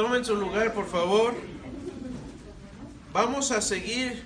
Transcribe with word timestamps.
tomen 0.00 0.24
su 0.24 0.34
lugar, 0.34 0.72
por 0.72 0.88
favor. 0.88 1.34
Vamos 3.12 3.50
a 3.50 3.60
seguir 3.60 4.22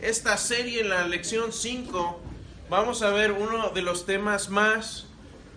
esta 0.00 0.38
serie 0.38 0.80
en 0.80 0.88
la 0.88 1.06
lección 1.06 1.52
5. 1.52 2.22
Vamos 2.70 3.02
a 3.02 3.10
ver 3.10 3.32
uno 3.32 3.68
de 3.68 3.82
los 3.82 4.06
temas 4.06 4.48
más 4.48 5.08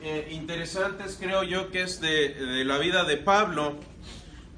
eh, 0.01 0.27
interesantes, 0.31 1.15
creo 1.17 1.43
yo, 1.43 1.71
que 1.71 1.83
es 1.83 2.01
de, 2.01 2.33
de 2.33 2.65
la 2.65 2.77
vida 2.77 3.05
de 3.05 3.15
Pablo, 3.15 3.79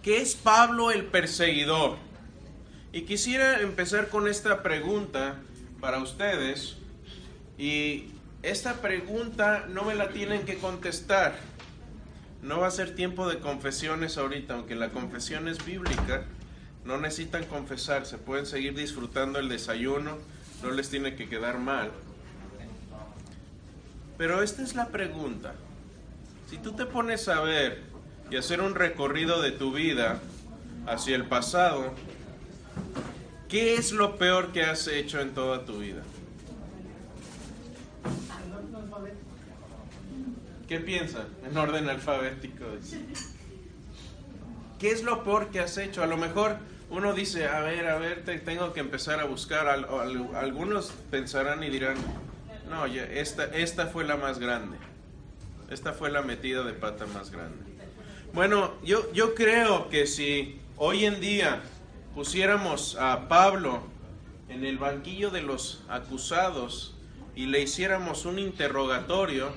que 0.02 0.24
es 0.24 0.34
Pablo 0.34 0.90
el 0.90 1.06
perseguidor. 1.06 1.98
Y 2.92 3.02
quisiera 3.02 3.60
empezar 3.60 4.10
con 4.10 4.28
esta 4.28 4.64
pregunta 4.64 5.36
para 5.80 6.00
ustedes. 6.00 6.78
Y 7.60 8.06
esta 8.42 8.82
pregunta 8.82 9.68
no 9.70 9.84
me 9.84 9.94
la 9.94 10.10
tienen 10.10 10.46
que 10.46 10.58
contestar. 10.58 11.38
No 12.42 12.60
va 12.60 12.68
a 12.68 12.72
ser 12.72 12.96
tiempo 12.96 13.28
de 13.28 13.40
confesiones 13.40 14.18
ahorita, 14.18 14.54
aunque 14.54 14.76
la 14.76 14.90
confesión 14.90 15.48
es 15.48 15.66
bíblica. 15.66 16.24
No 16.86 16.98
necesitan 16.98 17.46
confesarse, 17.46 18.18
pueden 18.18 18.46
seguir 18.46 18.76
disfrutando 18.76 19.40
el 19.40 19.50
desayuno, 19.50 20.18
no 20.64 20.72
les 20.72 20.90
tiene 20.90 21.16
que 21.16 21.28
quedar 21.28 21.58
mal. 21.58 21.92
Pero 24.18 24.42
esta 24.42 24.64
es 24.64 24.76
la 24.76 24.88
pregunta. 24.88 25.54
Si 26.50 26.58
tú 26.58 26.72
te 26.72 26.86
pones 26.86 27.28
a 27.28 27.42
ver 27.42 27.84
y 28.32 28.38
hacer 28.38 28.62
un 28.62 28.74
recorrido 28.74 29.42
de 29.42 29.52
tu 29.52 29.74
vida 29.74 30.20
hacia 30.88 31.16
el 31.16 31.26
pasado, 31.26 31.94
¿qué 33.50 33.76
es 33.76 33.92
lo 33.92 34.18
peor 34.18 34.52
que 34.54 34.64
has 34.64 34.88
hecho 34.88 35.20
en 35.20 35.34
toda 35.34 35.66
tu 35.66 35.80
vida? 35.80 36.04
¿Qué 40.68 40.80
piensan? 40.80 41.28
En 41.50 41.58
orden 41.58 41.90
alfabético. 41.90 42.66
¿Qué 44.80 44.92
es 44.92 45.04
lo 45.04 45.24
peor 45.24 45.50
que 45.50 45.60
has 45.60 45.78
hecho? 45.78 46.04
A 46.04 46.08
lo 46.08 46.18
mejor 46.18 46.58
uno 46.90 47.14
dice, 47.14 47.48
a 47.48 47.62
ver, 47.62 47.88
a 47.88 47.98
ver, 47.98 48.26
te, 48.26 48.38
tengo 48.40 48.74
que 48.74 48.82
empezar 48.82 49.20
a 49.20 49.26
buscar. 49.26 49.68
Al, 49.68 49.86
al, 49.86 50.36
algunos 50.36 50.92
pensarán 51.10 51.64
y 51.64 51.70
dirán, 51.70 51.96
no, 52.70 52.86
ya, 52.86 53.04
esta, 53.04 53.46
esta 53.46 53.88
fue 53.88 54.04
la 54.04 54.18
más 54.18 54.40
grande. 54.40 54.78
Esta 55.70 55.94
fue 55.94 56.12
la 56.12 56.22
metida 56.22 56.64
de 56.64 56.74
pata 56.74 57.06
más 57.08 57.32
grande. 57.32 57.58
Bueno, 58.34 58.74
yo, 58.84 59.12
yo 59.14 59.36
creo 59.36 59.90
que 59.90 60.06
si 60.06 60.60
hoy 60.76 61.06
en 61.06 61.22
día 61.22 61.62
pusiéramos 62.14 62.98
a 62.98 63.28
Pablo 63.30 63.84
en 64.50 64.66
el 64.66 64.78
banquillo 64.78 65.30
de 65.30 65.42
los 65.42 65.82
acusados 65.88 66.94
y 67.36 67.46
le 67.46 67.62
hiciéramos 67.62 68.26
un 68.26 68.40
interrogatorio, 68.40 69.54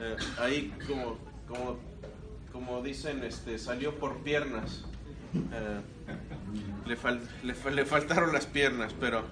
eh, 0.00 0.16
ahí 0.38 0.72
como, 0.86 1.18
como, 1.48 1.78
como, 2.52 2.82
dicen, 2.82 3.22
este, 3.24 3.58
salió 3.58 3.98
por 3.98 4.18
piernas. 4.18 4.84
Eh, 5.34 5.80
le, 6.86 6.96
le, 7.42 7.70
le, 7.74 7.84
faltaron 7.84 8.32
las 8.32 8.46
piernas, 8.46 8.94
pero 8.98 9.24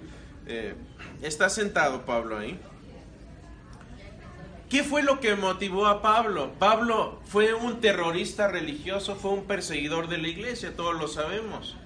eh, 0.46 0.74
está 1.22 1.48
sentado 1.48 2.04
Pablo 2.04 2.38
ahí. 2.38 2.58
¿Qué 4.70 4.84
fue 4.84 5.02
lo 5.02 5.18
que 5.18 5.34
motivó 5.34 5.88
a 5.88 6.00
Pablo? 6.00 6.52
Pablo 6.60 7.20
fue 7.24 7.54
un 7.54 7.80
terrorista 7.80 8.46
religioso, 8.46 9.16
fue 9.16 9.32
un 9.32 9.44
perseguidor 9.44 10.08
de 10.08 10.18
la 10.18 10.28
iglesia, 10.28 10.76
todos 10.76 10.94
lo 10.94 11.08
sabemos. 11.08 11.76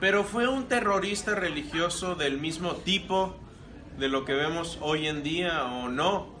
Pero 0.00 0.24
fue 0.24 0.48
un 0.48 0.66
terrorista 0.66 1.36
religioso 1.36 2.16
del 2.16 2.38
mismo 2.38 2.74
tipo 2.74 3.36
de 3.96 4.08
lo 4.08 4.24
que 4.24 4.34
vemos 4.34 4.78
hoy 4.80 5.06
en 5.06 5.22
día 5.22 5.64
o 5.66 5.88
no. 5.88 6.39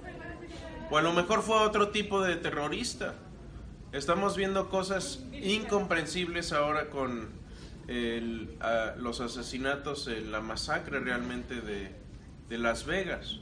O 0.90 0.98
a 0.98 1.02
lo 1.02 1.12
mejor 1.12 1.42
fue 1.42 1.56
otro 1.56 1.90
tipo 1.90 2.20
de 2.20 2.34
terrorista. 2.34 3.14
Estamos 3.92 4.36
viendo 4.36 4.68
cosas 4.68 5.24
incomprensibles 5.32 6.52
ahora 6.52 6.90
con 6.90 7.28
los 8.96 9.20
asesinatos, 9.20 10.06
eh, 10.06 10.20
la 10.20 10.40
masacre 10.40 11.00
realmente 11.00 11.60
de, 11.60 12.58
Las 12.58 12.84
Vegas. 12.84 13.38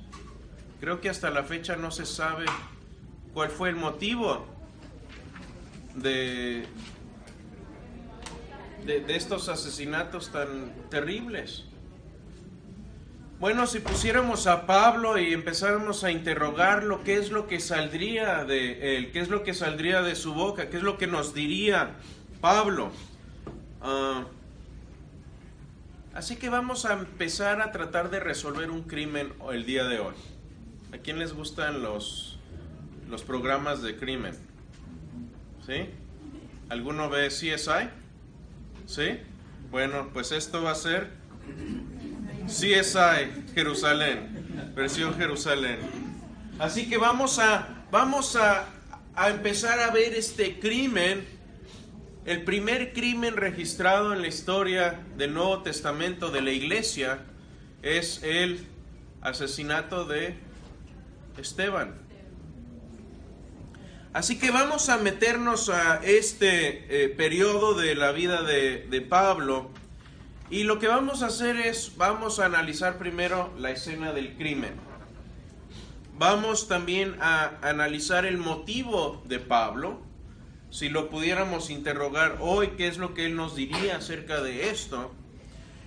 Creo 0.81 1.01
que 1.01 1.09
hasta 1.09 1.31
la 1.31 1.43
fecha 1.43 1.77
no 1.77 1.91
se 1.91 2.07
sabe 2.07 2.47
cuál 3.33 3.51
fue 3.51 3.71
el 3.71 3.77
motivo 3.77 4.47
de, 5.95 6.67
de, 8.85 9.17
estos 9.17 9.49
asesinatos 9.49 10.31
tan 10.31 10.73
terribles. 10.91 11.65
Bueno, 13.41 13.69
si 13.69 13.79
pusiéramos 13.79 14.49
a 14.49 14.67
Pablo 14.67 15.17
y 15.17 15.33
empezáramos 15.33 16.03
a 16.03 16.11
interrogarlo, 16.11 17.05
¿qué 17.05 17.19
es 17.19 17.31
lo 17.31 17.47
que 17.47 17.61
saldría 17.61 18.45
de 18.45 18.97
él? 18.97 19.13
¿Qué 19.13 19.21
es 19.21 19.29
lo 19.29 19.45
que 19.45 19.55
saldría 19.55 20.03
de 20.03 20.17
su 20.17 20.35
boca? 20.35 20.71
¿Qué 20.71 20.79
es 20.79 20.83
lo 20.83 20.99
que 20.99 21.07
nos 21.07 21.35
diría 21.35 21.95
Pablo? 22.41 22.91
Uh, 23.81 24.25
así 26.15 26.35
que 26.35 26.49
vamos 26.49 26.85
a 26.85 26.95
empezar 26.95 27.63
a 27.63 27.71
tratar 27.71 28.11
de 28.11 28.19
resolver 28.19 28.73
un 28.73 28.83
crimen 28.83 29.33
el 29.53 29.65
día 29.65 29.85
de 29.85 30.01
hoy. 30.01 30.15
¿A 30.93 30.99
quién 30.99 31.21
les 31.21 31.33
gustan 31.33 31.81
los, 31.81 32.41
los 33.09 33.23
programas 33.23 33.83
de 33.83 33.97
crimen? 33.97 34.35
¿Sí? 35.65 35.91
¿Alguno 36.71 37.09
ve 37.09 37.29
CSI? 37.29 37.89
¿Sí? 38.87 39.21
Bueno, 39.71 40.11
pues 40.13 40.33
esto 40.33 40.61
va 40.61 40.73
a 40.73 40.75
ser 40.75 41.11
CSI 42.49 43.53
Jerusalén, 43.55 44.73
versión 44.75 45.15
Jerusalén. 45.17 45.79
Así 46.59 46.89
que 46.89 46.97
vamos 46.97 47.39
a, 47.39 47.85
vamos 47.91 48.37
a, 48.37 48.67
a 49.15 49.29
empezar 49.29 49.79
a 49.81 49.91
ver 49.91 50.15
este 50.15 50.59
crimen, 50.59 51.27
el 52.25 52.43
primer 52.45 52.93
crimen 52.95 53.37
registrado 53.37 54.13
en 54.13 54.23
la 54.23 54.29
historia 54.29 54.99
del 55.17 55.35
Nuevo 55.35 55.63
Testamento 55.63 56.31
de 56.31 56.41
la 56.41 56.51
iglesia 56.51 57.21
es 57.83 58.23
el 58.23 58.67
asesinato 59.21 60.05
de 60.05 60.35
Esteban. 61.39 61.95
Así 64.13 64.39
que 64.39 64.51
vamos 64.51 64.89
a 64.89 64.97
meternos 64.97 65.69
a 65.69 66.01
este 66.03 67.05
eh, 67.05 67.09
periodo 67.11 67.75
de 67.75 67.95
la 67.95 68.11
vida 68.11 68.43
de, 68.43 68.87
de, 68.89 69.01
Pablo 69.03 69.71
y 70.51 70.65
lo 70.65 70.79
que 70.79 70.89
vamos 70.89 71.23
a 71.23 71.27
hacer 71.27 71.57
es, 71.57 71.93
vamos 71.97 72.39
a 72.39 72.47
analizar 72.47 72.99
primero 72.99 73.53
la 73.59 73.71
escena 73.71 74.13
del 74.13 74.37
crimen. 74.37 74.75
Vamos 76.19 76.69
también 76.69 77.17
a 77.21 77.59
analizar 77.63 78.25
el 78.25 78.39
motivo 78.39 79.23
de 79.27 79.39
Pablo. 79.39 80.01
Si 80.71 80.89
lo 80.89 81.11
pudiéramos 81.11 81.71
interrogar 81.71 82.39
hoy, 82.41 82.71
¿qué 82.77 82.89
es 82.89 82.99
lo 82.99 83.15
que 83.15 83.27
él 83.27 83.37
nos 83.37 83.57
diría 83.57 83.97
acerca 83.97 84.41
de 84.41 84.71
esto? 84.71 85.13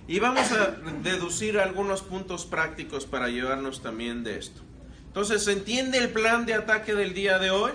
Y 0.08 0.20
vamos 0.20 0.50
a 0.52 0.76
deducir 1.02 1.58
algunos 1.58 2.02
puntos 2.02 2.46
prácticos 2.46 3.04
para 3.04 3.28
llevarnos 3.28 3.82
también 3.82 4.24
de 4.24 4.38
esto. 4.38 4.62
Entonces, 5.06 5.44
¿se 5.44 5.52
entiende 5.52 5.98
el 5.98 6.10
plan 6.10 6.46
de 6.46 6.54
ataque 6.54 6.94
del 6.94 7.14
día 7.14 7.38
de 7.38 7.50
hoy? 7.50 7.72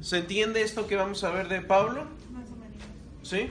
¿Se 0.00 0.18
entiende 0.18 0.62
esto 0.62 0.86
que 0.86 0.96
vamos 0.96 1.22
a 1.24 1.30
ver 1.30 1.48
de 1.48 1.60
Pablo? 1.60 2.06
¿Sí? 3.22 3.50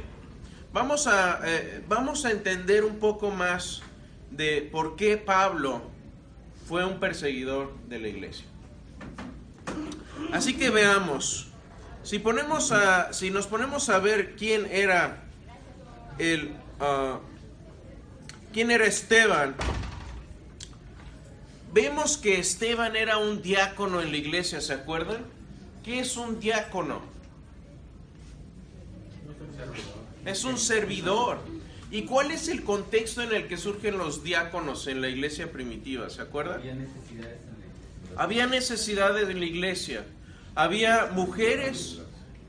Vamos 0.74 1.06
a, 1.06 1.42
eh, 1.44 1.84
vamos 1.90 2.24
a 2.24 2.32
entender 2.32 2.86
un 2.86 2.98
poco 3.00 3.30
más 3.30 3.82
de 4.30 4.62
por 4.72 4.96
qué 4.96 5.18
Pablo 5.18 5.82
fue 6.66 6.86
un 6.86 6.98
perseguidor 6.98 7.74
de 7.90 8.00
la 8.00 8.08
iglesia. 8.08 8.46
Así 10.32 10.56
que 10.56 10.70
veamos. 10.70 11.50
Si, 12.04 12.20
ponemos 12.20 12.72
a, 12.72 13.12
si 13.12 13.32
nos 13.32 13.48
ponemos 13.48 13.90
a 13.90 14.00
ver 14.00 14.36
quién 14.38 14.66
era 14.72 15.24
el, 16.18 16.52
uh, 16.80 17.20
quién 18.54 18.72
era 18.72 18.86
Esteban, 18.86 19.56
vemos 21.74 22.16
que 22.16 22.40
Esteban 22.40 22.96
era 22.96 23.18
un 23.18 23.42
diácono 23.42 24.02
en 24.02 24.12
la 24.12 24.18
iglesia, 24.18 24.62
¿se 24.62 24.74
acuerdan? 24.74 25.26
¿Qué 25.84 26.00
es 26.00 26.16
un 26.16 26.40
diácono? 26.40 27.02
Es 30.26 30.44
un 30.44 30.58
servidor. 30.58 31.40
¿Y 31.92 32.04
cuál 32.04 32.32
es 32.32 32.48
el 32.48 32.64
contexto 32.64 33.22
en 33.22 33.34
el 33.34 33.48
que 33.48 33.58
surgen 33.58 33.98
los 33.98 34.24
diáconos 34.24 34.88
en 34.88 35.02
la 35.02 35.10
iglesia 35.10 35.52
primitiva? 35.52 36.10
¿Se 36.10 36.22
acuerdan? 36.22 36.60
Había 36.60 36.76
necesidades 36.76 37.40
en 37.40 37.60
la 37.60 37.66
iglesia. 37.66 38.16
Había 38.16 38.48
necesidades 38.48 39.30
en 39.30 39.40
la 39.40 39.46
iglesia. 39.46 40.06
Había 40.56 41.06
mujeres 41.14 42.00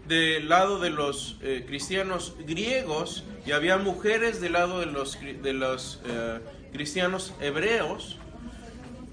del 0.06 0.48
lado 0.48 0.78
de 0.78 0.90
los 0.90 1.38
eh, 1.42 1.64
cristianos 1.66 2.36
griegos 2.46 3.24
y 3.44 3.52
había 3.52 3.78
mujeres 3.78 4.40
del 4.40 4.52
lado 4.52 4.80
de 4.80 4.86
los, 4.86 5.18
de 5.20 5.52
los 5.52 6.00
eh, 6.06 6.40
cristianos 6.72 7.32
hebreos 7.40 8.18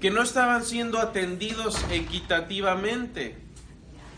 que 0.00 0.10
no 0.10 0.22
estaban 0.22 0.64
siendo 0.64 0.98
atendidos 0.98 1.84
equitativamente. 1.90 3.36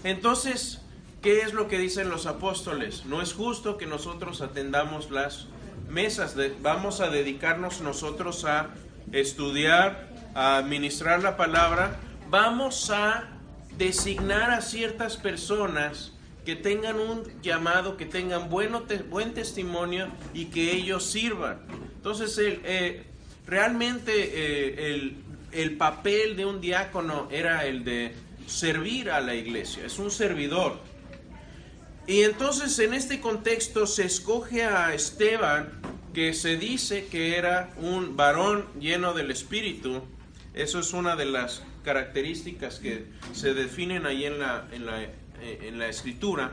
Entonces, 0.04 0.81
¿qué 1.22 1.40
es 1.42 1.54
lo 1.54 1.68
que 1.68 1.78
dicen 1.78 2.10
los 2.10 2.26
apóstoles? 2.26 3.06
No 3.06 3.22
es 3.22 3.32
justo 3.32 3.78
que 3.78 3.86
nosotros 3.86 4.40
atendamos 4.40 5.10
las 5.10 5.46
mesas, 5.88 6.36
vamos 6.60 7.00
a 7.00 7.08
dedicarnos 7.08 7.80
nosotros 7.80 8.44
a 8.44 8.70
estudiar, 9.12 10.10
a 10.34 10.56
administrar 10.56 11.22
la 11.22 11.36
palabra, 11.36 12.00
vamos 12.28 12.90
a 12.90 13.28
designar 13.78 14.50
a 14.50 14.60
ciertas 14.60 15.16
personas 15.16 16.12
que 16.44 16.56
tengan 16.56 16.98
un 16.98 17.22
llamado, 17.40 17.96
que 17.96 18.06
tengan 18.06 18.50
bueno 18.50 18.84
buen 19.08 19.32
testimonio 19.32 20.08
y 20.34 20.46
que 20.46 20.72
ellos 20.72 21.04
sirvan. 21.04 21.60
Entonces, 21.94 22.36
eh, 22.38 23.04
realmente 23.46 24.12
eh, 24.12 24.94
el, 24.94 25.16
el 25.52 25.76
papel 25.76 26.36
de 26.36 26.46
un 26.46 26.60
diácono 26.60 27.28
era 27.30 27.64
el 27.64 27.84
de 27.84 28.14
servir 28.46 29.10
a 29.10 29.20
la 29.20 29.36
iglesia, 29.36 29.86
es 29.86 30.00
un 30.00 30.10
servidor. 30.10 30.91
Y 32.06 32.22
entonces 32.22 32.78
en 32.80 32.94
este 32.94 33.20
contexto 33.20 33.86
se 33.86 34.04
escoge 34.04 34.64
a 34.64 34.94
Esteban, 34.94 35.80
que 36.12 36.34
se 36.34 36.56
dice 36.56 37.06
que 37.06 37.36
era 37.36 37.72
un 37.76 38.16
varón 38.16 38.66
lleno 38.78 39.14
del 39.14 39.30
Espíritu. 39.30 40.02
Eso 40.52 40.80
es 40.80 40.92
una 40.92 41.16
de 41.16 41.26
las 41.26 41.62
características 41.84 42.78
que 42.80 43.06
se 43.32 43.54
definen 43.54 44.04
ahí 44.06 44.24
en 44.24 44.38
la, 44.38 44.68
en 44.72 44.86
la, 44.86 45.02
eh, 45.02 45.10
en 45.62 45.78
la 45.78 45.88
escritura. 45.88 46.52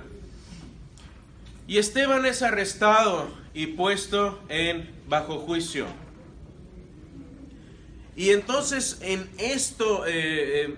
Y 1.68 1.78
Esteban 1.78 2.25
es 2.25 2.42
arrestado 2.42 3.30
y 3.54 3.68
puesto 3.68 4.40
en 4.50 4.90
bajo 5.07 5.40
juicio. 5.40 5.88
Y 8.16 8.31
entonces 8.31 8.98
en 9.01 9.30
esto, 9.38 10.06
eh, 10.06 10.66
eh, 10.66 10.75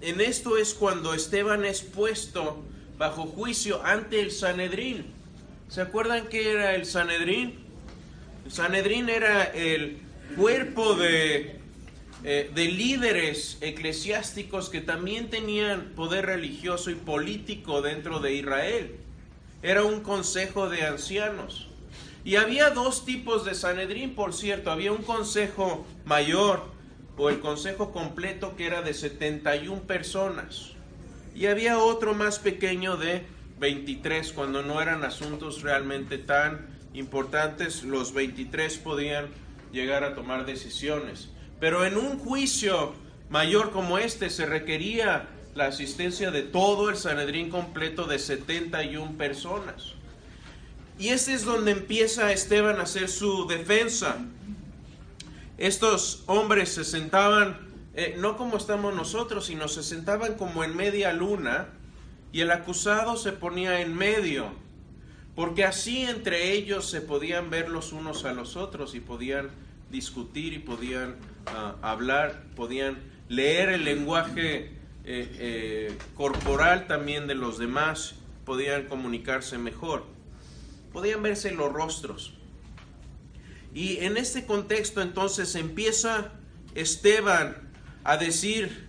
en 0.00 0.20
esto 0.20 0.56
es 0.56 0.74
cuando 0.74 1.14
Esteban 1.14 1.64
es 1.64 1.82
puesto 1.82 2.62
bajo 2.98 3.26
juicio 3.26 3.84
ante 3.84 4.20
el 4.20 4.30
Sanedrín. 4.30 5.06
¿Se 5.68 5.80
acuerdan 5.80 6.28
qué 6.28 6.52
era 6.52 6.74
el 6.74 6.86
Sanedrín? 6.86 7.58
El 8.44 8.52
Sanedrín 8.52 9.08
era 9.08 9.44
el 9.44 9.98
cuerpo 10.36 10.94
de, 10.94 11.58
eh, 12.24 12.50
de 12.54 12.64
líderes 12.66 13.58
eclesiásticos 13.60 14.68
que 14.68 14.80
también 14.80 15.28
tenían 15.30 15.92
poder 15.96 16.26
religioso 16.26 16.90
y 16.90 16.94
político 16.94 17.82
dentro 17.82 18.20
de 18.20 18.34
Israel. 18.34 18.96
Era 19.62 19.82
un 19.82 20.00
consejo 20.00 20.68
de 20.68 20.82
ancianos. 20.84 21.68
Y 22.24 22.36
había 22.36 22.70
dos 22.70 23.04
tipos 23.04 23.44
de 23.44 23.54
Sanedrín, 23.54 24.14
por 24.14 24.34
cierto. 24.34 24.70
Había 24.70 24.92
un 24.92 25.02
consejo 25.02 25.86
mayor 26.04 26.64
o 27.16 27.30
el 27.30 27.40
consejo 27.40 27.92
completo 27.92 28.56
que 28.56 28.66
era 28.66 28.82
de 28.82 28.94
71 28.94 29.82
personas. 29.82 30.75
Y 31.36 31.46
había 31.46 31.78
otro 31.78 32.14
más 32.14 32.38
pequeño 32.38 32.96
de 32.96 33.22
23 33.60 34.32
cuando 34.32 34.62
no 34.62 34.80
eran 34.80 35.04
asuntos 35.04 35.60
realmente 35.60 36.16
tan 36.16 36.66
importantes. 36.94 37.84
Los 37.84 38.14
23 38.14 38.78
podían 38.78 39.26
llegar 39.70 40.02
a 40.02 40.14
tomar 40.14 40.46
decisiones. 40.46 41.28
Pero 41.60 41.84
en 41.84 41.98
un 41.98 42.18
juicio 42.18 42.94
mayor 43.28 43.70
como 43.70 43.98
este 43.98 44.30
se 44.30 44.46
requería 44.46 45.28
la 45.54 45.66
asistencia 45.66 46.30
de 46.30 46.42
todo 46.42 46.88
el 46.88 46.96
Sanedrín 46.96 47.50
completo 47.50 48.04
de 48.06 48.18
71 48.18 49.18
personas. 49.18 49.92
Y 50.98 51.08
ese 51.08 51.34
es 51.34 51.44
donde 51.44 51.72
empieza 51.72 52.32
Esteban 52.32 52.80
a 52.80 52.84
hacer 52.84 53.10
su 53.10 53.46
defensa. 53.46 54.16
Estos 55.58 56.24
hombres 56.26 56.70
se 56.70 56.84
sentaban, 56.84 57.58
eh, 57.96 58.14
no 58.18 58.36
como 58.36 58.58
estamos 58.58 58.94
nosotros, 58.94 59.46
sino 59.46 59.68
se 59.68 59.82
sentaban 59.82 60.34
como 60.34 60.62
en 60.64 60.76
media 60.76 61.14
luna 61.14 61.68
y 62.30 62.42
el 62.42 62.50
acusado 62.50 63.16
se 63.16 63.32
ponía 63.32 63.80
en 63.80 63.94
medio, 63.94 64.48
porque 65.34 65.64
así 65.64 66.02
entre 66.02 66.52
ellos 66.52 66.90
se 66.90 67.00
podían 67.00 67.48
ver 67.48 67.70
los 67.70 67.92
unos 67.92 68.26
a 68.26 68.34
los 68.34 68.54
otros 68.54 68.94
y 68.94 69.00
podían 69.00 69.48
discutir 69.90 70.52
y 70.52 70.58
podían 70.58 71.16
ah, 71.46 71.76
hablar, 71.80 72.44
podían 72.54 72.98
leer 73.30 73.70
el 73.70 73.84
lenguaje 73.84 74.72
eh, 75.04 75.36
eh, 75.38 75.98
corporal 76.14 76.86
también 76.86 77.26
de 77.26 77.34
los 77.34 77.56
demás, 77.56 78.16
podían 78.44 78.88
comunicarse 78.88 79.56
mejor, 79.56 80.04
podían 80.92 81.22
verse 81.22 81.50
los 81.50 81.72
rostros. 81.72 82.34
Y 83.72 84.04
en 84.04 84.18
este 84.18 84.44
contexto 84.44 85.00
entonces 85.00 85.54
empieza 85.54 86.32
Esteban 86.74 87.65
a 88.06 88.16
decir 88.16 88.86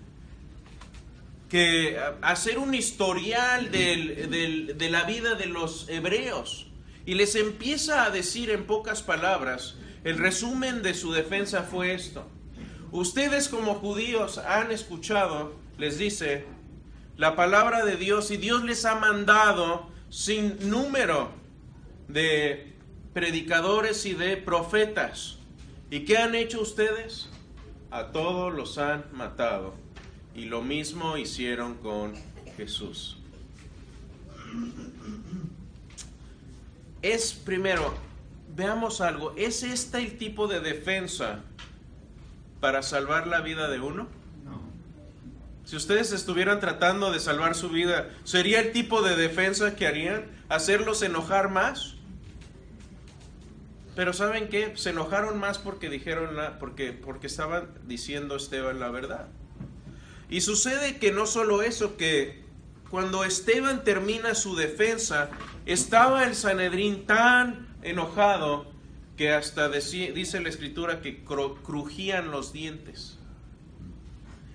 que 1.50 1.98
a 1.98 2.32
hacer 2.32 2.60
un 2.60 2.74
historial 2.74 3.72
de 3.72 4.88
la 4.92 5.04
vida 5.04 5.36
de 5.36 5.48
los 5.48 5.90
hebreos 5.90 6.68
y 7.06 7.16
les 7.16 7.36
empieza 7.36 8.04
a 8.04 8.10
decir 8.10 8.50
en 8.50 8.66
pocas 8.66 9.02
palabras, 9.02 9.76
el 10.04 10.18
resumen 10.18 10.84
de 10.84 10.94
su 10.94 11.12
defensa 11.12 11.64
fue 11.64 11.94
esto. 11.94 12.28
Ustedes 12.92 13.48
como 13.50 13.76
judíos 13.76 14.38
han 14.38 14.72
escuchado, 14.72 15.56
les 15.78 15.98
dice, 15.98 16.46
la 17.16 17.36
palabra 17.36 17.86
de 17.86 17.96
Dios 17.96 18.30
y 18.30 18.38
Dios 18.38 18.64
les 18.64 18.86
ha 18.86 18.96
mandado 18.96 19.90
sin 20.10 20.70
número 20.70 21.32
de 22.08 22.74
predicadores 23.14 24.06
y 24.06 24.14
de 24.14 24.38
profetas. 24.38 25.40
¿Y 25.90 26.02
qué 26.02 26.18
han 26.18 26.36
hecho 26.36 26.62
ustedes? 26.62 27.30
A 27.92 28.08
todos 28.08 28.54
los 28.54 28.78
han 28.78 29.06
matado. 29.14 29.74
Y 30.36 30.46
lo 30.46 30.62
mismo 30.62 31.18
hicieron 31.18 31.76
con 31.76 32.14
Jesús. 32.58 33.18
Es 37.02 37.34
primero, 37.34 37.94
veamos 38.56 39.02
algo, 39.02 39.34
¿es 39.38 39.64
este 39.64 40.00
el 40.00 40.18
tipo 40.18 40.48
de 40.48 40.60
defensa 40.60 41.42
para 42.60 42.82
salvar 42.82 43.28
la 43.28 43.42
vida 43.42 43.70
de 43.70 43.80
uno? 43.80 44.08
No. 44.44 44.62
Si 45.64 45.76
ustedes 45.76 46.12
estuvieran 46.12 46.60
tratando 46.60 47.12
de 47.12 47.20
salvar 47.20 47.56
su 47.56 47.70
vida, 47.70 48.10
¿sería 48.24 48.60
el 48.60 48.72
tipo 48.72 49.02
de 49.02 49.16
defensa 49.16 49.76
que 49.76 49.88
harían? 49.88 50.26
¿Hacerlos 50.50 51.02
enojar 51.04 51.50
más? 51.50 51.97
Pero 53.98 54.14
¿saben 54.14 54.48
qué? 54.48 54.74
Se 54.78 54.92
enojaron 54.92 55.40
más 55.40 55.58
porque 55.58 55.90
dijeron 55.90 56.38
porque, 56.60 56.94
porque 56.94 57.26
estaban 57.26 57.70
diciendo 57.88 58.36
Esteban 58.36 58.80
la 58.80 58.92
verdad. 58.92 59.28
Y 60.30 60.42
sucede 60.42 60.98
que 61.00 61.12
no 61.12 61.26
solo 61.26 61.64
eso, 61.64 61.98
que 61.98 62.44
cuando 62.92 63.24
Esteban 63.24 63.84
termina 63.84 64.36
su 64.36 64.56
defensa, 64.56 65.32
estaba 65.66 66.26
el 66.26 66.36
Sanedrín 66.36 67.08
tan 67.08 67.70
enojado 67.82 68.72
que 69.18 69.32
hasta 69.34 69.68
dice 69.68 70.42
la 70.42 70.50
escritura 70.50 71.02
que 71.02 71.26
cru- 71.26 71.60
crujían 71.64 72.30
los 72.30 72.54
dientes. 72.54 73.18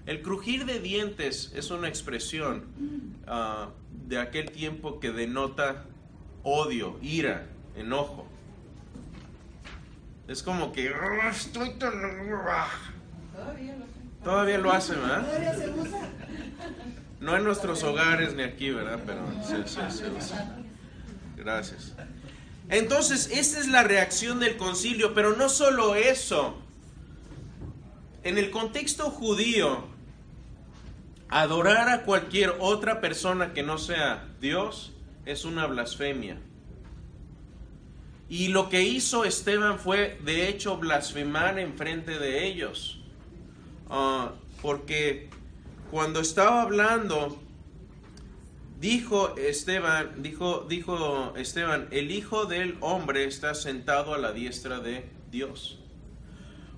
El 0.06 0.22
crujir 0.22 0.66
de 0.66 0.78
dientes 0.78 1.50
es 1.56 1.72
una 1.72 1.88
expresión 1.88 2.66
ah, 3.26 3.70
de 4.06 4.18
aquel 4.20 4.52
tiempo 4.52 5.00
que 5.00 5.10
denota 5.10 5.84
odio, 6.44 6.96
ira, 7.02 7.48
enojo. 7.74 8.28
Es 10.28 10.42
como 10.42 10.72
que 10.72 10.88
"Ah, 10.88 11.30
estoy 11.30 11.70
tan... 11.74 11.92
ah". 12.48 12.68
Todavía 13.34 13.76
lo 13.76 13.84
sé. 13.84 13.92
Todavía 14.24 14.58
lo 14.58 14.72
hacen, 14.72 15.00
¿verdad? 15.00 15.26
Todavía 15.26 15.54
se 15.54 15.70
usa. 15.70 16.00
No 17.20 17.36
en 17.36 17.44
nuestros 17.44 17.82
hogares 17.82 18.34
ni 18.34 18.42
aquí, 18.42 18.70
¿verdad? 18.70 19.00
Pero 19.06 19.20
sí, 19.46 19.56
sí, 19.66 19.80
sí, 19.90 20.04
sí. 20.20 20.34
Gracias. 21.36 21.92
Entonces, 22.68 23.30
esta 23.32 23.58
es 23.60 23.68
la 23.68 23.82
reacción 23.82 24.40
del 24.40 24.56
concilio, 24.56 25.12
pero 25.14 25.36
no 25.36 25.48
solo 25.48 25.94
eso. 25.94 26.56
En 28.24 28.38
el 28.38 28.50
contexto 28.50 29.10
judío, 29.10 29.84
adorar 31.28 31.88
a 31.88 32.02
cualquier 32.02 32.54
otra 32.60 33.00
persona 33.00 33.52
que 33.52 33.62
no 33.62 33.78
sea 33.78 34.28
Dios 34.40 34.92
es 35.26 35.44
una 35.44 35.66
blasfemia. 35.66 36.38
Y 38.32 38.48
lo 38.48 38.70
que 38.70 38.80
hizo 38.80 39.26
Esteban 39.26 39.78
fue, 39.78 40.18
de 40.24 40.48
hecho, 40.48 40.78
blasfemar 40.78 41.58
en 41.58 41.76
frente 41.76 42.18
de 42.18 42.46
ellos. 42.46 42.98
Ah, 43.90 44.32
porque 44.62 45.28
cuando 45.90 46.20
estaba 46.20 46.62
hablando, 46.62 47.38
dijo 48.80 49.36
Esteban, 49.36 50.22
dijo, 50.22 50.64
dijo 50.66 51.34
Esteban, 51.36 51.88
el 51.90 52.10
Hijo 52.10 52.46
del 52.46 52.78
Hombre 52.80 53.26
está 53.26 53.52
sentado 53.52 54.14
a 54.14 54.18
la 54.18 54.32
diestra 54.32 54.80
de 54.80 55.04
Dios. 55.30 55.78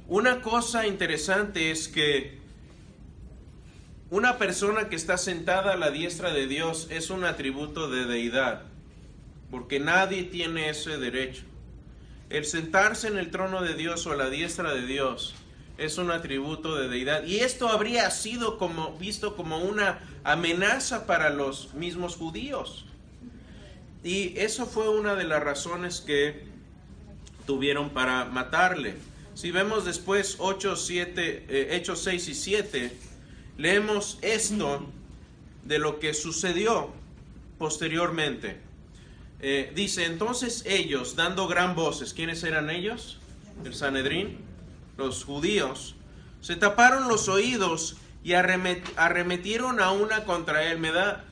Una 0.08 0.42
cosa 0.42 0.88
interesante 0.88 1.70
es 1.70 1.86
que 1.86 2.40
una 4.10 4.38
persona 4.38 4.88
que 4.88 4.96
está 4.96 5.18
sentada 5.18 5.74
a 5.74 5.76
la 5.76 5.92
diestra 5.92 6.32
de 6.32 6.48
Dios 6.48 6.88
es 6.90 7.10
un 7.10 7.22
atributo 7.22 7.88
de 7.88 8.06
deidad, 8.06 8.73
porque 9.50 9.80
nadie 9.80 10.24
tiene 10.24 10.68
ese 10.68 10.98
derecho. 10.98 11.42
El 12.30 12.44
sentarse 12.44 13.08
en 13.08 13.18
el 13.18 13.30
trono 13.30 13.62
de 13.62 13.74
Dios 13.74 14.06
o 14.06 14.12
a 14.12 14.16
la 14.16 14.30
diestra 14.30 14.74
de 14.74 14.86
Dios 14.86 15.34
es 15.78 15.98
un 15.98 16.10
atributo 16.10 16.76
de 16.76 16.88
deidad. 16.88 17.24
Y 17.24 17.40
esto 17.40 17.68
habría 17.68 18.10
sido 18.10 18.58
como, 18.58 18.96
visto 18.98 19.36
como 19.36 19.58
una 19.58 20.00
amenaza 20.24 21.06
para 21.06 21.30
los 21.30 21.74
mismos 21.74 22.16
judíos. 22.16 22.86
Y 24.02 24.38
eso 24.38 24.66
fue 24.66 24.88
una 24.88 25.14
de 25.14 25.24
las 25.24 25.42
razones 25.42 26.00
que 26.00 26.44
tuvieron 27.46 27.90
para 27.90 28.24
matarle. 28.26 28.96
Si 29.34 29.50
vemos 29.50 29.84
después 29.84 30.36
8, 30.38 30.76
7, 30.76 31.46
eh, 31.48 31.68
Hechos 31.72 32.02
6 32.02 32.28
y 32.28 32.34
7, 32.34 32.96
leemos 33.58 34.18
esto 34.22 34.86
de 35.64 35.78
lo 35.78 35.98
que 35.98 36.14
sucedió. 36.14 36.92
posteriormente. 37.58 38.60
Eh, 39.46 39.70
dice, 39.74 40.06
entonces 40.06 40.64
ellos, 40.64 41.16
dando 41.16 41.46
gran 41.46 41.74
voces, 41.74 42.14
¿quiénes 42.14 42.42
eran 42.44 42.70
ellos? 42.70 43.18
El 43.62 43.74
Sanedrín, 43.74 44.38
los 44.96 45.22
judíos, 45.22 45.96
se 46.40 46.56
taparon 46.56 47.08
los 47.08 47.28
oídos 47.28 47.98
y 48.22 48.32
arremetieron 48.32 49.80
a 49.80 49.90
una 49.90 50.24
contra 50.24 50.72
él. 50.72 50.78
Me 50.78 50.92
da, 50.92 51.26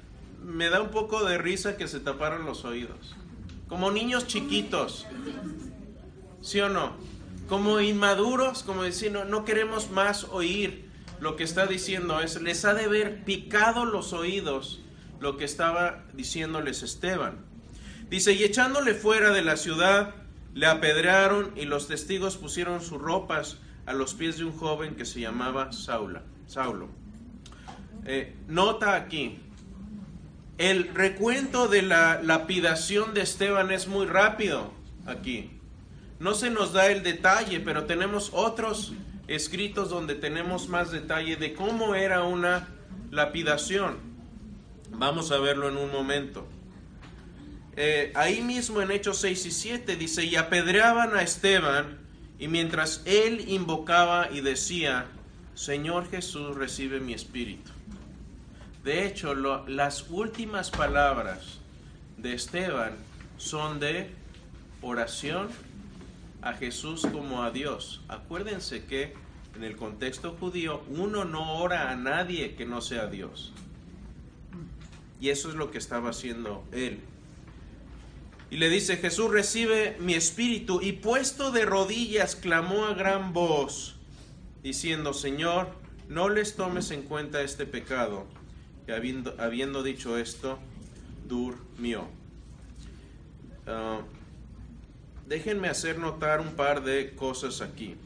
me 0.45 0.69
da 0.69 0.83
un 0.83 0.91
poco 0.91 1.25
de 1.25 1.39
risa 1.39 1.79
que 1.79 1.89
se 1.89 2.01
taparon 2.01 2.45
los 2.45 2.67
oídos. 2.67 3.17
Como 3.67 3.91
niños 3.91 4.27
chiquitos. 4.27 5.07
¿Sí 6.43 6.61
o 6.61 6.69
no? 6.69 6.93
Como 7.49 7.81
inmaduros, 7.81 8.63
como 8.63 8.83
decir, 8.83 9.11
no, 9.11 9.25
no 9.25 9.47
queremos 9.47 9.91
más 9.91 10.25
oír 10.25 10.85
lo 11.19 11.35
que 11.35 11.45
está 11.45 11.67
diciendo. 11.67 12.21
Es, 12.21 12.43
les 12.43 12.67
ha 12.67 12.75
de 12.75 12.85
haber 12.85 13.25
picado 13.25 13.87
los 13.87 14.13
oídos 14.13 14.83
lo 15.19 15.39
que 15.39 15.47
estaba 15.47 16.05
diciéndoles 16.13 16.83
Esteban. 16.83 17.51
Dice, 18.13 18.35
y 18.35 18.45
echándole 18.45 18.93
fuera 18.93 19.31
de 19.31 19.41
la 19.41 19.57
ciudad, 19.57 20.15
le 20.53 20.67
apedrearon 20.67 21.51
y 21.57 21.65
los 21.65 21.89
testigos 21.89 22.37
pusieron 22.37 22.83
sus 22.83 23.01
ropas 23.01 23.57
a 23.87 23.95
los 23.95 24.13
pies 24.13 24.37
de 24.37 24.45
un 24.45 24.53
joven 24.53 24.97
que 24.97 25.07
se 25.07 25.21
llamaba 25.21 25.73
Saula, 25.73 26.23
Saulo. 26.47 26.91
Eh, 28.05 28.37
nota 28.49 28.97
aquí, 28.97 29.39
el 30.59 30.95
recuento 30.95 31.69
de 31.69 31.81
la 31.81 32.21
lapidación 32.23 33.15
de 33.15 33.23
Esteban 33.23 33.71
es 33.71 33.89
muy 33.89 34.05
rápido 34.05 34.75
aquí. 35.07 35.51
No 36.21 36.35
se 36.35 36.51
nos 36.51 36.75
da 36.75 36.89
el 36.89 37.03
detalle, 37.03 37.61
pero 37.61 37.87
tenemos 37.87 38.29
otros 38.35 38.93
escritos 39.27 39.89
donde 39.89 40.17
tenemos 40.17 40.69
más 40.69 40.91
detalle 40.91 41.37
de 41.37 41.55
cómo 41.55 41.95
era 41.95 42.25
una 42.25 42.69
lapidación. 43.11 43.97
Vamos 44.91 45.33
a 45.33 45.39
verlo 45.39 45.71
en 45.71 45.79
un 45.79 45.91
momento. 45.91 46.47
Eh, 47.77 48.13
ahí 48.15 48.43
mismo 48.43 48.83
en 48.83 48.91
Hechos 48.91 49.19
6 49.19 49.47
y 49.47 49.51
7 49.51 49.97
dice, 49.97 50.25
y 50.25 50.37
apedreaban 50.37 51.17
a 51.17 51.23
Esteban, 51.23 51.99
y 52.39 52.49
mientras 52.49 53.03
él 53.07 53.45
invocaba 53.49 54.29
y 54.31 54.41
decía, 54.41 55.07
Señor 55.55 56.11
Jesús, 56.11 56.57
recibe 56.57 57.01
mi 57.01 57.15
espíritu. 57.15 57.71
De 58.85 59.07
hecho, 59.07 59.35
las 59.35 60.11
últimas 60.11 60.71
palabras 60.71 61.61
de 62.17 62.35
Esteban 62.35 62.97
son 63.39 63.79
de 63.79 64.11
oración 64.81 65.49
a 66.43 66.55
Jesús 66.55 67.07
como 67.13 67.45
a 67.45 67.53
Dios. 67.53 68.03
Acuérdense 68.09 68.85
que 68.85 69.15
en 69.55 69.63
el 69.63 69.77
contexto 69.77 70.37
judío 70.39 70.83
uno 70.89 71.25
no 71.25 71.59
ora 71.59 71.91
a 71.91 71.97
nadie 71.97 72.55
que 72.57 72.67
no 72.67 72.81
sea 72.81 73.07
Dios. 73.07 73.53
Y 75.21 75.29
eso 75.29 75.49
es 75.49 75.55
lo 75.55 75.71
que 75.71 75.79
estaba 75.79 76.11
haciendo 76.11 76.65
él. 76.73 77.01
Y 78.53 78.59
le 78.59 78.69
dice, 78.69 78.99
Jesús 78.99 79.31
recibe 79.31 79.97
mi 79.99 80.13
espíritu. 80.13 80.83
Y 80.83 80.93
puesto 80.93 81.53
de 81.53 81.65
rodillas, 81.65 82.37
clamó 82.37 82.85
a 82.85 82.93
gran 82.93 83.33
voz, 83.33 83.97
diciendo, 84.63 85.15
Señor, 85.15 85.69
no 86.11 86.29
les 86.29 86.55
tomes 86.55 86.91
en 86.91 87.01
cuenta 87.05 87.41
este 87.41 87.65
pecado. 87.65 88.27
Y 88.87 88.93
habiendo, 88.93 89.35
habiendo 89.39 89.83
dicho 89.83 90.19
esto, 90.19 90.59
durmió. 91.27 92.07
Ah, 93.67 94.03
déjenme 95.27 95.71
hacer 95.71 95.99
notar 95.99 96.43
un 96.43 96.53
par 96.53 96.85
de 96.85 97.15
cosas 97.15 97.63
aquí. 97.63 97.97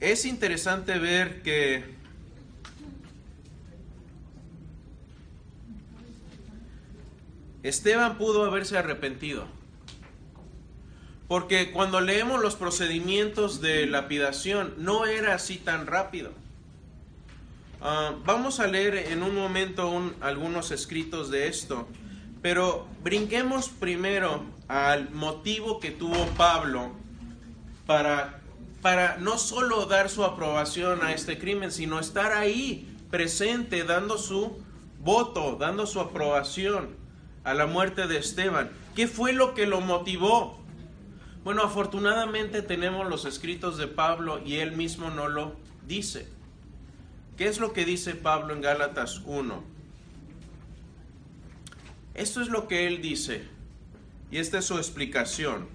Es 0.00 0.24
interesante 0.24 0.98
ver 0.98 1.42
que 1.42 1.95
Esteban 7.68 8.16
pudo 8.16 8.44
haberse 8.44 8.78
arrepentido. 8.78 9.48
Porque 11.26 11.72
cuando 11.72 12.00
leemos 12.00 12.40
los 12.40 12.54
procedimientos 12.54 13.60
de 13.60 13.86
lapidación, 13.86 14.74
no 14.78 15.04
era 15.06 15.34
así 15.34 15.56
tan 15.56 15.88
rápido. 15.88 16.30
Ah, 17.80 18.14
vamos 18.24 18.60
a 18.60 18.68
leer 18.68 18.94
en 19.10 19.24
un 19.24 19.34
momento 19.34 20.12
algunos 20.20 20.70
escritos 20.70 21.28
de 21.28 21.48
esto, 21.48 21.88
pero 22.40 22.86
brinquemos 23.02 23.68
primero 23.68 24.44
al 24.68 25.10
motivo 25.10 25.80
que 25.80 25.90
tuvo 25.90 26.24
Pablo 26.36 26.92
para, 27.84 28.40
para 28.80 29.16
no 29.16 29.38
solo 29.38 29.86
dar 29.86 30.08
su 30.08 30.22
aprobación 30.22 31.02
a 31.02 31.12
este 31.12 31.36
crimen, 31.36 31.72
sino 31.72 31.98
estar 31.98 32.30
ahí 32.30 32.96
presente, 33.10 33.82
dando 33.82 34.18
su 34.18 34.56
voto, 35.00 35.56
dando 35.58 35.86
su 35.88 35.98
aprobación 35.98 37.05
a 37.46 37.54
la 37.54 37.66
muerte 37.66 38.08
de 38.08 38.18
Esteban. 38.18 38.70
¿Qué 38.96 39.06
fue 39.06 39.32
lo 39.32 39.54
que 39.54 39.66
lo 39.66 39.80
motivó? 39.80 40.58
Bueno, 41.44 41.62
afortunadamente 41.62 42.60
tenemos 42.60 43.08
los 43.08 43.24
escritos 43.24 43.78
de 43.78 43.86
Pablo 43.86 44.40
y 44.44 44.56
él 44.56 44.72
mismo 44.72 45.10
no 45.10 45.28
lo 45.28 45.54
dice. 45.86 46.26
¿Qué 47.36 47.46
es 47.46 47.60
lo 47.60 47.72
que 47.72 47.84
dice 47.84 48.16
Pablo 48.16 48.52
en 48.52 48.62
Gálatas 48.62 49.22
1? 49.24 49.62
Esto 52.14 52.40
es 52.42 52.48
lo 52.48 52.66
que 52.66 52.88
él 52.88 53.00
dice 53.00 53.44
y 54.32 54.38
esta 54.38 54.58
es 54.58 54.64
su 54.64 54.76
explicación. 54.76 55.68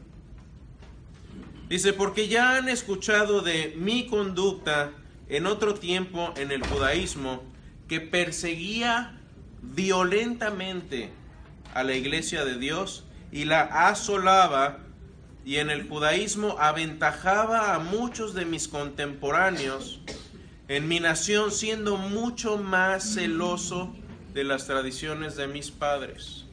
Dice, 1.69 1.93
porque 1.93 2.27
ya 2.27 2.57
han 2.57 2.67
escuchado 2.67 3.39
de 3.39 3.73
mi 3.77 4.07
conducta 4.07 4.91
en 5.29 5.45
otro 5.45 5.75
tiempo 5.75 6.33
en 6.35 6.51
el 6.51 6.67
judaísmo 6.67 7.43
que 7.87 8.01
perseguía 8.01 9.17
violentamente 9.61 11.20
a 11.73 11.83
la 11.83 11.93
iglesia 11.93 12.45
de 12.45 12.57
Dios 12.57 13.05
y 13.31 13.45
la 13.45 13.61
asolaba 13.61 14.79
y 15.45 15.57
en 15.57 15.69
el 15.69 15.87
judaísmo 15.87 16.57
aventajaba 16.59 17.73
a 17.73 17.79
muchos 17.79 18.33
de 18.33 18.45
mis 18.45 18.67
contemporáneos 18.67 20.01
en 20.67 20.87
mi 20.87 20.99
nación 20.99 21.51
siendo 21.51 21.97
mucho 21.97 22.57
más 22.57 23.15
celoso 23.15 23.93
de 24.33 24.43
las 24.43 24.67
tradiciones 24.67 25.35
de 25.35 25.47
mis 25.47 25.71
padres. 25.71 26.45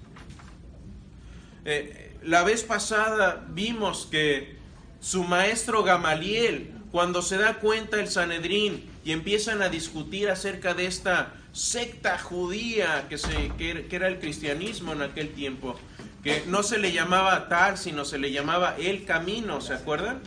Eh, 1.64 2.16
la 2.22 2.42
vez 2.42 2.64
pasada 2.64 3.46
vimos 3.50 4.08
que 4.10 4.56
su 5.00 5.22
maestro 5.22 5.84
Gamaliel, 5.84 6.72
cuando 6.90 7.22
se 7.22 7.36
da 7.36 7.58
cuenta 7.60 8.00
el 8.00 8.08
Sanedrín 8.08 8.90
y 9.08 9.12
empiezan 9.12 9.62
a 9.62 9.70
discutir 9.70 10.28
acerca 10.28 10.74
de 10.74 10.84
esta 10.84 11.32
secta 11.52 12.18
judía 12.18 13.06
que, 13.08 13.16
se, 13.16 13.52
que 13.56 13.86
era 13.88 14.06
el 14.06 14.18
cristianismo 14.18 14.92
en 14.92 15.00
aquel 15.00 15.30
tiempo, 15.30 15.80
que 16.22 16.44
no 16.46 16.62
se 16.62 16.76
le 16.76 16.92
llamaba 16.92 17.48
tal, 17.48 17.78
sino 17.78 18.04
se 18.04 18.18
le 18.18 18.32
llamaba 18.32 18.76
el 18.76 19.06
camino, 19.06 19.62
¿se 19.62 19.72
acuerdan? 19.72 20.20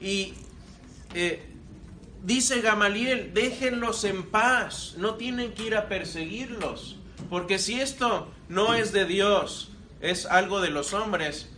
Y 0.00 0.32
eh, 1.12 1.42
dice 2.22 2.62
Gamaliel, 2.62 3.34
déjenlos 3.34 4.04
en 4.04 4.22
paz, 4.30 4.94
no 4.96 5.16
tienen 5.16 5.52
que 5.52 5.64
ir 5.64 5.76
a 5.76 5.86
perseguirlos, 5.86 6.96
porque 7.28 7.58
si 7.58 7.78
esto 7.78 8.32
no 8.48 8.72
es 8.72 8.92
de 8.92 9.04
Dios, 9.04 9.72
es 10.00 10.24
algo 10.24 10.62
de 10.62 10.70
los 10.70 10.94
hombres, 10.94 11.50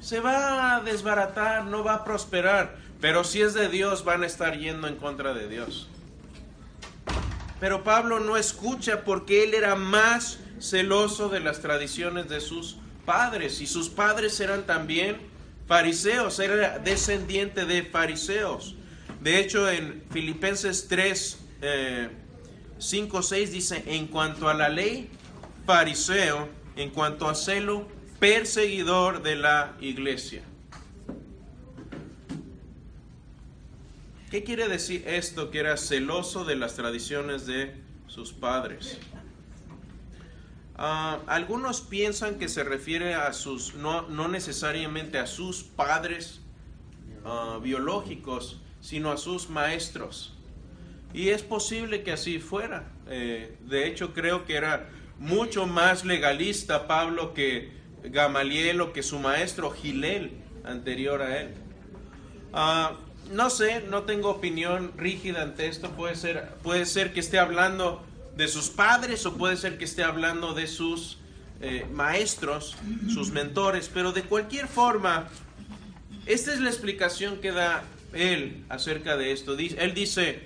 se 0.00 0.18
va 0.18 0.74
a 0.74 0.80
desbaratar, 0.80 1.66
no 1.66 1.84
va 1.84 1.94
a 1.94 2.04
prosperar, 2.04 2.89
pero 3.00 3.24
si 3.24 3.40
es 3.40 3.54
de 3.54 3.68
Dios, 3.68 4.04
van 4.04 4.22
a 4.22 4.26
estar 4.26 4.58
yendo 4.58 4.86
en 4.86 4.96
contra 4.96 5.32
de 5.34 5.48
Dios. 5.48 5.88
Pero 7.58 7.84
Pablo 7.84 8.20
no 8.20 8.36
escucha 8.36 9.04
porque 9.04 9.44
él 9.44 9.54
era 9.54 9.74
más 9.76 10.38
celoso 10.58 11.28
de 11.28 11.40
las 11.40 11.60
tradiciones 11.60 12.28
de 12.28 12.40
sus 12.40 12.76
padres 13.04 13.60
y 13.60 13.66
sus 13.66 13.88
padres 13.88 14.38
eran 14.40 14.66
también 14.66 15.16
fariseos, 15.66 16.38
era 16.38 16.78
descendiente 16.78 17.64
de 17.64 17.82
fariseos. 17.82 18.76
De 19.20 19.38
hecho, 19.38 19.68
en 19.70 20.02
Filipenses 20.10 20.88
3, 20.88 21.38
5, 22.78 23.22
6 23.22 23.52
dice, 23.52 23.82
en 23.86 24.06
cuanto 24.06 24.48
a 24.48 24.54
la 24.54 24.68
ley, 24.68 25.10
fariseo, 25.66 26.48
en 26.76 26.90
cuanto 26.90 27.28
a 27.28 27.34
celo, 27.34 27.86
perseguidor 28.18 29.22
de 29.22 29.36
la 29.36 29.76
iglesia. 29.80 30.42
¿Qué 34.30 34.44
quiere 34.44 34.68
decir 34.68 35.02
esto? 35.08 35.50
Que 35.50 35.58
era 35.58 35.76
celoso 35.76 36.44
de 36.44 36.54
las 36.54 36.76
tradiciones 36.76 37.46
de 37.46 37.74
sus 38.06 38.32
padres. 38.32 38.96
Ah, 40.76 41.18
algunos 41.26 41.80
piensan 41.80 42.38
que 42.38 42.48
se 42.48 42.62
refiere 42.62 43.14
a 43.14 43.32
sus, 43.32 43.74
no, 43.74 44.02
no 44.08 44.28
necesariamente 44.28 45.18
a 45.18 45.26
sus 45.26 45.64
padres 45.64 46.42
ah, 47.24 47.58
biológicos, 47.60 48.60
sino 48.80 49.10
a 49.10 49.16
sus 49.16 49.50
maestros. 49.50 50.38
Y 51.12 51.30
es 51.30 51.42
posible 51.42 52.04
que 52.04 52.12
así 52.12 52.38
fuera. 52.38 52.88
Eh, 53.08 53.58
de 53.66 53.88
hecho, 53.88 54.14
creo 54.14 54.44
que 54.44 54.54
era 54.54 54.90
mucho 55.18 55.66
más 55.66 56.04
legalista 56.04 56.86
Pablo 56.86 57.34
que 57.34 57.72
Gamaliel 58.04 58.80
o 58.80 58.92
que 58.92 59.02
su 59.02 59.18
maestro 59.18 59.72
Gilel 59.72 60.30
anterior 60.62 61.20
a 61.20 61.40
él. 61.40 61.54
Ah, 62.52 62.96
no 63.30 63.50
sé, 63.50 63.82
no 63.88 64.02
tengo 64.02 64.30
opinión 64.30 64.92
rígida 64.96 65.42
ante 65.42 65.68
esto. 65.68 65.90
Puede 65.90 66.16
ser, 66.16 66.48
puede 66.62 66.86
ser 66.86 67.12
que 67.12 67.20
esté 67.20 67.38
hablando 67.38 68.04
de 68.36 68.48
sus 68.48 68.68
padres 68.68 69.24
o 69.26 69.36
puede 69.36 69.56
ser 69.56 69.78
que 69.78 69.84
esté 69.84 70.02
hablando 70.02 70.54
de 70.54 70.66
sus 70.66 71.18
eh, 71.60 71.86
maestros, 71.92 72.76
sus 73.12 73.30
mentores, 73.30 73.90
pero 73.92 74.12
de 74.12 74.22
cualquier 74.22 74.66
forma, 74.66 75.28
esta 76.26 76.52
es 76.52 76.60
la 76.60 76.70
explicación 76.70 77.38
que 77.38 77.52
da 77.52 77.84
él 78.12 78.64
acerca 78.68 79.16
de 79.16 79.32
esto. 79.32 79.56
Él 79.58 79.94
dice, 79.94 80.40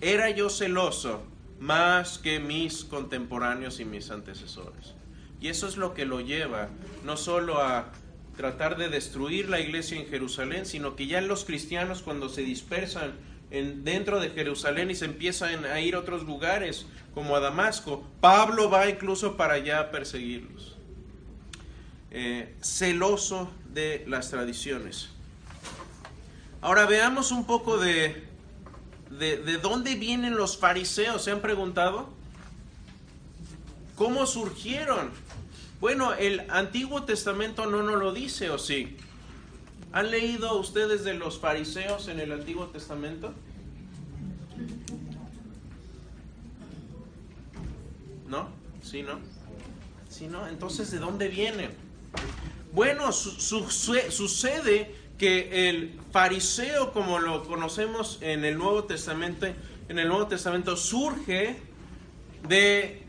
era 0.00 0.30
yo 0.30 0.48
celoso 0.48 1.22
más 1.58 2.18
que 2.18 2.40
mis 2.40 2.84
contemporáneos 2.84 3.80
y 3.80 3.84
mis 3.84 4.10
antecesores. 4.10 4.94
Y 5.40 5.48
eso 5.48 5.66
es 5.66 5.76
lo 5.76 5.92
que 5.92 6.06
lo 6.06 6.20
lleva 6.20 6.68
no 7.04 7.16
solo 7.16 7.60
a 7.60 7.92
tratar 8.42 8.76
de 8.76 8.88
destruir 8.88 9.48
la 9.48 9.60
iglesia 9.60 9.96
en 9.96 10.08
Jerusalén, 10.08 10.66
sino 10.66 10.96
que 10.96 11.06
ya 11.06 11.20
los 11.20 11.44
cristianos 11.44 12.02
cuando 12.02 12.28
se 12.28 12.42
dispersan 12.42 13.12
en, 13.52 13.84
dentro 13.84 14.18
de 14.18 14.30
Jerusalén 14.30 14.90
y 14.90 14.96
se 14.96 15.04
empiezan 15.04 15.64
a 15.64 15.80
ir 15.80 15.94
a 15.94 16.00
otros 16.00 16.24
lugares, 16.24 16.86
como 17.14 17.36
a 17.36 17.40
Damasco, 17.40 18.04
Pablo 18.20 18.68
va 18.68 18.88
incluso 18.88 19.36
para 19.36 19.54
allá 19.54 19.78
a 19.78 19.90
perseguirlos. 19.92 20.76
Eh, 22.10 22.52
celoso 22.60 23.48
de 23.72 24.04
las 24.08 24.30
tradiciones. 24.30 25.10
Ahora 26.62 26.86
veamos 26.86 27.30
un 27.30 27.46
poco 27.46 27.78
de, 27.78 28.24
de, 29.08 29.36
de 29.36 29.58
dónde 29.58 29.94
vienen 29.94 30.34
los 30.34 30.58
fariseos. 30.58 31.22
¿Se 31.22 31.30
han 31.30 31.40
preguntado? 31.40 32.10
¿Cómo 33.94 34.26
surgieron? 34.26 35.10
Bueno, 35.82 36.14
el 36.14 36.44
Antiguo 36.48 37.02
Testamento 37.02 37.66
no 37.66 37.82
nos 37.82 37.98
lo 37.98 38.12
dice, 38.12 38.50
¿o 38.50 38.58
sí? 38.58 38.96
¿Han 39.90 40.12
leído 40.12 40.56
ustedes 40.56 41.02
de 41.02 41.14
los 41.14 41.40
fariseos 41.40 42.06
en 42.06 42.20
el 42.20 42.30
Antiguo 42.30 42.68
Testamento? 42.68 43.34
¿No? 48.28 48.48
¿Sí, 48.80 49.02
no? 49.02 49.18
¿Sí, 50.08 50.28
no? 50.28 50.46
Entonces, 50.46 50.92
¿de 50.92 51.00
dónde 51.00 51.26
vienen? 51.26 51.72
Bueno, 52.72 53.10
sucede 53.10 54.94
que 55.18 55.68
el 55.68 55.98
fariseo, 56.12 56.92
como 56.92 57.18
lo 57.18 57.42
conocemos 57.42 58.18
en 58.20 58.44
el 58.44 58.56
Nuevo 58.56 58.84
Testamento, 58.84 59.48
en 59.88 59.98
el 59.98 60.06
Nuevo 60.06 60.28
Testamento 60.28 60.76
surge 60.76 61.56
de 62.48 63.01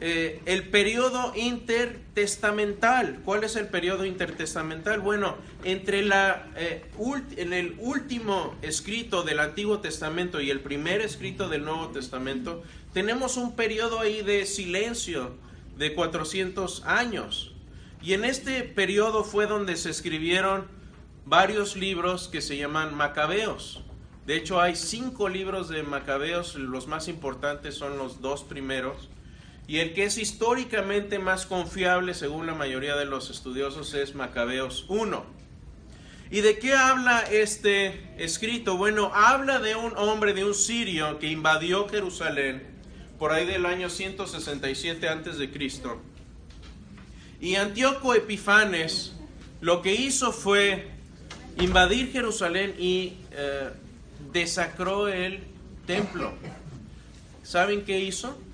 eh, 0.00 0.40
el 0.46 0.68
periodo 0.68 1.32
intertestamental. 1.34 3.20
¿Cuál 3.24 3.42
es 3.42 3.56
el 3.56 3.66
periodo 3.66 4.04
intertestamental? 4.04 5.00
Bueno, 5.00 5.36
entre 5.64 6.02
la, 6.02 6.46
eh, 6.56 6.84
en 7.36 7.52
el 7.52 7.74
último 7.78 8.54
escrito 8.62 9.24
del 9.24 9.40
Antiguo 9.40 9.80
Testamento 9.80 10.40
y 10.40 10.50
el 10.50 10.60
primer 10.60 11.00
escrito 11.00 11.48
del 11.48 11.64
Nuevo 11.64 11.88
Testamento, 11.88 12.62
tenemos 12.92 13.36
un 13.36 13.56
periodo 13.56 13.98
ahí 13.98 14.22
de 14.22 14.46
silencio 14.46 15.34
de 15.76 15.94
400 15.94 16.84
años. 16.84 17.54
Y 18.00 18.12
en 18.12 18.24
este 18.24 18.62
periodo 18.62 19.24
fue 19.24 19.48
donde 19.48 19.76
se 19.76 19.90
escribieron 19.90 20.68
varios 21.26 21.74
libros 21.74 22.28
que 22.28 22.40
se 22.40 22.56
llaman 22.56 22.94
Macabeos. 22.94 23.82
De 24.26 24.36
hecho, 24.36 24.60
hay 24.60 24.76
cinco 24.76 25.28
libros 25.28 25.68
de 25.68 25.82
Macabeos, 25.82 26.54
los 26.54 26.86
más 26.86 27.08
importantes 27.08 27.74
son 27.74 27.98
los 27.98 28.20
dos 28.20 28.44
primeros 28.44 29.08
y 29.68 29.80
el 29.80 29.92
que 29.92 30.04
es 30.04 30.16
históricamente 30.16 31.18
más 31.18 31.44
confiable, 31.44 32.14
según 32.14 32.46
la 32.46 32.54
mayoría 32.54 32.96
de 32.96 33.04
los 33.04 33.28
estudiosos, 33.28 33.92
es 33.92 34.14
Macabeos 34.14 34.86
1. 34.88 35.26
¿Y 36.30 36.40
de 36.40 36.58
qué 36.58 36.72
habla 36.72 37.20
este 37.20 38.14
escrito? 38.16 38.78
Bueno, 38.78 39.12
habla 39.14 39.58
de 39.58 39.76
un 39.76 39.94
hombre, 39.98 40.32
de 40.32 40.46
un 40.46 40.54
sirio 40.54 41.18
que 41.18 41.26
invadió 41.28 41.86
Jerusalén 41.86 42.66
por 43.18 43.30
ahí 43.30 43.44
del 43.44 43.66
año 43.66 43.90
167 43.90 45.06
antes 45.06 45.36
de 45.36 45.50
Cristo. 45.50 46.00
Y 47.38 47.56
Antíoco 47.56 48.14
Epifanes 48.14 49.12
lo 49.60 49.82
que 49.82 49.94
hizo 49.94 50.32
fue 50.32 50.88
invadir 51.60 52.10
Jerusalén 52.10 52.74
y 52.78 53.18
eh, 53.32 53.68
desacró 54.32 55.08
el 55.08 55.40
templo. 55.86 56.32
¿Saben 57.42 57.84
qué 57.84 58.00
hizo? 58.00 58.47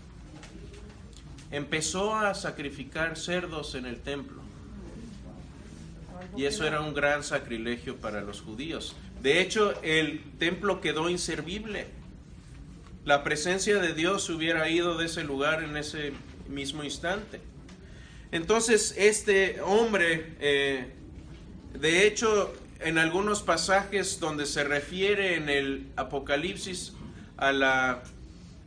Empezó 1.51 2.15
a 2.15 2.35
sacrificar 2.35 3.17
cerdos 3.17 3.75
en 3.75 3.87
el 3.87 4.01
templo. 4.01 4.43
Y 6.37 6.47
eso 6.47 6.67
era 6.67 6.81
un 6.81 6.95
gran 6.95 7.23
sacrilegio 7.23 7.97
para 7.97 8.21
los 8.21 8.41
judíos. 8.41 8.97
De 9.23 9.41
hecho, 9.41 9.81
el 9.83 10.23
templo 10.39 10.81
quedó 10.81 11.09
inservible. 11.09 11.87
La 13.05 13.23
presencia 13.23 13.77
de 13.77 13.95
Dios 13.95 14.29
hubiera 14.31 14.69
ido 14.69 14.97
de 14.99 15.07
ese 15.07 15.25
lugar 15.25 15.63
en 15.63 15.77
ese 15.77 16.13
mismo 16.49 16.83
instante. 16.83 17.41
Entonces, 18.33 18.95
este 18.99 19.61
hombre, 19.61 20.35
eh, 20.41 20.93
de 21.73 22.07
hecho, 22.07 22.53
en 22.81 22.99
algunos 22.99 23.43
pasajes 23.43 24.19
donde 24.21 24.47
se 24.47 24.65
refiere 24.65 25.37
en 25.37 25.49
el 25.49 25.87
Apocalipsis 25.97 26.95
a 27.37 27.53
la 27.53 28.03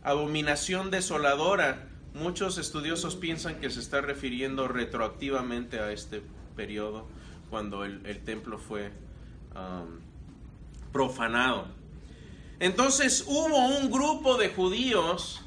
abominación 0.03 0.89
desoladora, 0.89 1.87
Muchos 2.17 2.57
estudiosos 2.57 3.15
piensan 3.15 3.59
que 3.59 3.69
se 3.69 3.79
está 3.79 4.01
refiriendo 4.01 4.67
retroactivamente 4.67 5.79
a 5.79 5.91
este 5.91 6.23
periodo 6.55 7.05
cuando 7.51 7.85
el, 7.85 8.19
templo 8.25 8.57
fue 8.57 8.91
um, 9.55 9.99
profanado. 10.91 11.67
Entonces 12.59 13.23
hubo 13.27 13.67
un 13.77 13.91
grupo 13.91 14.35
de 14.37 14.49
judíos, 14.49 15.41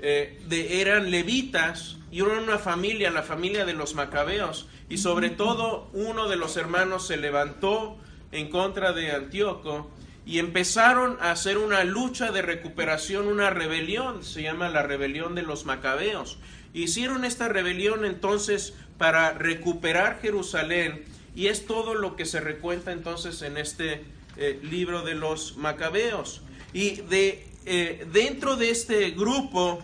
eh, 0.00 0.42
de, 0.48 0.80
eran 0.80 1.12
levitas, 1.12 1.98
y 2.10 2.22
una 2.22 2.58
familia, 2.58 3.12
la 3.12 3.22
familia 3.22 3.64
de 3.64 3.74
los 3.74 3.94
macabeos, 3.94 4.66
y 4.88 4.98
sobre 4.98 5.30
todo 5.30 5.88
uno 5.92 6.28
de 6.28 6.34
los 6.34 6.56
hermanos 6.56 7.06
se 7.06 7.16
levantó 7.16 7.96
en 8.32 8.50
contra 8.50 8.92
de 8.92 9.12
Antíoco 9.12 9.88
y 10.28 10.40
empezaron 10.40 11.16
a 11.22 11.30
hacer 11.30 11.56
una 11.56 11.84
lucha 11.84 12.30
de 12.30 12.42
recuperación, 12.42 13.28
una 13.28 13.48
rebelión, 13.48 14.22
se 14.22 14.42
llama 14.42 14.68
la 14.68 14.82
rebelión 14.82 15.34
de 15.34 15.40
los 15.40 15.64
macabeos. 15.64 16.36
Hicieron 16.74 17.24
esta 17.24 17.48
rebelión 17.48 18.04
entonces 18.04 18.74
para 18.98 19.32
recuperar 19.32 20.20
Jerusalén 20.20 21.06
y 21.34 21.46
es 21.46 21.64
todo 21.64 21.94
lo 21.94 22.14
que 22.14 22.26
se 22.26 22.40
recuenta 22.40 22.92
entonces 22.92 23.40
en 23.40 23.56
este 23.56 24.04
eh, 24.36 24.60
libro 24.62 25.00
de 25.00 25.14
los 25.14 25.56
macabeos. 25.56 26.42
Y 26.74 26.96
de, 26.96 27.46
eh, 27.64 28.06
dentro 28.12 28.56
de 28.56 28.68
este 28.68 29.12
grupo 29.12 29.82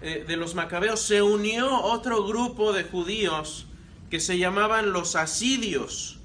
eh, 0.00 0.24
de 0.26 0.36
los 0.38 0.54
macabeos 0.54 1.02
se 1.02 1.20
unió 1.20 1.78
otro 1.78 2.24
grupo 2.26 2.72
de 2.72 2.84
judíos 2.84 3.66
que 4.08 4.18
se 4.18 4.38
llamaban 4.38 4.92
los 4.92 5.14
asidios. 5.14 6.21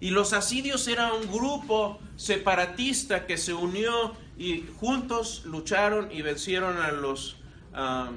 Y 0.00 0.10
los 0.10 0.32
asidios 0.32 0.88
era 0.88 1.12
un 1.12 1.30
grupo 1.30 1.98
separatista 2.16 3.26
que 3.26 3.36
se 3.36 3.52
unió 3.52 4.14
y 4.38 4.64
juntos 4.78 5.42
lucharon 5.44 6.10
y 6.10 6.22
vencieron 6.22 6.78
a 6.78 6.90
los, 6.90 7.36
a 7.72 8.10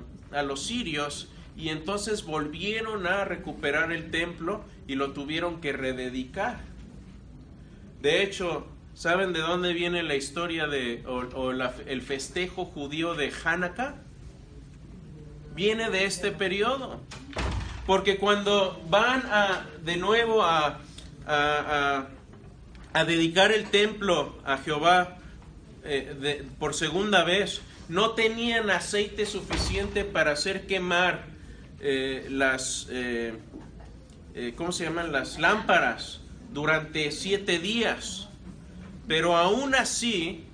los 0.43 0.63
sirios 0.65 1.27
y 1.55 1.69
entonces 1.69 2.23
volvieron 2.23 3.05
a 3.05 3.25
recuperar 3.25 3.91
el 3.91 4.09
templo 4.11 4.63
y 4.87 4.95
lo 4.95 5.11
tuvieron 5.11 5.61
que 5.61 5.73
rededicar. 5.73 6.61
De 8.01 8.23
hecho, 8.23 8.67
¿saben 8.95 9.33
de 9.33 9.39
dónde 9.39 9.73
viene 9.73 10.03
la 10.03 10.15
historia 10.15 10.67
de 10.67 11.03
o, 11.05 11.51
el 11.51 12.01
festejo 12.01 12.65
judío 12.65 13.15
de 13.15 13.31
Hanukkah? 13.43 13.95
Viene 15.55 15.89
de 15.89 16.05
este 16.05 16.31
periodo. 16.31 16.99
Porque 17.85 18.17
cuando 18.17 18.81
van 18.89 19.23
a, 19.27 19.67
de 19.83 19.97
nuevo 19.97 20.41
a, 20.43 20.79
a, 21.27 22.07
dedicar 23.05 23.51
el 23.51 23.69
templo 23.69 24.37
a 24.45 24.57
Jehová 24.57 25.17
eh, 25.83 26.45
por 26.59 26.73
segunda 26.73 27.23
vez, 27.23 27.61
no 27.89 28.11
tenían 28.11 28.69
aceite 28.69 29.25
suficiente 29.25 30.05
para 30.05 30.31
hacer 30.31 30.67
quemar 30.67 31.25
eh, 31.79 32.27
las, 32.29 32.87
eh, 32.89 33.33
¿cómo 34.55 34.71
se 34.71 34.85
llaman? 34.85 35.11
Las 35.11 35.39
lámparas 35.39 36.21
durante 36.51 37.11
siete 37.11 37.59
días. 37.59 38.29
Pero 39.07 39.35
aún 39.35 39.75
así, 39.75 40.45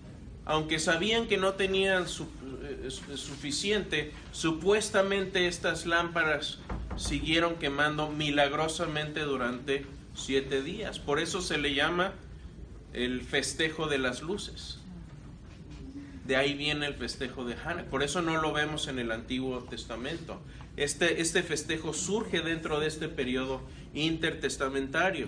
aunque 0.46 0.80
sabían 0.80 1.28
que 1.28 1.38
no 1.38 1.54
tenían 1.54 2.08
suficiente, 2.08 4.12
supuestamente 4.32 5.48
estas 5.48 5.86
lámparas 5.86 6.60
siguieron 6.96 7.56
quemando 7.56 8.10
milagrosamente 8.10 9.22
durante 9.22 9.86
siete 10.20 10.62
días. 10.62 11.00
Por 11.00 11.20
eso 11.20 11.42
se 11.42 11.58
le 11.58 11.74
llama 11.74 12.14
el 12.94 13.22
festejo 13.22 13.88
de 13.88 13.98
las 13.98 14.22
luces. 14.22 14.80
De 16.26 16.36
ahí 16.36 16.54
viene 16.54 16.86
el 16.86 16.94
festejo 16.94 17.44
de 17.46 17.56
Hanukkah. 17.56 17.90
Por 17.90 18.04
eso 18.04 18.22
no 18.22 18.40
lo 18.42 18.54
vemos 18.54 18.88
en 18.88 19.00
el 19.00 19.12
Antiguo 19.12 19.60
Testamento. 19.64 20.40
Este, 20.78 21.22
este 21.22 21.42
festejo 21.44 21.94
surge 21.94 22.42
dentro 22.42 22.80
de 22.80 22.88
este 22.88 23.10
periodo 23.10 23.62
intertestamentario. 23.94 25.28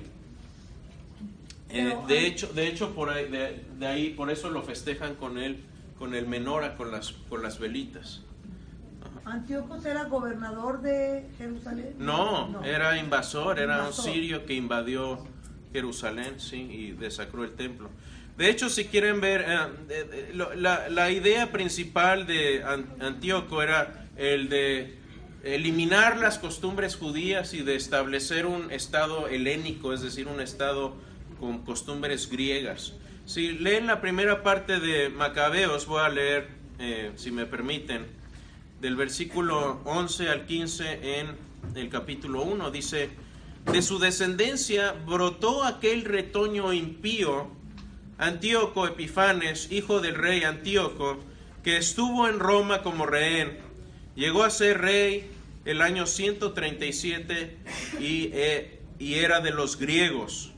Eh, 1.70 1.96
de 2.08 2.28
hecho, 2.28 2.48
de 2.54 2.68
hecho 2.68 2.94
por 2.94 3.10
ahí, 3.10 3.30
de, 3.30 3.64
de 3.80 3.88
ahí, 3.88 4.10
por 4.12 4.30
eso 4.30 4.50
lo 4.50 4.62
festejan 4.62 5.16
con 5.16 5.38
él, 5.38 5.58
con 5.98 6.14
el 6.14 6.28
menora, 6.28 6.76
con 6.76 6.92
las, 6.92 7.14
con 7.30 7.42
las 7.42 7.60
velitas. 7.60 8.22
Antíocos 9.26 9.86
era 9.86 10.06
gobernador 10.06 10.82
de 10.82 11.28
Jerusalén. 11.38 11.94
No, 11.98 12.64
era 12.64 12.98
invasor, 12.98 13.60
era 13.60 13.78
Invasor. 13.80 14.06
un 14.08 14.14
sirio 14.14 14.46
que 14.46 14.54
invadió 14.56 15.24
Jerusalén, 15.74 16.40
sí, 16.40 16.58
y 16.70 16.92
desacró 16.92 17.44
el 17.44 17.52
templo. 17.54 17.90
De 18.38 18.50
hecho, 18.50 18.70
si 18.70 18.86
quieren 18.86 19.22
ver, 19.22 19.46
eh, 19.48 20.32
la, 20.56 20.90
la 20.90 21.12
idea 21.12 21.52
principal 21.52 22.26
de 22.26 22.64
An- 22.64 22.88
Antíoco 23.00 23.62
era 23.62 24.08
el 24.18 24.50
de 24.50 24.98
eliminar 25.44 26.18
las 26.18 26.40
costumbres 26.40 26.96
judías 26.96 27.54
y 27.54 27.62
de 27.62 27.76
establecer 27.76 28.46
un 28.46 28.72
estado 28.72 29.28
helénico, 29.28 29.94
es 29.94 30.02
decir, 30.02 30.28
un 30.28 30.40
estado 30.42 30.96
con 31.40 31.60
costumbres 31.64 32.30
griegas. 32.30 32.94
Si 33.26 33.52
leen 33.54 33.88
la 33.88 34.02
primera 34.02 34.44
parte 34.44 34.80
de 34.80 35.10
Macabeos, 35.10 35.86
voy 35.86 36.02
a 36.02 36.10
leer, 36.10 36.50
eh, 36.80 37.12
si 37.16 37.32
me 37.32 37.46
permiten, 37.46 38.06
del 38.82 38.96
versículo 38.96 39.80
11 39.86 40.30
al 40.30 40.46
15 40.48 41.20
en 41.20 41.38
el 41.76 41.90
capítulo 41.90 42.42
1. 42.42 42.72
Dice, 42.72 43.12
de 43.72 43.82
su 43.84 44.00
descendencia 44.00 44.94
brotó 45.06 45.64
aquel 45.64 46.04
retoño 46.04 46.74
impío, 46.74 47.48
Antíoco 48.18 48.88
Epifanes, 48.88 49.72
hijo 49.72 50.02
del 50.02 50.16
rey 50.16 50.44
Antíoco, 50.44 51.20
que 51.64 51.78
estuvo 51.78 52.28
en 52.28 52.40
Roma 52.40 52.82
como 52.82 53.06
rehén. 53.06 53.60
Llegó 54.16 54.44
a 54.44 54.50
ser 54.50 54.82
rey 54.82 55.30
el 55.66 55.82
año 55.82 56.08
137 56.08 57.58
y, 58.00 58.32
eh, 58.34 58.80
y 58.98 59.14
era 59.16 59.42
de 59.42 59.52
los 59.52 59.78
griegos. 59.78 60.54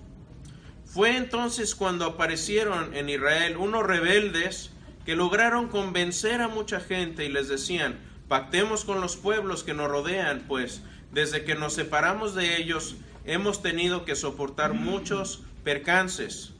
Fue 0.85 1.17
entonces 1.17 1.75
cuando 1.75 2.05
aparecieron 2.05 2.95
en 2.95 3.09
Israel 3.09 3.57
unos 3.57 3.85
rebeldes 3.85 4.71
que 5.05 5.15
lograron 5.17 5.67
convencer 5.67 6.41
a 6.41 6.47
mucha 6.47 6.79
gente 6.79 7.25
y 7.25 7.29
les 7.29 7.49
decían, 7.49 7.97
pactemos 8.33 8.83
con 8.83 8.99
los 8.99 9.15
pueblos 9.15 9.63
que 9.63 9.75
nos 9.75 9.91
rodean, 9.91 10.45
pues 10.47 10.81
desde 11.11 11.43
que 11.43 11.53
nos 11.53 11.75
separamos 11.75 12.33
de 12.33 12.57
ellos 12.57 12.95
hemos 13.25 13.61
tenido 13.61 14.05
que 14.05 14.15
soportar 14.15 14.73
muchos 14.73 15.43
percances. 15.63 16.51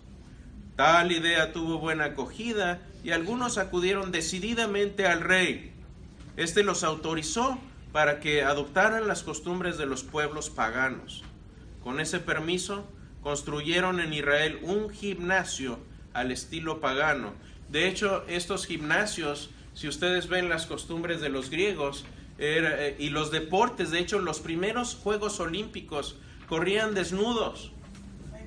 Tal 0.76 1.12
idea 1.12 1.52
tuvo 1.52 1.80
buena 1.80 2.06
acogida 2.06 2.80
y 3.04 3.10
algunos 3.10 3.58
acudieron 3.58 4.12
decididamente 4.12 5.08
al 5.08 5.22
rey. 5.22 5.74
Este 6.38 6.62
los 6.62 6.84
autorizó 6.84 7.58
para 7.92 8.20
que 8.20 8.44
adoptaran 8.44 9.08
las 9.08 9.24
costumbres 9.24 9.80
de 9.80 9.88
los 9.88 10.04
pueblos 10.04 10.52
paganos. 10.52 11.24
Con 11.84 12.00
ese 12.00 12.20
permiso, 12.20 12.88
construyeron 13.24 14.00
en 14.00 14.14
Israel 14.14 14.60
un 14.62 14.92
gimnasio 14.92 15.80
al 16.14 16.32
estilo 16.32 16.80
pagano. 16.80 17.34
De 17.70 17.88
hecho, 17.88 18.26
estos 18.28 18.68
gimnasios, 18.68 19.50
si 19.74 19.88
ustedes 19.88 20.28
ven 20.28 20.50
las 20.50 20.66
costumbres 20.66 21.22
de 21.22 21.30
los 21.30 21.50
griegos 21.50 22.06
eh, 22.38 22.96
y 23.00 23.10
los 23.10 23.32
deportes, 23.32 23.92
de 23.92 24.00
hecho, 24.00 24.20
los 24.20 24.40
primeros 24.40 24.96
Juegos 24.96 25.40
Olímpicos 25.40 26.18
corrían 26.48 26.94
desnudos. 26.94 27.72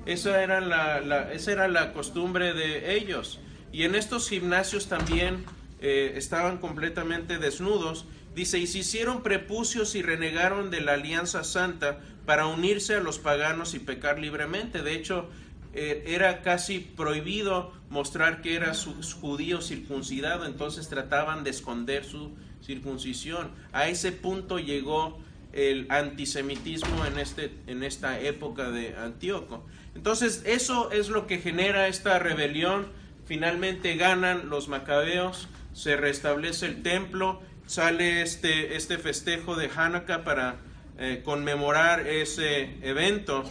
Esa 0.05 0.41
era 0.41 0.61
la, 0.61 1.33
esa 1.33 1.51
era 1.51 1.67
la 1.67 1.91
costumbre 1.91 2.53
de 2.53 2.95
ellos. 2.95 3.39
Y 3.73 3.83
en 3.83 3.95
estos 3.95 4.29
gimnasios 4.29 4.87
también 4.87 5.45
eh, 5.81 6.13
estaban 6.15 6.57
completamente 6.59 7.37
desnudos. 7.37 8.05
Dice, 8.33 8.59
y 8.59 8.67
se 8.67 8.79
hicieron 8.79 9.23
prepucios 9.23 9.95
y 9.95 10.01
renegaron 10.01 10.69
de 10.69 10.81
la 10.81 10.93
alianza 10.93 11.43
santa 11.43 11.99
para 12.25 12.45
unirse 12.45 12.95
a 12.95 12.99
los 12.99 13.19
paganos 13.19 13.73
y 13.73 13.79
pecar 13.79 14.19
libremente. 14.19 14.81
De 14.81 14.93
hecho, 14.93 15.29
era 15.73 16.41
casi 16.41 16.79
prohibido 16.79 17.73
mostrar 17.89 18.41
que 18.41 18.55
era 18.55 18.73
judío 19.21 19.61
circuncidado, 19.61 20.45
entonces 20.45 20.89
trataban 20.89 21.43
de 21.43 21.51
esconder 21.51 22.03
su 22.03 22.31
circuncisión. 22.63 23.51
A 23.71 23.87
ese 23.87 24.11
punto 24.11 24.59
llegó 24.59 25.19
el 25.53 25.87
antisemitismo 25.89 27.05
en, 27.05 27.17
este, 27.19 27.51
en 27.67 27.83
esta 27.83 28.19
época 28.19 28.69
de 28.69 28.95
Antíoco. 28.95 29.65
Entonces, 29.95 30.43
eso 30.45 30.91
es 30.91 31.09
lo 31.09 31.25
que 31.25 31.39
genera 31.39 31.87
esta 31.87 32.19
rebelión. 32.19 32.87
Finalmente 33.25 33.95
ganan 33.95 34.49
los 34.49 34.67
macabeos, 34.67 35.47
se 35.73 35.97
restablece 35.97 36.67
el 36.67 36.83
templo, 36.83 37.41
sale 37.65 38.21
este, 38.21 38.75
este 38.75 38.97
festejo 38.97 39.55
de 39.55 39.69
Hanukkah 39.75 40.23
para 40.23 40.57
eh, 40.99 41.21
conmemorar 41.23 42.07
ese 42.07 42.77
evento 42.81 43.43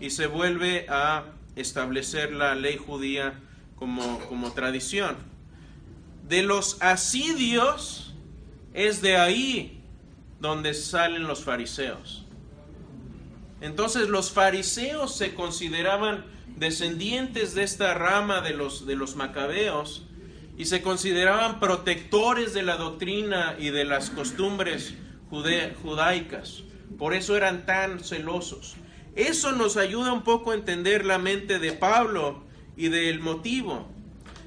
y 0.00 0.10
se 0.10 0.26
vuelve 0.26 0.86
a 0.88 1.24
establecer 1.56 2.32
la 2.32 2.54
ley 2.54 2.76
judía 2.76 3.40
como, 3.76 4.20
como 4.28 4.52
tradición. 4.52 5.16
De 6.28 6.42
los 6.42 6.80
asidios 6.80 8.14
es 8.72 9.02
de 9.02 9.16
ahí 9.16 9.80
donde 10.40 10.74
salen 10.74 11.24
los 11.24 11.44
fariseos. 11.44 12.24
Entonces 13.60 14.08
los 14.08 14.30
fariseos 14.30 15.16
se 15.16 15.34
consideraban 15.34 16.26
descendientes 16.56 17.54
de 17.54 17.62
esta 17.62 17.94
rama 17.94 18.40
de 18.40 18.52
los, 18.52 18.86
de 18.86 18.96
los 18.96 19.16
macabeos 19.16 20.06
y 20.56 20.66
se 20.66 20.82
consideraban 20.82 21.60
protectores 21.60 22.54
de 22.54 22.62
la 22.62 22.76
doctrina 22.76 23.56
y 23.58 23.70
de 23.70 23.84
las 23.84 24.10
costumbres 24.10 24.94
judaicas. 25.30 26.62
Por 26.98 27.14
eso 27.14 27.36
eran 27.36 27.66
tan 27.66 28.00
celosos. 28.00 28.76
Eso 29.16 29.52
nos 29.52 29.76
ayuda 29.76 30.12
un 30.12 30.22
poco 30.22 30.50
a 30.50 30.54
entender 30.54 31.04
la 31.04 31.18
mente 31.18 31.58
de 31.58 31.72
Pablo 31.72 32.42
y 32.76 32.88
del 32.88 33.20
motivo. 33.20 33.88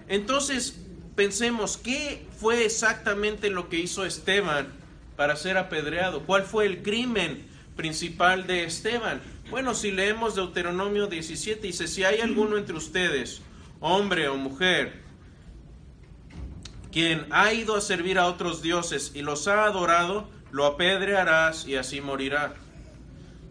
Entonces, 0.09 0.79
pensemos, 1.15 1.77
¿qué 1.77 2.25
fue 2.37 2.65
exactamente 2.65 3.49
lo 3.49 3.69
que 3.69 3.79
hizo 3.79 4.05
Esteban 4.05 4.67
para 5.15 5.35
ser 5.35 5.57
apedreado? 5.57 6.23
¿Cuál 6.23 6.43
fue 6.43 6.65
el 6.65 6.83
crimen 6.83 7.47
principal 7.75 8.45
de 8.45 8.65
Esteban? 8.65 9.21
Bueno, 9.49 9.73
si 9.73 9.91
leemos 9.91 10.35
Deuteronomio 10.35 11.07
17, 11.07 11.65
dice, 11.65 11.87
si 11.87 12.03
hay 12.03 12.19
alguno 12.19 12.57
entre 12.57 12.75
ustedes, 12.75 13.41
hombre 13.79 14.27
o 14.27 14.35
mujer, 14.35 15.01
quien 16.91 17.25
ha 17.29 17.53
ido 17.53 17.75
a 17.75 17.81
servir 17.81 18.19
a 18.19 18.27
otros 18.27 18.61
dioses 18.61 19.11
y 19.13 19.21
los 19.21 19.47
ha 19.47 19.65
adorado, 19.65 20.29
lo 20.51 20.65
apedrearás 20.65 21.67
y 21.67 21.75
así 21.75 22.01
morirá. 22.01 22.55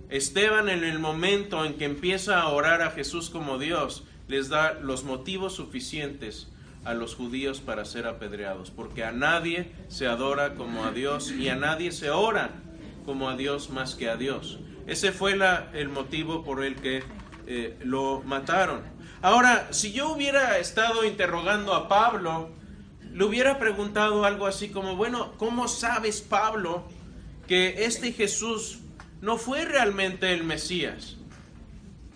Esteban 0.08 0.68
en 0.68 0.84
el 0.84 0.98
momento 0.98 1.64
en 1.64 1.74
que 1.74 1.84
empieza 1.84 2.40
a 2.40 2.48
orar 2.48 2.82
a 2.82 2.90
Jesús 2.90 3.30
como 3.30 3.58
Dios, 3.58 4.04
les 4.28 4.48
da 4.48 4.74
los 4.74 5.04
motivos 5.04 5.54
suficientes 5.54 6.48
a 6.84 6.94
los 6.94 7.14
judíos 7.16 7.60
para 7.60 7.84
ser 7.84 8.06
apedreados, 8.06 8.70
porque 8.70 9.02
a 9.04 9.10
nadie 9.12 9.72
se 9.88 10.06
adora 10.06 10.54
como 10.54 10.84
a 10.84 10.92
Dios 10.92 11.32
y 11.32 11.48
a 11.48 11.56
nadie 11.56 11.90
se 11.90 12.10
ora 12.10 12.50
como 13.04 13.28
a 13.28 13.36
Dios 13.36 13.70
más 13.70 13.94
que 13.96 14.08
a 14.08 14.16
Dios. 14.16 14.58
Ese 14.86 15.10
fue 15.10 15.36
la- 15.36 15.70
el 15.74 15.88
motivo 15.88 16.44
por 16.44 16.64
el 16.64 16.76
que 16.76 17.02
eh, 17.48 17.76
lo 17.84 18.22
mataron. 18.24 18.82
Ahora, 19.22 19.68
si 19.72 19.92
yo 19.92 20.12
hubiera 20.12 20.58
estado 20.58 21.04
interrogando 21.04 21.74
a 21.74 21.86
Pablo, 21.88 22.50
le 23.12 23.24
hubiera 23.24 23.58
preguntado 23.58 24.24
algo 24.24 24.46
así 24.46 24.68
como, 24.68 24.96
bueno, 24.96 25.32
¿cómo 25.38 25.68
sabes, 25.68 26.20
Pablo, 26.20 26.84
que 27.46 27.84
este 27.84 28.12
Jesús 28.12 28.78
no 29.20 29.38
fue 29.38 29.64
realmente 29.64 30.32
el 30.32 30.44
Mesías? 30.44 31.16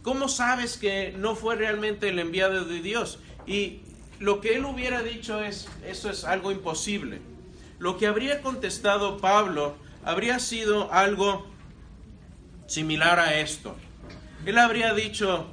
¿Cómo 0.03 0.29
sabes 0.29 0.79
que 0.79 1.15
no 1.17 1.37
fue 1.37 1.57
realmente 1.57 2.09
el 2.09 2.19
enviado 2.19 2.65
de 2.65 2.81
Dios? 2.81 3.19
Y 3.47 3.81
lo 4.19 4.41
que 4.41 4.55
él 4.57 4.65
hubiera 4.65 5.03
dicho 5.03 5.43
es, 5.43 5.69
eso 5.87 6.11
es 6.11 6.25
algo 6.25 6.53
imposible. 6.53 7.21
Lo 7.79 7.99
que 7.99 8.07
habría 8.07 8.43
contestado 8.43 9.19
Pablo 9.19 9.77
habría 10.05 10.39
sido 10.39 10.93
algo 10.93 11.47
similar 12.67 13.19
a 13.19 13.41
esto. 13.41 13.77
Él 14.47 14.59
habría 14.59 14.95
dicho, 14.95 15.47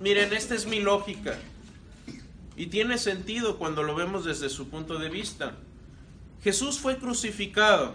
miren, 0.00 0.32
esta 0.32 0.54
es 0.54 0.66
mi 0.66 0.80
lógica. 0.80 1.38
Y 2.56 2.66
tiene 2.66 2.98
sentido 2.98 3.58
cuando 3.58 3.82
lo 3.82 3.94
vemos 3.94 4.24
desde 4.24 4.48
su 4.48 4.68
punto 4.68 4.98
de 4.98 5.08
vista. 5.08 5.54
Jesús 6.42 6.78
fue 6.78 6.98
crucificado. 6.98 7.94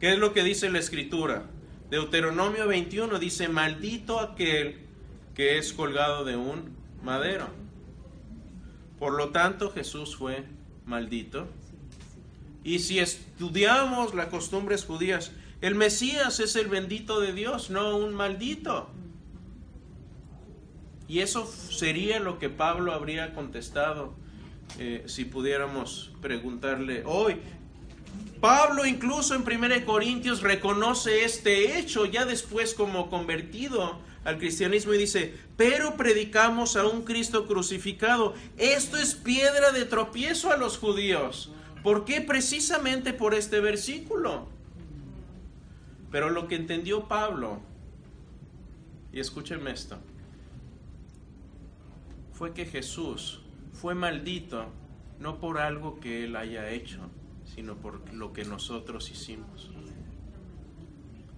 ¿Qué 0.00 0.14
es 0.14 0.18
lo 0.18 0.32
que 0.32 0.42
dice 0.42 0.70
la 0.70 0.78
escritura? 0.78 1.44
Deuteronomio 1.90 2.66
21 2.66 3.18
dice, 3.18 3.48
maldito 3.48 4.18
aquel 4.18 4.78
que 5.34 5.58
es 5.58 5.74
colgado 5.74 6.24
de 6.24 6.36
un 6.36 6.74
madero. 7.02 7.48
Por 8.98 9.12
lo 9.12 9.28
tanto, 9.28 9.70
Jesús 9.70 10.16
fue 10.16 10.44
maldito. 10.86 11.48
Y 12.64 12.78
si 12.78 12.98
estudiamos 12.98 14.14
las 14.14 14.28
costumbres 14.28 14.86
judías, 14.86 15.32
el 15.60 15.74
Mesías 15.74 16.40
es 16.40 16.56
el 16.56 16.68
bendito 16.68 17.20
de 17.20 17.34
Dios, 17.34 17.68
no 17.68 17.98
un 17.98 18.14
maldito. 18.14 18.88
Y 21.08 21.18
eso 21.18 21.44
sería 21.46 22.20
lo 22.20 22.38
que 22.38 22.48
Pablo 22.48 22.94
habría 22.94 23.34
contestado 23.34 24.14
eh, 24.78 25.02
si 25.06 25.26
pudiéramos 25.26 26.10
preguntarle 26.22 27.02
hoy. 27.04 27.36
Pablo 28.40 28.86
incluso 28.86 29.34
en 29.34 29.42
1 29.42 29.84
Corintios 29.84 30.40
reconoce 30.40 31.24
este 31.24 31.78
hecho, 31.78 32.06
ya 32.06 32.24
después 32.24 32.74
como 32.74 33.10
convertido, 33.10 33.98
al 34.24 34.38
cristianismo 34.38 34.92
y 34.94 34.98
dice, 34.98 35.34
pero 35.56 35.96
predicamos 35.96 36.76
a 36.76 36.86
un 36.86 37.02
Cristo 37.02 37.46
crucificado. 37.46 38.34
Esto 38.56 38.96
es 38.96 39.14
piedra 39.14 39.72
de 39.72 39.84
tropiezo 39.84 40.52
a 40.52 40.56
los 40.56 40.78
judíos. 40.78 41.52
¿Por 41.82 42.04
qué? 42.04 42.20
Precisamente 42.20 43.12
por 43.12 43.34
este 43.34 43.60
versículo. 43.60 44.48
Pero 46.10 46.28
lo 46.28 46.48
que 46.48 46.56
entendió 46.56 47.08
Pablo, 47.08 47.60
y 49.12 49.20
escúchenme 49.20 49.70
esto, 49.70 49.98
fue 52.32 52.52
que 52.52 52.66
Jesús 52.66 53.40
fue 53.72 53.94
maldito 53.94 54.66
no 55.18 55.38
por 55.38 55.58
algo 55.58 56.00
que 56.00 56.24
él 56.24 56.36
haya 56.36 56.70
hecho, 56.70 56.98
sino 57.60 57.76
por 57.76 58.10
lo 58.14 58.32
que 58.32 58.46
nosotros 58.46 59.10
hicimos. 59.10 59.70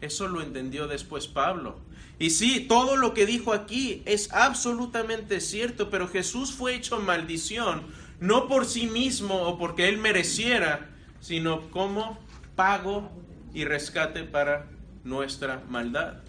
Eso 0.00 0.28
lo 0.28 0.40
entendió 0.40 0.86
después 0.86 1.26
Pablo. 1.26 1.80
Y 2.20 2.30
sí, 2.30 2.60
todo 2.68 2.96
lo 2.96 3.12
que 3.12 3.26
dijo 3.26 3.52
aquí 3.52 4.04
es 4.06 4.32
absolutamente 4.32 5.40
cierto, 5.40 5.90
pero 5.90 6.06
Jesús 6.06 6.52
fue 6.52 6.76
hecho 6.76 7.00
maldición, 7.00 7.82
no 8.20 8.46
por 8.46 8.66
sí 8.66 8.86
mismo 8.86 9.34
o 9.34 9.58
porque 9.58 9.88
él 9.88 9.98
mereciera, 9.98 10.90
sino 11.18 11.68
como 11.72 12.20
pago 12.54 13.10
y 13.52 13.64
rescate 13.64 14.22
para 14.22 14.68
nuestra 15.02 15.64
maldad. 15.68 16.20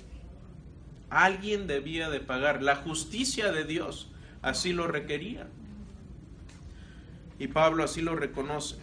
Alguien 1.12 1.68
debía 1.68 2.10
de 2.10 2.20
pagar. 2.20 2.64
La 2.64 2.78
justicia 2.78 3.52
de 3.52 3.64
Dios 3.64 4.10
así 4.42 4.74
lo 4.74 4.88
requería. 4.88 5.46
Y 7.38 7.46
Pablo 7.46 7.84
así 7.84 8.02
lo 8.02 8.16
reconoce. 8.16 8.78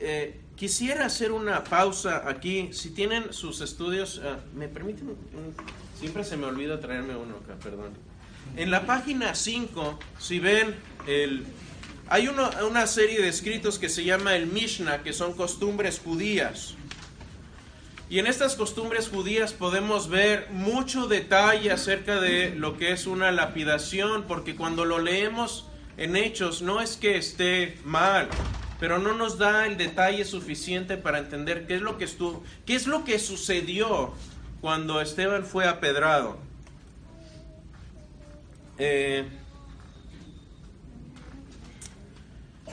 Eh, 0.00 0.40
quisiera 0.56 1.06
hacer 1.06 1.32
una 1.32 1.64
pausa 1.64 2.28
aquí. 2.28 2.70
Si 2.72 2.90
tienen 2.90 3.32
sus 3.32 3.60
estudios, 3.60 4.20
ah, 4.24 4.38
¿me 4.54 4.68
permiten? 4.68 5.14
Siempre 5.98 6.24
se 6.24 6.36
me 6.36 6.46
olvida 6.46 6.80
traerme 6.80 7.16
uno 7.16 7.36
acá, 7.36 7.56
perdón. 7.62 7.92
En 8.56 8.70
la 8.70 8.86
página 8.86 9.34
5, 9.34 9.98
si 10.18 10.38
ven, 10.38 10.74
hay 12.08 12.28
una 12.28 12.86
serie 12.86 13.20
de 13.20 13.28
escritos 13.28 13.78
que 13.78 13.88
se 13.88 14.04
llama 14.04 14.34
el 14.36 14.46
Mishnah, 14.46 15.02
que 15.02 15.12
son 15.12 15.34
costumbres 15.34 16.00
judías. 16.00 16.74
Y 18.10 18.18
en 18.18 18.26
estas 18.26 18.54
costumbres 18.56 19.08
judías 19.08 19.52
podemos 19.52 20.08
ver 20.08 20.48
mucho 20.50 21.08
detalle 21.08 21.70
acerca 21.70 22.20
de 22.20 22.54
lo 22.54 22.78
que 22.78 22.92
es 22.92 23.06
una 23.06 23.30
lapidación, 23.32 24.24
porque 24.26 24.56
cuando 24.56 24.86
lo 24.86 24.98
leemos 24.98 25.66
en 25.98 26.16
hechos 26.16 26.62
no 26.62 26.80
es 26.80 26.96
que 26.96 27.18
esté 27.18 27.76
mal, 27.84 28.30
pero 28.78 28.98
no 28.98 29.14
nos 29.14 29.38
da 29.38 29.66
el 29.66 29.76
detalle 29.76 30.24
suficiente 30.24 30.96
para 30.96 31.18
entender 31.18 31.66
qué 31.66 31.76
es 31.76 31.82
lo 31.82 31.98
que 31.98 32.04
estuvo, 32.04 32.42
qué 32.64 32.74
es 32.74 32.86
lo 32.86 33.04
que 33.04 33.18
sucedió 33.18 34.14
cuando 34.60 35.00
Esteban 35.00 35.44
fue 35.44 35.66
apedrado. 35.66 36.38
Eh, 38.78 39.24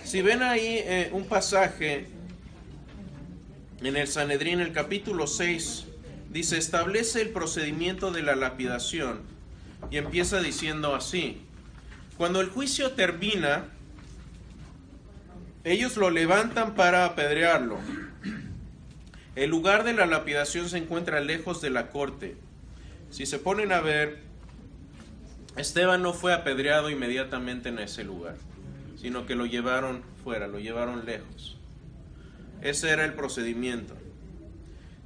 si 0.04 0.22
ven 0.22 0.44
ahí 0.44 0.80
eh, 0.84 1.10
un 1.12 1.26
pasaje 1.26 2.08
en 3.82 3.96
el 3.96 4.08
Sanedrín, 4.08 4.60
el 4.60 4.72
capítulo 4.72 5.26
6, 5.26 5.86
dice, 6.30 6.58
establece 6.58 7.22
el 7.22 7.30
procedimiento 7.30 8.12
de 8.12 8.22
la 8.22 8.36
lapidación 8.36 9.22
y 9.90 9.98
empieza 9.98 10.42
diciendo 10.42 10.96
así, 10.96 11.42
cuando 12.18 12.40
el 12.40 12.50
juicio 12.50 12.92
termina, 12.92 13.66
ellos 15.66 15.98
lo 15.98 16.12
levantan 16.12 16.76
para 16.76 17.06
apedrearlo. 17.06 17.80
El 19.36 19.50
lugar 19.50 19.84
de 19.84 19.94
la 19.94 20.06
lapidación 20.06 20.70
se 20.70 20.78
encuentra 20.78 21.20
lejos 21.20 21.60
de 21.60 21.72
la 21.72 21.90
corte. 21.90 22.38
Si 23.10 23.26
se 23.26 23.40
ponen 23.40 23.72
a 23.72 23.82
ver, 23.82 24.20
Esteban 25.58 26.04
no 26.04 26.14
fue 26.14 26.34
apedreado 26.34 26.90
inmediatamente 26.92 27.70
en 27.70 27.80
ese 27.80 28.04
lugar, 28.04 28.36
sino 29.02 29.26
que 29.26 29.34
lo 29.34 29.48
llevaron 29.48 30.04
fuera, 30.24 30.48
lo 30.48 30.60
llevaron 30.60 31.04
lejos. 31.06 31.58
Ese 32.62 32.92
era 32.92 33.04
el 33.04 33.14
procedimiento. 33.14 33.96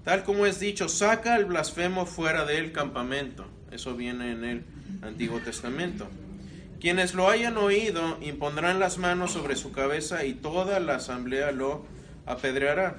Tal 0.03 0.23
como 0.23 0.45
es 0.45 0.59
dicho, 0.59 0.89
saca 0.89 1.35
al 1.35 1.45
blasfemo 1.45 2.05
fuera 2.05 2.45
del 2.45 2.73
campamento. 2.73 3.45
Eso 3.71 3.95
viene 3.95 4.31
en 4.31 4.43
el 4.43 4.63
Antiguo 5.03 5.39
Testamento. 5.39 6.09
Quienes 6.79 7.13
lo 7.13 7.29
hayan 7.29 7.57
oído 7.57 8.17
impondrán 8.21 8.79
las 8.79 8.97
manos 8.97 9.31
sobre 9.31 9.57
su 9.57 9.71
cabeza 9.71 10.23
y 10.23 10.33
toda 10.33 10.79
la 10.79 10.95
asamblea 10.95 11.51
lo 11.51 11.85
apedreará. 12.25 12.97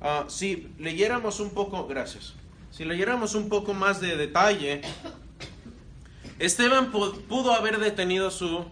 Ah, 0.00 0.24
si 0.28 0.68
leyéramos 0.78 1.38
un 1.38 1.50
poco, 1.50 1.86
gracias, 1.86 2.34
si 2.70 2.84
leyéramos 2.84 3.36
un 3.36 3.48
poco 3.48 3.72
más 3.72 4.00
de 4.00 4.16
detalle, 4.16 4.82
Esteban 6.40 6.90
pudo 6.90 7.52
haber 7.52 7.78
detenido 7.78 8.32
su, 8.32 8.64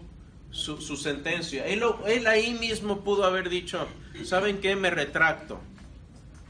su, 0.51 0.97
sentencia. 0.97 1.65
Él, 1.65 2.27
ahí 2.27 2.53
mismo 2.53 3.01
pudo 3.05 3.23
haber 3.23 3.49
dicho, 3.49 3.87
¿saben 4.25 4.59
qué? 4.59 4.75
Me 4.75 4.89
retracto. 4.89 5.61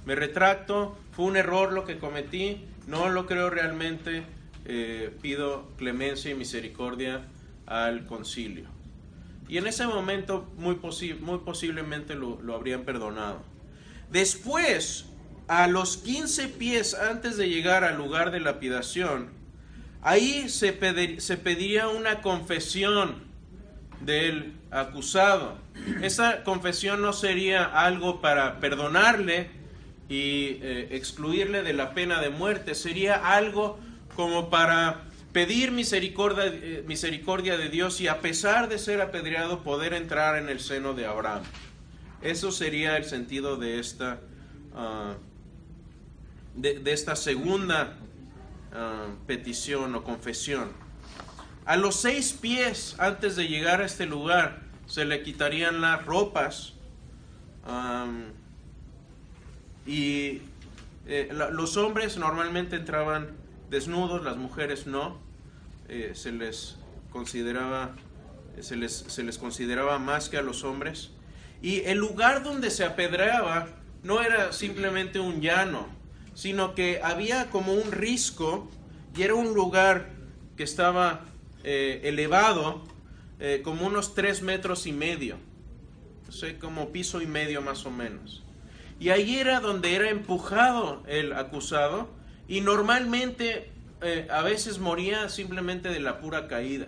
Me 0.05 0.15
retracto, 0.15 0.97
fue 1.11 1.25
un 1.25 1.37
error 1.37 1.71
lo 1.71 1.85
que 1.85 1.99
cometí, 1.99 2.65
no 2.87 3.07
lo 3.09 3.27
creo 3.27 3.51
realmente, 3.51 4.23
eh, 4.65 5.15
pido 5.21 5.67
clemencia 5.77 6.31
y 6.31 6.35
misericordia 6.35 7.21
al 7.65 8.05
concilio. 8.05 8.65
Y 9.47 9.57
en 9.57 9.67
ese 9.67 9.85
momento 9.87 10.51
muy, 10.57 10.79
muy 11.21 11.37
posiblemente 11.39 12.15
lo, 12.15 12.39
habrían 12.53 12.83
perdonado. 12.83 13.41
Después, 14.09 15.05
a 15.47 15.67
los 15.67 15.97
15 15.97 16.47
pies 16.49 16.93
antes 16.93 17.37
de 17.37 17.49
llegar 17.49 17.83
al 17.83 17.97
lugar 17.97 18.31
de 18.31 18.39
lapidación, 18.39 19.29
ahí 20.01 20.49
se, 20.49 21.19
se 21.19 21.37
pediría 21.37 21.87
una 21.89 22.21
confesión 22.21 23.15
del 24.01 24.53
acusado. 24.71 25.57
Esa 26.01 26.43
confesión 26.43 27.01
no 27.01 27.13
sería 27.13 27.63
algo 27.63 28.21
para 28.21 28.59
perdonarle 28.59 29.49
y 30.09 30.59
eh, 30.61 30.89
excluirle 30.91 31.63
de 31.63 31.73
la 31.73 31.93
pena 31.93 32.21
de 32.21 32.29
muerte, 32.29 32.75
sería 32.75 33.35
algo 33.35 33.79
como 34.15 34.49
para 34.49 35.03
pedir 35.33 35.71
misericordia, 35.71 36.45
eh, 36.45 36.83
misericordia 36.87 37.57
de 37.57 37.69
Dios 37.69 37.99
y 37.99 38.07
a 38.07 38.21
pesar 38.21 38.69
de 38.69 38.77
ser 38.77 39.01
apedreado 39.01 39.63
poder 39.63 39.93
entrar 39.93 40.37
en 40.37 40.47
el 40.47 40.59
seno 40.59 40.93
de 40.93 41.07
Abraham. 41.07 41.43
Eso 42.21 42.51
sería 42.51 42.95
el 42.95 43.03
sentido 43.03 43.57
de 43.57 43.79
esta, 43.79 44.21
ah, 44.75 45.15
de, 46.55 46.81
esta 46.85 47.15
segunda 47.15 47.97
ah, 48.71 49.07
petición 49.25 49.95
o 49.95 50.03
confesión. 50.03 50.71
A 51.65 51.77
los 51.77 51.95
seis 51.95 52.31
pies 52.33 52.95
antes 52.99 53.35
de 53.35 53.47
llegar 53.47 53.81
a 53.81 53.85
este 53.85 54.05
lugar 54.05 54.61
se 54.85 55.05
le 55.05 55.23
quitarían 55.23 55.81
las 55.81 56.05
ropas 56.05 56.73
y 59.85 60.41
eh, 61.07 61.29
los 61.31 61.77
hombres 61.77 62.17
normalmente 62.17 62.75
entraban 62.75 63.31
desnudos, 63.69 64.23
las 64.23 64.37
mujeres 64.37 64.87
no. 64.87 65.22
Eh, 65.89 66.11
se 66.15 66.31
les 66.31 66.77
consideraba 67.11 67.95
se 68.61 68.75
les, 68.75 68.93
se 68.93 69.23
les 69.23 69.37
consideraba 69.37 69.99
más 69.99 70.29
que 70.29 70.37
a 70.37 70.41
los 70.41 70.63
hombres. 70.63 71.11
Y 71.61 71.81
el 71.81 71.97
lugar 71.97 72.43
donde 72.43 72.69
se 72.69 72.83
apedreaba 72.83 73.67
no 74.03 74.21
era 74.21 74.51
simplemente 74.51 75.19
un 75.19 75.41
llano, 75.41 75.87
sino 76.33 76.75
que 76.75 76.99
había 77.01 77.49
como 77.49 77.73
un 77.73 77.91
risco 77.91 78.69
y 79.15 79.23
era 79.23 79.35
un 79.35 79.53
lugar 79.53 80.09
que 80.57 80.63
estaba 80.63 81.21
eh, 81.63 82.01
elevado 82.03 82.83
eh, 83.39 83.61
como 83.63 83.87
unos 83.87 84.13
tres 84.13 84.41
metros 84.41 84.85
y 84.85 84.91
medio, 84.91 85.37
como 86.59 86.91
piso 86.91 87.21
y 87.21 87.27
medio 87.27 87.61
más 87.61 87.85
o 87.85 87.91
menos. 87.91 88.43
Y 88.99 89.09
ahí 89.09 89.37
era 89.37 89.59
donde 89.59 89.95
era 89.95 90.09
empujado 90.09 91.03
el 91.07 91.33
acusado 91.33 92.09
y 92.47 92.61
normalmente 92.61 93.71
eh, 94.03 94.27
a 94.29 94.41
veces 94.41 94.79
moría 94.79 95.29
simplemente 95.29 95.89
de 95.89 95.99
la 95.99 96.19
pura 96.19 96.47
caída. 96.47 96.87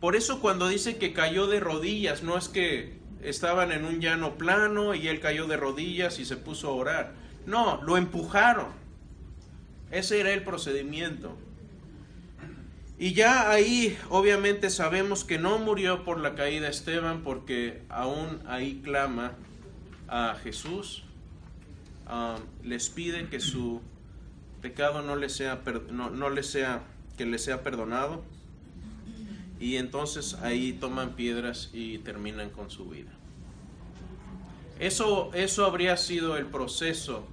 Por 0.00 0.16
eso 0.16 0.40
cuando 0.40 0.68
dice 0.68 0.96
que 0.96 1.12
cayó 1.12 1.46
de 1.46 1.60
rodillas, 1.60 2.22
no 2.22 2.38
es 2.38 2.48
que 2.48 2.98
estaban 3.22 3.72
en 3.72 3.84
un 3.84 4.00
llano 4.00 4.36
plano 4.36 4.94
y 4.94 5.08
él 5.08 5.20
cayó 5.20 5.46
de 5.46 5.56
rodillas 5.56 6.18
y 6.18 6.24
se 6.24 6.36
puso 6.36 6.68
a 6.68 6.72
orar. 6.72 7.12
No, 7.46 7.82
lo 7.82 7.96
empujaron. 7.96 8.68
Ese 9.90 10.20
era 10.20 10.32
el 10.32 10.42
procedimiento. 10.42 11.36
Y 12.98 13.14
ya 13.14 13.50
ahí 13.50 13.98
obviamente 14.10 14.68
sabemos 14.68 15.24
que 15.24 15.38
no 15.38 15.58
murió 15.58 16.04
por 16.04 16.20
la 16.20 16.34
caída 16.34 16.68
Esteban 16.68 17.22
porque 17.22 17.82
aún 17.88 18.40
ahí 18.46 18.80
clama 18.84 19.32
a 20.06 20.36
Jesús, 20.42 21.04
les 22.62 22.90
pide 22.90 23.28
que 23.28 23.40
su 23.40 23.80
pecado 24.60 25.02
no 25.02 25.16
le 25.16 25.28
sea, 25.28 25.62
no, 25.90 26.30
le 26.30 26.42
sea, 26.42 26.82
que 27.16 27.26
le 27.26 27.38
sea 27.38 27.62
perdonado 27.62 28.22
y 29.58 29.76
entonces 29.76 30.34
ahí 30.34 30.72
toman 30.72 31.14
piedras 31.14 31.70
y 31.72 31.98
terminan 31.98 32.50
con 32.50 32.70
su 32.70 32.88
vida. 32.88 33.10
Eso, 34.78 35.30
eso 35.34 35.66
habría 35.66 35.96
sido 35.98 36.36
el 36.36 36.46
proceso 36.46 37.26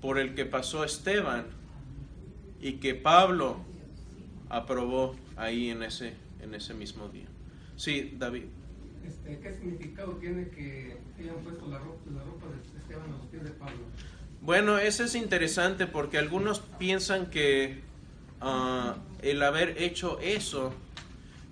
por 0.00 0.18
el 0.18 0.34
que 0.34 0.44
pasó 0.44 0.82
Esteban 0.84 1.46
y 2.60 2.74
que 2.74 2.94
Pablo 2.94 3.58
aprobó 4.48 5.14
ahí 5.36 5.70
en 5.70 5.84
ese, 5.84 6.14
en 6.42 6.54
ese 6.54 6.74
mismo 6.74 7.08
día. 7.08 7.26
Sí, 7.76 8.16
David. 8.18 8.44
Este, 9.06 9.38
¿Qué 9.38 9.54
significado 9.54 10.12
tiene 10.14 10.48
que 10.48 10.98
hayan 11.18 11.36
puesto 11.36 11.68
la 11.68 11.78
ropa, 11.78 12.10
la 12.12 12.22
ropa 12.24 12.46
de 12.48 12.78
Esteban 12.78 13.12
a 13.12 13.16
los 13.18 13.26
pies 13.26 13.44
de 13.44 13.50
Pablo? 13.50 13.78
Bueno, 14.40 14.78
eso 14.78 15.04
es 15.04 15.14
interesante 15.14 15.86
porque 15.86 16.18
algunos 16.18 16.60
piensan 16.60 17.26
que 17.26 17.82
ah, 18.40 18.96
el 19.20 19.42
haber 19.42 19.82
hecho 19.82 20.18
eso 20.20 20.72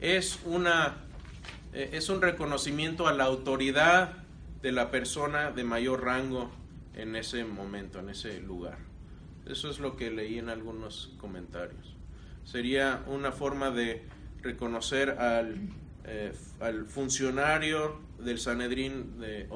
es 0.00 0.38
una 0.44 0.96
eh, 1.72 1.90
es 1.92 2.08
un 2.08 2.22
reconocimiento 2.22 3.06
a 3.06 3.12
la 3.12 3.24
autoridad 3.24 4.12
de 4.62 4.72
la 4.72 4.90
persona 4.90 5.50
de 5.50 5.62
mayor 5.62 6.04
rango 6.04 6.50
en 6.94 7.16
ese 7.16 7.44
momento, 7.44 7.98
en 7.98 8.08
ese 8.08 8.40
lugar. 8.40 8.78
Eso 9.46 9.68
es 9.68 9.78
lo 9.78 9.94
que 9.94 10.10
leí 10.10 10.38
en 10.38 10.48
algunos 10.48 11.12
comentarios. 11.18 11.94
Sería 12.44 13.02
una 13.06 13.30
forma 13.30 13.70
de 13.70 14.04
reconocer 14.40 15.10
al, 15.10 15.68
eh, 16.04 16.32
al 16.60 16.86
funcionario 16.86 18.00
del 18.18 18.38
Sanedrín 18.38 19.20
de, 19.20 19.46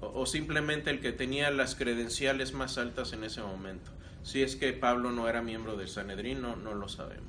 o- 0.00 0.26
simplemente 0.26 0.90
el 0.90 1.00
que 1.00 1.12
tenía 1.12 1.50
las 1.50 1.74
credenciales 1.74 2.52
más 2.52 2.78
altas 2.78 3.12
en 3.12 3.24
ese 3.24 3.42
momento. 3.42 3.90
Si 4.22 4.42
es 4.42 4.56
que 4.56 4.72
Pablo 4.72 5.10
no 5.10 5.28
era 5.28 5.42
miembro 5.42 5.76
del 5.76 5.88
Sanedrín, 5.88 6.40
no, 6.40 6.56
no 6.56 6.74
lo 6.74 6.88
sabemos. 6.88 7.24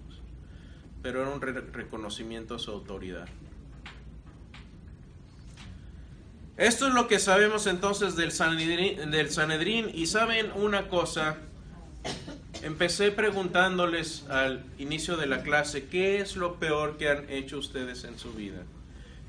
Pero 1.01 1.21
era 1.21 1.29
un 1.31 1.41
re- 1.41 1.53
reconocimiento 1.61 2.55
a 2.55 2.59
su 2.59 2.71
autoridad. 2.71 3.27
Esto 6.57 6.87
es 6.87 6.93
lo 6.93 7.07
que 7.07 7.19
sabemos 7.19 7.67
entonces 7.67 8.15
del 8.15 8.31
Sanedrín. 8.31 9.91
Y 9.93 10.05
saben 10.07 10.51
una 10.55 10.87
cosa, 10.87 11.37
empecé 12.63 13.11
preguntándoles 13.11 14.23
al 14.29 14.63
inicio 14.77 15.17
de 15.17 15.25
la 15.27 15.43
clase, 15.43 15.87
¿qué 15.87 16.19
es 16.21 16.37
lo 16.37 16.55
peor 16.55 16.97
que 16.97 17.09
han 17.09 17.29
hecho 17.29 17.57
ustedes 17.57 18.05
en 18.05 18.17
su 18.17 18.33
vida? 18.33 18.63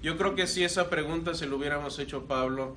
Yo 0.03 0.16
creo 0.16 0.37
que 0.37 0.46
si 0.46 0.62
esa 0.62 0.88
pregunta 0.88 1.35
se 1.35 1.46
lo 1.46 1.57
hubiéramos 1.57 1.99
hecho 1.99 2.27
Pablo, 2.27 2.77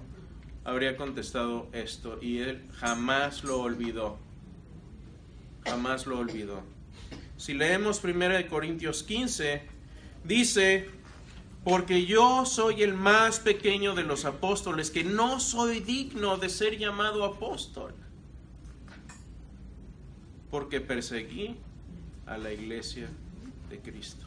habría 0.69 0.95
contestado 0.95 1.67
esto 1.73 2.19
y 2.21 2.39
él 2.39 2.61
jamás 2.77 3.43
lo 3.43 3.59
olvidó. 3.59 4.17
Jamás 5.65 6.05
lo 6.05 6.19
olvidó. 6.19 6.61
Si 7.37 7.53
leemos 7.53 8.03
1 8.03 8.47
Corintios 8.49 9.03
15, 9.03 9.63
dice, 10.23 10.89
porque 11.63 12.05
yo 12.05 12.45
soy 12.45 12.83
el 12.83 12.93
más 12.93 13.39
pequeño 13.39 13.95
de 13.95 14.03
los 14.03 14.25
apóstoles, 14.25 14.91
que 14.91 15.03
no 15.03 15.39
soy 15.39 15.79
digno 15.79 16.37
de 16.37 16.49
ser 16.49 16.77
llamado 16.77 17.23
apóstol, 17.25 17.93
porque 20.51 20.81
perseguí 20.81 21.55
a 22.25 22.37
la 22.37 22.51
iglesia 22.51 23.09
de 23.69 23.79
Cristo. 23.79 24.25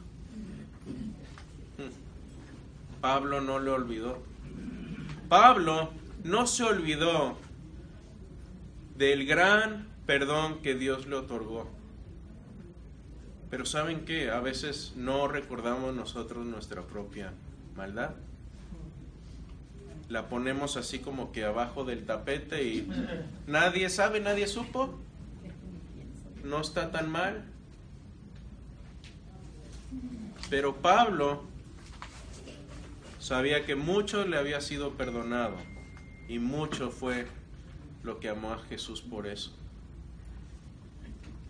Hmm. 1.78 3.00
Pablo 3.00 3.40
no 3.40 3.58
lo 3.58 3.74
olvidó. 3.74 4.22
Pablo 5.28 6.01
no 6.24 6.46
se 6.46 6.62
olvidó 6.62 7.36
del 8.96 9.26
gran 9.26 9.88
perdón 10.06 10.60
que 10.62 10.74
Dios 10.74 11.06
le 11.06 11.16
otorgó. 11.16 11.68
Pero 13.50 13.66
¿saben 13.66 14.04
qué? 14.04 14.30
A 14.30 14.40
veces 14.40 14.94
no 14.96 15.28
recordamos 15.28 15.94
nosotros 15.94 16.46
nuestra 16.46 16.82
propia 16.82 17.32
maldad. 17.76 18.14
La 20.08 20.28
ponemos 20.28 20.76
así 20.76 21.00
como 21.00 21.32
que 21.32 21.44
abajo 21.44 21.84
del 21.84 22.04
tapete 22.04 22.62
y 22.64 22.88
nadie 23.46 23.90
sabe, 23.90 24.20
nadie 24.20 24.46
supo. 24.46 24.98
No 26.44 26.60
está 26.60 26.90
tan 26.90 27.10
mal. 27.10 27.44
Pero 30.50 30.76
Pablo 30.76 31.44
sabía 33.18 33.64
que 33.64 33.74
mucho 33.74 34.26
le 34.26 34.36
había 34.36 34.60
sido 34.60 34.92
perdonado 34.92 35.71
y 36.32 36.38
mucho 36.38 36.90
fue 36.90 37.26
lo 38.02 38.18
que 38.18 38.30
amó 38.30 38.54
a 38.54 38.58
Jesús 38.70 39.02
por 39.02 39.26
eso. 39.26 39.52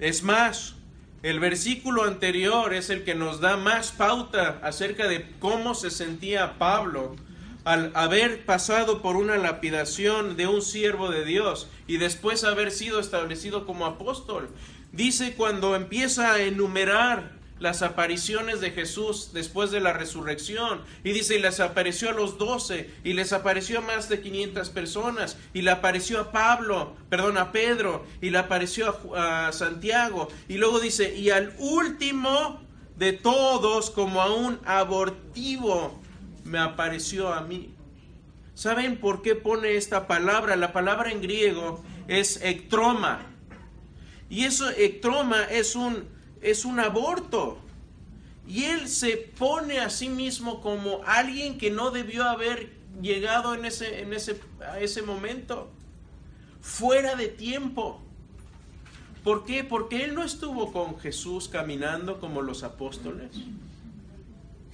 Es 0.01 0.25
más, 0.25 0.75
el 1.23 1.39
versículo 1.39 2.03
anterior 2.03 2.75
es 2.75 2.91
el 2.91 3.05
que 3.05 3.15
nos 3.15 3.41
da 3.41 3.57
más 3.57 3.93
pauta 3.93 4.59
acerca 4.61 5.07
de 5.07 5.31
cómo 5.39 5.77
se 5.77 5.91
sentía 5.91 6.59
Pablo 6.59 7.15
al 7.63 7.93
haber 7.95 8.45
pasado 8.45 9.03
por 9.03 9.15
una 9.15 9.37
lapidación 9.37 10.37
de 10.37 10.49
un 10.49 10.63
siervo 10.63 11.13
de 11.13 11.25
Dios 11.25 11.69
y 11.87 11.99
después 11.99 12.43
haber 12.43 12.73
sido 12.73 12.99
establecido 12.99 13.67
como 13.67 13.87
apóstol. 13.87 14.49
Dice 14.91 15.35
cuando 15.37 15.77
empieza 15.77 16.33
a 16.33 16.43
enumerar 16.43 17.31
las 17.63 17.83
apariciones 17.83 18.61
de 18.61 18.73
Jesús 18.73 19.31
después 19.33 19.71
de 19.71 19.81
la 19.81 19.93
resurrección. 19.93 20.83
Y 21.05 21.13
dice, 21.13 21.37
y 21.37 21.39
les 21.39 21.61
apareció 21.61 22.11
a 22.11 22.13
los 22.13 22.37
doce, 22.37 22.91
y 23.05 23.13
les 23.13 23.33
apareció 23.33 23.79
a 23.79 23.83
más 23.83 24.09
de 24.09 24.21
500 24.21 24.69
personas, 24.71 25.39
y 25.55 25.63
le 25.63 25.71
apareció 25.71 26.21
a 26.21 26.33
Pablo, 26.33 26.97
perdón, 27.09 27.39
a 27.39 27.53
Pedro, 27.53 28.05
y 28.21 28.31
le 28.31 28.39
apareció 28.39 29.15
a, 29.15 29.47
a 29.47 29.53
Santiago. 29.53 30.29
Y 30.49 30.59
luego 30.59 30.81
dice, 30.81 31.15
y 31.17 31.31
al 31.31 31.55
último 31.59 32.61
de 32.97 33.13
todos, 33.13 33.91
como 33.91 34.21
a 34.21 34.35
un 34.35 34.59
abortivo, 34.65 36.01
me 36.45 36.59
apareció 36.59 37.33
a 37.33 37.43
mí. 37.43 37.73
¿Saben 38.55 38.99
por 38.99 39.23
qué 39.23 39.37
pone 39.37 39.77
esta 39.77 40.09
palabra? 40.09 40.57
La 40.57 40.73
palabra 40.73 41.13
en 41.13 41.23
griego 41.23 41.83
es 42.09 42.43
ectroma. 42.43 43.27
Y 44.29 44.47
eso, 44.47 44.69
ectroma, 44.71 45.45
es 45.45 45.77
un, 45.77 46.09
es 46.43 46.65
un 46.65 46.81
aborto. 46.81 47.59
Y 48.47 48.65
él 48.65 48.89
se 48.89 49.17
pone 49.17 49.79
a 49.79 49.89
sí 49.89 50.09
mismo 50.09 50.61
como 50.61 51.01
alguien 51.07 51.59
que 51.59 51.71
no 51.71 51.91
debió 51.91 52.25
haber 52.25 52.71
llegado 53.01 53.55
en 53.55 53.65
ese, 53.65 54.01
en 54.01 54.13
ese, 54.13 54.41
a 54.61 54.81
ese 54.81 55.03
momento. 55.03 55.71
Fuera 56.61 57.15
de 57.15 57.29
tiempo. 57.29 58.01
¿Por 59.25 59.45
qué? 59.45 59.63
Porque 59.63 60.05
él 60.05 60.15
no 60.15 60.25
estuvo 60.25 60.73
con 60.73 60.99
Jesús 60.99 61.49
caminando 61.49 62.19
como 62.19 62.43
los 62.43 62.65
apóstoles. 62.65 63.31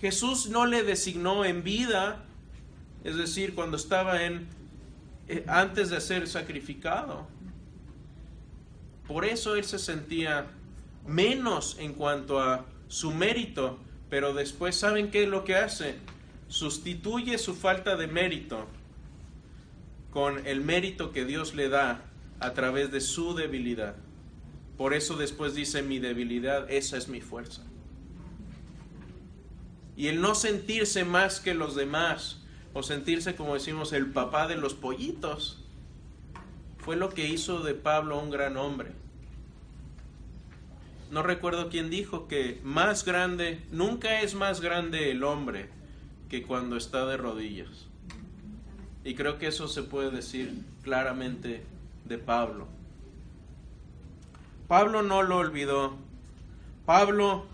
Jesús 0.00 0.48
no 0.48 0.64
le 0.64 0.82
designó 0.82 1.44
en 1.44 1.62
vida, 1.62 2.24
es 3.04 3.16
decir, 3.16 3.54
cuando 3.54 3.76
estaba 3.76 4.24
en 4.24 4.48
eh, 5.28 5.44
antes 5.46 5.90
de 5.90 6.00
ser 6.00 6.26
sacrificado. 6.26 7.26
Por 9.06 9.26
eso 9.26 9.56
él 9.56 9.64
se 9.64 9.78
sentía 9.78 10.50
menos 11.08 11.76
en 11.80 11.94
cuanto 11.94 12.40
a 12.40 12.66
su 12.88 13.12
mérito, 13.12 13.78
pero 14.10 14.34
después 14.34 14.76
saben 14.76 15.10
qué 15.10 15.24
es 15.24 15.28
lo 15.28 15.44
que 15.44 15.56
hace? 15.56 15.96
Sustituye 16.48 17.38
su 17.38 17.54
falta 17.54 17.96
de 17.96 18.06
mérito 18.06 18.66
con 20.10 20.46
el 20.46 20.60
mérito 20.60 21.12
que 21.12 21.24
Dios 21.24 21.54
le 21.54 21.68
da 21.68 22.02
a 22.40 22.52
través 22.54 22.90
de 22.90 23.00
su 23.00 23.34
debilidad. 23.34 23.96
Por 24.76 24.94
eso 24.94 25.16
después 25.16 25.54
dice 25.54 25.82
mi 25.82 25.98
debilidad, 25.98 26.70
esa 26.70 26.96
es 26.96 27.08
mi 27.08 27.20
fuerza. 27.20 27.62
Y 29.96 30.06
el 30.06 30.20
no 30.20 30.34
sentirse 30.34 31.04
más 31.04 31.40
que 31.40 31.54
los 31.54 31.74
demás, 31.74 32.40
o 32.72 32.82
sentirse 32.82 33.34
como 33.34 33.54
decimos 33.54 33.92
el 33.92 34.12
papá 34.12 34.46
de 34.46 34.56
los 34.56 34.74
pollitos, 34.74 35.64
fue 36.78 36.96
lo 36.96 37.10
que 37.10 37.26
hizo 37.26 37.60
de 37.60 37.74
Pablo 37.74 38.18
un 38.18 38.30
gran 38.30 38.56
hombre. 38.56 38.92
No 41.10 41.22
recuerdo 41.22 41.70
quién 41.70 41.88
dijo 41.88 42.28
que 42.28 42.60
más 42.62 43.04
grande, 43.04 43.62
nunca 43.70 44.20
es 44.20 44.34
más 44.34 44.60
grande 44.60 45.10
el 45.10 45.24
hombre 45.24 45.68
que 46.28 46.42
cuando 46.42 46.76
está 46.76 47.06
de 47.06 47.16
rodillas. 47.16 47.86
Y 49.04 49.14
creo 49.14 49.38
que 49.38 49.46
eso 49.46 49.68
se 49.68 49.82
puede 49.82 50.10
decir 50.10 50.52
claramente 50.82 51.62
de 52.04 52.18
Pablo. 52.18 52.66
Pablo 54.66 55.02
no 55.02 55.22
lo 55.22 55.38
olvidó. 55.38 55.96
Pablo 56.84 57.46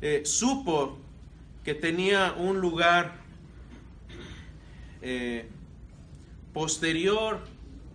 eh, 0.00 0.22
supo 0.24 0.98
que 1.64 1.74
tenía 1.74 2.34
un 2.38 2.60
lugar 2.60 3.14
eh, 5.02 5.48
posterior 6.52 7.40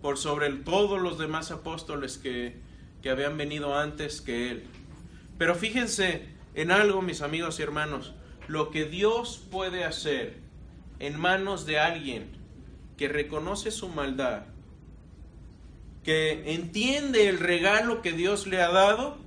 por 0.02 0.18
sobre 0.18 0.50
todos 0.50 1.00
los 1.00 1.18
demás 1.18 1.50
apóstoles 1.50 2.18
que, 2.18 2.56
que 3.02 3.10
habían 3.10 3.38
venido 3.38 3.78
antes 3.78 4.20
que 4.20 4.50
él. 4.50 4.64
Pero 5.38 5.54
fíjense 5.54 6.26
en 6.54 6.70
algo, 6.70 7.02
mis 7.02 7.20
amigos 7.22 7.58
y 7.58 7.62
hermanos, 7.62 8.14
lo 8.48 8.70
que 8.70 8.84
Dios 8.84 9.44
puede 9.50 9.84
hacer 9.84 10.38
en 10.98 11.18
manos 11.18 11.66
de 11.66 11.78
alguien 11.78 12.30
que 12.96 13.08
reconoce 13.08 13.70
su 13.70 13.88
maldad, 13.88 14.44
que 16.02 16.54
entiende 16.54 17.28
el 17.28 17.38
regalo 17.38 18.00
que 18.00 18.12
Dios 18.12 18.46
le 18.46 18.62
ha 18.62 18.70
dado 18.70 19.18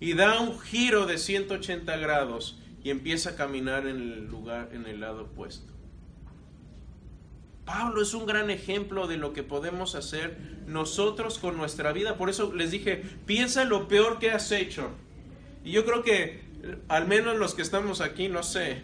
y 0.00 0.14
da 0.14 0.40
un 0.40 0.58
giro 0.58 1.06
de 1.06 1.18
180 1.18 1.96
grados 1.98 2.58
y 2.82 2.90
empieza 2.90 3.30
a 3.30 3.36
caminar 3.36 3.86
en 3.86 3.96
el 3.96 4.26
lugar, 4.26 4.70
en 4.72 4.86
el 4.86 5.00
lado 5.00 5.22
opuesto. 5.22 5.72
Pablo 7.64 8.02
es 8.02 8.12
un 8.12 8.26
gran 8.26 8.50
ejemplo 8.50 9.06
de 9.06 9.16
lo 9.16 9.32
que 9.32 9.44
podemos 9.44 9.94
hacer 9.94 10.36
nosotros 10.66 11.38
con 11.38 11.56
nuestra 11.56 11.92
vida. 11.92 12.16
Por 12.16 12.28
eso 12.28 12.52
les 12.52 12.72
dije, 12.72 13.04
piensa 13.24 13.64
lo 13.64 13.86
peor 13.86 14.18
que 14.18 14.32
has 14.32 14.50
hecho. 14.50 14.90
Y 15.64 15.72
yo 15.72 15.84
creo 15.84 16.02
que, 16.02 16.42
al 16.88 17.06
menos 17.06 17.36
los 17.36 17.54
que 17.54 17.62
estamos 17.62 18.00
aquí, 18.00 18.28
no 18.28 18.42
sé, 18.42 18.82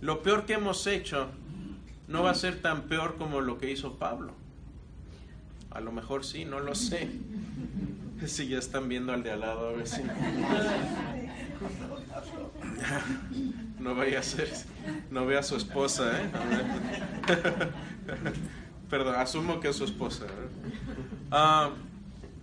lo 0.00 0.22
peor 0.22 0.44
que 0.44 0.54
hemos 0.54 0.86
hecho 0.86 1.28
no 2.08 2.22
va 2.22 2.30
a 2.30 2.34
ser 2.34 2.60
tan 2.60 2.82
peor 2.82 3.16
como 3.16 3.40
lo 3.40 3.58
que 3.58 3.70
hizo 3.70 3.98
Pablo. 3.98 4.34
A 5.70 5.80
lo 5.80 5.92
mejor 5.92 6.24
sí, 6.24 6.44
no 6.44 6.60
lo 6.60 6.74
sé. 6.74 7.08
Si 8.26 8.48
ya 8.48 8.58
están 8.58 8.88
viendo 8.88 9.12
al 9.12 9.22
de 9.22 9.32
al 9.32 9.40
lado, 9.40 9.68
a 9.68 9.72
ver 9.72 9.86
si. 9.86 10.00
No 13.78 13.94
vaya 13.96 14.20
a 14.20 14.22
ser, 14.22 14.50
no 15.10 15.26
vea 15.26 15.40
a 15.40 15.42
su 15.42 15.56
esposa, 15.56 16.22
¿eh? 16.22 16.30
Perdón, 18.88 19.16
asumo 19.16 19.60
que 19.60 19.68
es 19.68 19.76
su 19.76 19.84
esposa. 19.84 20.24
¿eh? 20.24 20.48
Ah, 21.30 21.70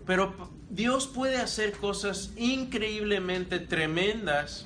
pero 0.05 0.35
Dios 0.71 1.05
puede 1.05 1.35
hacer 1.35 1.73
cosas 1.73 2.31
increíblemente 2.37 3.59
tremendas 3.59 4.65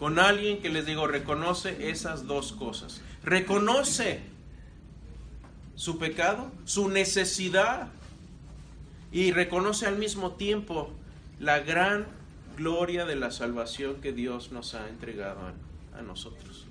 con 0.00 0.18
alguien 0.18 0.60
que 0.60 0.68
les 0.68 0.84
digo, 0.84 1.06
reconoce 1.06 1.90
esas 1.90 2.26
dos 2.26 2.52
cosas. 2.52 3.00
Reconoce 3.22 4.20
su 5.76 5.98
pecado, 5.98 6.50
su 6.64 6.88
necesidad 6.88 7.88
y 9.12 9.30
reconoce 9.30 9.86
al 9.86 9.96
mismo 9.96 10.32
tiempo 10.32 10.90
la 11.38 11.60
gran 11.60 12.06
gloria 12.56 13.04
de 13.04 13.14
la 13.14 13.30
salvación 13.30 14.00
que 14.00 14.12
Dios 14.12 14.50
nos 14.50 14.74
ha 14.74 14.88
entregado 14.88 15.38
a, 15.96 16.02
nosotros. 16.02 16.66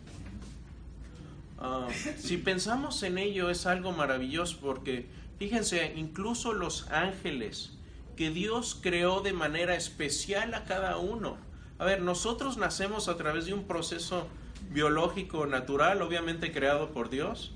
Ah, 1.58 1.88
si 2.18 2.36
pensamos 2.36 3.02
en 3.04 3.18
ello 3.18 3.50
es 3.50 3.66
algo 3.66 3.94
maravilloso 3.94 4.58
porque 4.60 5.08
fíjense, 5.40 5.94
incluso 5.96 6.52
los 6.52 6.90
ángeles 6.92 7.72
que 8.16 8.30
Dios 8.30 8.78
creó 8.82 9.22
de 9.22 9.34
manera 9.34 9.76
especial 9.76 10.54
a 10.54 10.66
cada 10.66 10.98
uno. 10.98 11.38
A 11.80 11.86
ver, 11.86 12.02
nosotros 12.02 12.58
nacemos 12.58 13.08
a 13.08 13.18
través 13.18 13.46
de 13.46 13.54
un 13.54 13.64
proceso 13.64 14.28
biológico 14.72 15.46
natural, 15.46 16.02
obviamente 16.02 16.52
creado 16.52 16.92
por 16.92 17.10
Dios. 17.10 17.52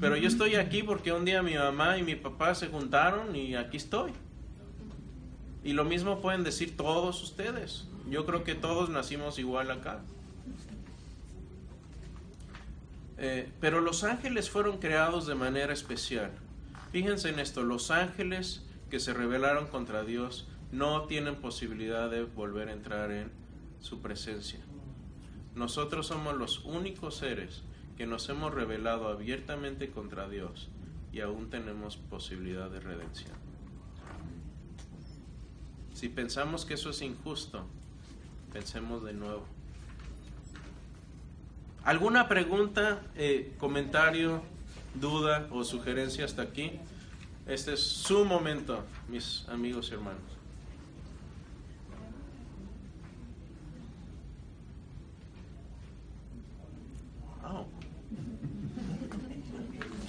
Pero 0.00 0.16
yo 0.16 0.28
estoy 0.28 0.54
aquí 0.54 0.82
porque 0.82 1.12
un 1.12 1.24
día 1.24 1.42
mi 1.42 1.54
mamá 1.54 1.98
y 1.98 2.02
mi 2.02 2.14
papá 2.14 2.54
se 2.54 2.68
juntaron 2.68 3.36
y 3.36 3.54
aquí 3.54 3.76
estoy. 3.76 4.12
Y 5.62 5.74
lo 5.74 5.84
mismo 5.84 6.20
pueden 6.20 6.42
decir 6.42 6.76
todos 6.76 7.22
ustedes. 7.22 7.86
Yo 8.08 8.24
creo 8.24 8.44
que 8.44 8.54
todos 8.54 8.88
nacimos 8.88 9.38
igual 9.38 9.70
acá. 9.70 10.00
Eh, 13.18 13.50
pero 13.60 13.82
los 13.82 14.02
ángeles 14.02 14.48
fueron 14.48 14.78
creados 14.78 15.26
de 15.26 15.34
manera 15.34 15.74
especial. 15.74 16.30
Fíjense 16.90 17.28
en 17.28 17.38
esto, 17.38 17.62
los 17.62 17.90
ángeles 17.90 18.62
que 18.90 19.00
se 19.00 19.14
rebelaron 19.14 19.68
contra 19.68 20.04
Dios 20.04 20.48
no 20.72 21.04
tienen 21.04 21.36
posibilidad 21.36 22.10
de 22.10 22.24
volver 22.24 22.68
a 22.68 22.72
entrar 22.72 23.10
en 23.10 23.30
su 23.80 24.00
presencia. 24.00 24.60
Nosotros 25.54 26.08
somos 26.08 26.36
los 26.36 26.64
únicos 26.64 27.16
seres 27.16 27.62
que 27.96 28.06
nos 28.06 28.28
hemos 28.28 28.52
rebelado 28.54 29.08
abiertamente 29.08 29.90
contra 29.90 30.28
Dios 30.28 30.68
y 31.12 31.20
aún 31.20 31.50
tenemos 31.50 31.96
posibilidad 31.96 32.70
de 32.70 32.80
redención. 32.80 33.32
Si 35.94 36.08
pensamos 36.08 36.64
que 36.64 36.74
eso 36.74 36.90
es 36.90 37.02
injusto, 37.02 37.66
pensemos 38.52 39.04
de 39.04 39.12
nuevo. 39.12 39.44
¿Alguna 41.84 42.28
pregunta, 42.28 43.02
eh, 43.16 43.54
comentario, 43.58 44.42
duda 44.94 45.48
o 45.50 45.64
sugerencia 45.64 46.24
hasta 46.24 46.42
aquí? 46.42 46.72
Este 47.46 47.74
es 47.74 47.82
su 47.82 48.24
momento, 48.24 48.84
mis 49.08 49.44
amigos 49.48 49.88
y 49.90 49.94
hermanos. 49.94 50.22
Wow. 57.42 57.66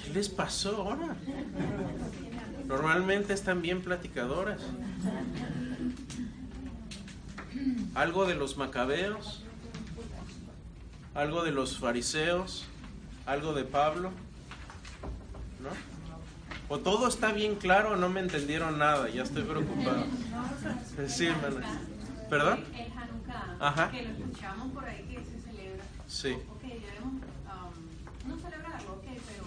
¿Qué 0.04 0.14
les 0.14 0.30
pasó 0.30 0.76
ahora? 0.78 1.16
Normalmente 2.68 3.34
están 3.34 3.62
bien 3.62 3.82
platicadoras. 3.82 4.62
Algo 7.96 8.26
de 8.26 8.36
los 8.36 8.56
macabeos, 8.56 9.44
algo 11.14 11.44
de 11.44 11.52
los 11.52 11.78
fariseos, 11.78 12.66
algo 13.26 13.54
de 13.54 13.66
Pablo, 13.66 14.12
¿no? 15.62 15.91
O 16.74 16.80
todo 16.80 17.10
está 17.10 17.34
bien 17.34 17.56
claro, 17.56 17.98
no 17.98 18.08
me 18.08 18.22
entendieron 18.22 18.80
nada, 18.80 19.10
ya 19.10 19.24
estoy 19.24 19.44
preocupado. 19.44 20.06
Sí, 21.06 21.26
hermana. 21.28 21.82
¿Perdón? 22.30 22.64
El 22.74 22.90
Hanukkah, 22.98 23.58
Ajá. 23.60 23.92
que 23.92 24.04
lo 24.04 24.10
escuchamos 24.12 24.72
por 24.72 24.86
ahí 24.86 25.04
que 25.04 25.16
se 25.16 25.42
celebra. 25.52 25.84
Sí. 26.08 26.30
Ok, 26.50 26.62
debemos 26.62 27.14
um, 27.16 28.30
no 28.30 28.38
celebrarlo, 28.38 28.90
ok, 28.94 29.04
pero 29.04 29.44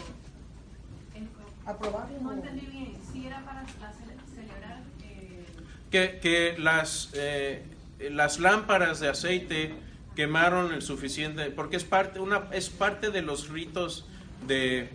en- 1.14 1.30
Aprobarlo. 1.64 2.20
no 2.20 2.32
entendí 2.34 2.66
bien. 2.66 2.92
Si 3.10 3.26
era 3.26 3.42
para 3.42 3.64
celebrar. 3.64 4.82
Eh, 5.02 5.46
que, 5.90 6.18
que 6.20 6.56
las, 6.58 7.08
eh, 7.14 7.64
las 8.10 8.38
lámparas 8.38 9.00
de 9.00 9.08
aceite 9.08 9.74
quemaron 10.14 10.74
el 10.74 10.82
suficiente, 10.82 11.50
porque 11.50 11.76
es 11.76 11.84
parte, 11.84 12.20
una, 12.20 12.48
es 12.52 12.68
parte 12.68 13.10
de 13.10 13.22
los 13.22 13.48
ritos 13.48 14.04
de, 14.46 14.90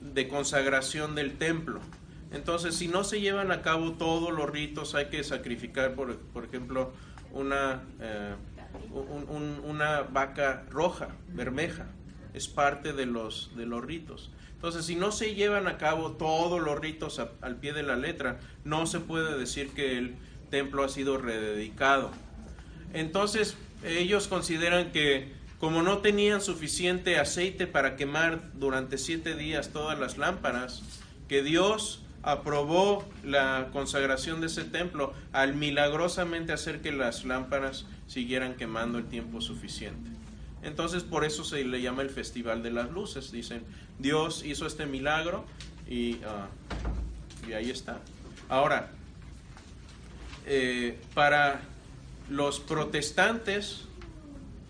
de 0.00 0.28
consagración 0.28 1.14
del 1.14 1.38
templo. 1.38 1.80
Entonces, 2.32 2.76
si 2.76 2.88
no 2.88 3.02
se 3.04 3.20
llevan 3.20 3.50
a 3.50 3.62
cabo 3.62 3.92
todos 3.92 4.32
los 4.32 4.48
ritos, 4.48 4.94
hay 4.94 5.06
que 5.06 5.24
sacrificar, 5.24 5.94
por, 5.94 6.16
por 6.18 6.44
ejemplo, 6.44 6.92
una, 7.32 7.82
eh, 8.00 8.34
un- 8.92 9.26
un- 9.28 9.60
una 9.64 10.02
vaca 10.02 10.64
roja, 10.70 11.08
bermeja. 11.28 11.86
Es 12.34 12.46
parte 12.46 12.92
de 12.92 13.06
los, 13.06 13.50
de 13.56 13.66
los 13.66 13.84
ritos. 13.84 14.30
Entonces, 14.54 14.84
si 14.84 14.94
no 14.94 15.10
se 15.10 15.34
llevan 15.34 15.66
a 15.66 15.78
cabo 15.78 16.12
todos 16.12 16.60
los 16.60 16.78
ritos 16.78 17.20
al 17.40 17.56
pie 17.56 17.72
de 17.72 17.82
la 17.82 17.96
letra, 17.96 18.38
no 18.64 18.86
se 18.86 19.00
puede 19.00 19.36
decir 19.38 19.70
que 19.70 19.98
el 19.98 20.14
templo 20.50 20.84
ha 20.84 20.88
sido 20.88 21.18
rededicado. 21.18 22.10
Entonces, 22.92 23.56
ellos 23.84 24.28
consideran 24.28 24.92
que 24.92 25.32
como 25.60 25.82
no 25.82 25.98
tenían 25.98 26.40
suficiente 26.40 27.18
aceite 27.18 27.66
para 27.66 27.94
quemar 27.94 28.50
durante 28.54 28.96
siete 28.96 29.36
días 29.36 29.68
todas 29.68 29.98
las 29.98 30.16
lámparas, 30.16 30.82
que 31.28 31.42
Dios 31.42 32.02
aprobó 32.22 33.06
la 33.22 33.68
consagración 33.72 34.40
de 34.40 34.46
ese 34.46 34.64
templo 34.64 35.12
al 35.32 35.54
milagrosamente 35.54 36.54
hacer 36.54 36.80
que 36.80 36.92
las 36.92 37.26
lámparas 37.26 37.86
siguieran 38.06 38.54
quemando 38.54 38.98
el 38.98 39.04
tiempo 39.04 39.42
suficiente. 39.42 40.10
Entonces 40.62 41.02
por 41.02 41.24
eso 41.24 41.44
se 41.44 41.62
le 41.64 41.82
llama 41.82 42.02
el 42.02 42.10
Festival 42.10 42.62
de 42.62 42.70
las 42.70 42.90
Luces. 42.90 43.30
Dicen, 43.30 43.62
Dios 43.98 44.42
hizo 44.44 44.66
este 44.66 44.86
milagro 44.86 45.44
y, 45.88 46.20
ah, 46.24 46.48
y 47.46 47.52
ahí 47.52 47.70
está. 47.70 48.00
Ahora, 48.48 48.90
eh, 50.46 50.98
para 51.14 51.60
los 52.30 52.60
protestantes, 52.60 53.84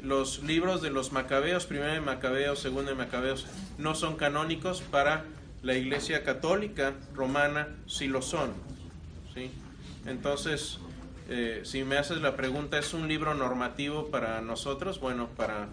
los 0.02 0.42
libros 0.42 0.82
de 0.82 0.90
los 0.90 1.12
macabeos, 1.12 1.66
primero 1.66 1.92
de 1.92 2.00
macabeos, 2.00 2.58
segundo 2.58 2.90
de 2.90 2.96
macabeos, 2.96 3.46
no 3.78 3.94
son 3.94 4.16
canónicos, 4.16 4.80
para 4.82 5.24
la 5.62 5.74
iglesia 5.74 6.24
católica 6.24 6.94
romana 7.14 7.68
sí 7.86 8.08
lo 8.08 8.22
son. 8.22 8.52
¿sí? 9.34 9.50
Entonces, 10.06 10.78
eh, 11.28 11.60
si 11.64 11.84
me 11.84 11.98
haces 11.98 12.20
la 12.20 12.36
pregunta, 12.36 12.78
¿es 12.78 12.94
un 12.94 13.08
libro 13.08 13.34
normativo 13.34 14.08
para 14.08 14.40
nosotros? 14.40 15.00
Bueno, 15.00 15.28
para 15.36 15.68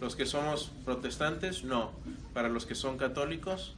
los 0.00 0.16
que 0.16 0.26
somos 0.26 0.70
protestantes, 0.84 1.64
no. 1.64 1.92
Para 2.32 2.48
los 2.48 2.66
que 2.66 2.74
son 2.74 2.96
católicos, 2.96 3.74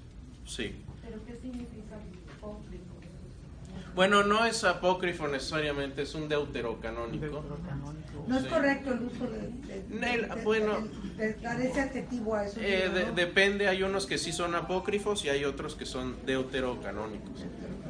sí. 0.47 0.77
¿Pero 1.03 1.25
qué 1.25 1.39
significa? 1.41 1.82
Bueno, 3.95 4.22
no 4.24 4.45
es 4.45 4.64
apócrifo 4.64 5.28
necesariamente, 5.28 6.03
es 6.03 6.14
un 6.14 6.28
deuterocanónico. 6.28 7.45
No 8.26 8.36
es 8.36 8.45
Sí. 8.45 8.49
correcto 8.49 8.93
el 8.93 9.03
uso 9.03 9.26
de, 9.26 9.38
de- 9.40 9.84
Nel, 9.90 10.28
de- 10.28 10.43
bueno. 10.45 10.78
de- 11.16 11.34
de 11.34 11.34
dar 11.40 11.61
ese 11.61 11.80
adjetivo 11.80 12.34
a 12.36 12.47
eso. 12.47 12.61
Eh, 12.61 12.88
de- 12.88 13.12
depende, 13.12 13.68
hay 13.68 13.82
unos 13.82 14.07
que 14.07 14.16
sí 14.18 14.32
son 14.32 14.55
apócrifos 14.55 15.24
y 15.24 15.28
hay 15.28 15.45
otros 15.45 15.74
que 15.74 15.84
son 15.86 16.16
deuterocanónicos. 16.24 17.45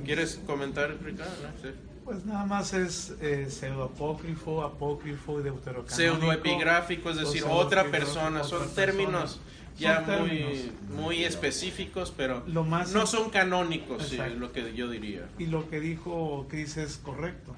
¿Quieres 0.04 0.40
comentar, 0.46 0.96
Ricardo? 1.02 1.32
No 1.54 1.60
sé. 1.62 1.74
Pues 2.04 2.24
nada 2.24 2.44
más 2.46 2.72
es 2.72 3.14
eh, 3.20 3.46
pseudoapócrifo, 3.48 4.62
apócrifo 4.64 5.38
y 5.38 5.44
deuterocanónico. 5.44 5.94
Pseudoepigráfico, 5.94 7.10
es 7.10 7.18
decir, 7.18 7.44
otra 7.48 7.84
persona, 7.84 8.42
son 8.42 8.68
términos. 8.74 9.40
Ya 9.78 10.00
muy, 10.20 10.72
muy 10.96 11.24
específicos, 11.24 12.12
pero 12.16 12.42
Lo 12.46 12.64
más- 12.64 12.92
no 12.92 13.06
son 13.06 13.30
canónicos, 13.30 14.02
sí, 14.06 14.14
Exacto. 14.16 14.38
lo 14.38 14.52
que 14.52 14.74
yo 14.74 14.88
diría. 14.88 15.26
Y 15.38 15.46
lo 15.46 15.68
que 15.68 15.80
dijo 15.80 16.46
Cris 16.48 16.76
es 16.76 16.96
correcto. 16.98 17.54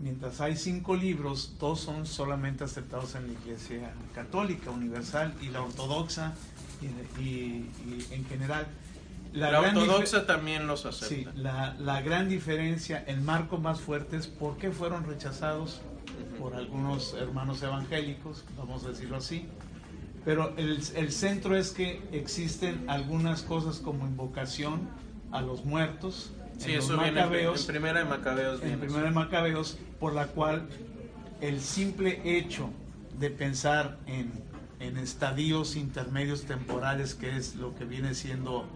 Mientras 0.00 0.40
hay 0.40 0.56
cinco 0.56 0.94
libros, 0.94 1.56
dos 1.58 1.80
son 1.80 2.06
solamente 2.06 2.62
aceptados 2.64 3.14
en 3.16 3.26
la 3.26 3.32
Iglesia 3.32 3.92
Católica 4.14 4.70
Universal 4.70 5.34
y 5.42 5.48
la 5.48 5.62
Ortodoxa 5.62 6.34
y, 6.80 7.20
y- 7.22 7.70
y 7.86 8.06
en 8.12 8.24
general. 8.26 8.66
La, 9.32 9.50
gran 9.50 9.76
ortodoxa 9.76 10.24
también 10.24 10.66
los 10.66 10.82
Sí, 10.82 10.88
acepta. 10.88 11.32
la, 11.34 11.74
la 11.78 12.00
gran 12.00 12.28
diferencia, 12.28 13.04
el 13.06 13.20
marco 13.20 13.58
más 13.58 13.80
fuerte 13.80 14.16
es 14.16 14.26
por 14.26 14.56
qué 14.56 14.70
fueron 14.70 15.04
rechazados 15.04 15.80
por 16.38 16.54
algunos 16.54 17.12
hermanos 17.14 17.62
evangélicos, 17.62 18.44
vamos 18.56 18.84
a 18.84 18.88
decirlo 18.90 19.16
así. 19.16 19.46
Pero 20.28 20.52
el, 20.58 20.82
el 20.94 21.10
centro 21.10 21.56
es 21.56 21.70
que 21.70 22.02
existen 22.12 22.84
algunas 22.90 23.40
cosas 23.40 23.78
como 23.78 24.06
invocación 24.06 24.86
a 25.32 25.40
los 25.40 25.64
muertos, 25.64 26.34
Sí, 26.58 26.72
en 26.72 26.76
los 26.76 26.84
eso 26.84 26.98
viene 26.98 27.08
en, 27.08 27.14
macabeos, 27.14 27.64
primera 27.64 28.00
de 28.00 28.04
Macabeos. 28.04 28.62
en 28.62 28.78
Primera 28.78 29.04
de 29.04 29.10
Macabeos, 29.10 29.78
por 29.98 30.12
la 30.12 30.26
cual 30.26 30.68
el 31.40 31.62
simple 31.62 32.20
hecho 32.24 32.68
de 33.18 33.30
pensar 33.30 33.96
en, 34.06 34.30
en 34.80 34.98
estadios 34.98 35.76
intermedios 35.76 36.42
temporales, 36.42 37.14
que 37.14 37.34
es 37.34 37.54
lo 37.54 37.74
que 37.74 37.86
viene 37.86 38.12
siendo 38.12 38.66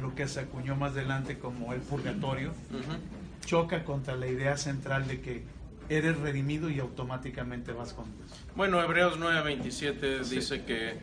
lo 0.00 0.14
que 0.14 0.26
se 0.26 0.40
acuñó 0.40 0.74
más 0.74 0.92
adelante 0.92 1.38
como 1.38 1.74
el 1.74 1.80
purgatorio, 1.80 2.54
choca 3.44 3.84
contra 3.84 4.16
la 4.16 4.26
idea 4.26 4.56
central 4.56 5.06
de 5.06 5.20
que 5.20 5.44
eres 5.90 6.16
redimido 6.16 6.70
y 6.70 6.80
automáticamente 6.80 7.72
vas 7.72 7.92
con 7.92 8.06
Dios. 8.16 8.43
Bueno, 8.56 8.80
Hebreos 8.82 9.18
9:27 9.18 10.24
Sí. 10.24 10.36
dice 10.36 10.64
que 10.64 10.96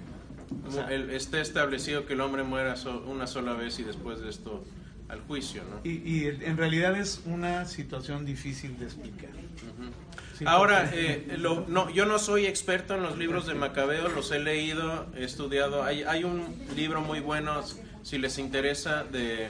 O 0.68 0.72
sea- 0.72 0.88
el- 0.91 1.10
esté 1.12 1.39
establecido 1.41 2.06
que 2.06 2.14
el 2.14 2.22
hombre 2.22 2.43
muera 2.43 2.76
so- 2.76 3.04
una 3.08 3.26
sola 3.28 3.54
vez 3.54 3.80
y 3.80 3.84
después 3.84 4.20
de 4.20 4.30
esto 4.30 4.64
al 5.08 5.22
juicio, 5.22 5.64
¿no? 5.70 5.80
Y, 5.89 5.91
y 6.06 6.26
en 6.28 6.58
realidad 6.58 6.97
es 6.97 7.22
una 7.26 7.66
situación 7.66 8.26
difícil 8.26 8.78
de 8.78 8.86
explicar. 8.86 9.30
Ujú. 9.30 9.91
Sí, 10.38 10.45
Ahora, 10.47 10.84
porque- 10.84 11.26
eh, 11.30 11.38
lo- 11.38 11.66
no, 11.68 11.89
yo 11.89 12.06
no 12.06 12.20
soy 12.20 12.45
experto 12.47 12.95
en 12.95 13.04
los 13.04 13.18
libros 13.18 13.45
de 13.47 13.54
Macabeo, 13.54 14.10
los 14.10 14.32
he 14.32 14.39
leído, 14.39 15.06
he 15.16 15.24
estudiado. 15.24 15.84
Hay, 15.84 16.04
hay 16.04 16.24
un 16.26 16.43
libro 16.76 17.02
muy 17.02 17.20
bueno, 17.22 17.62
si 18.04 18.18
les 18.18 18.38
interesa, 18.38 19.04
de 19.04 19.49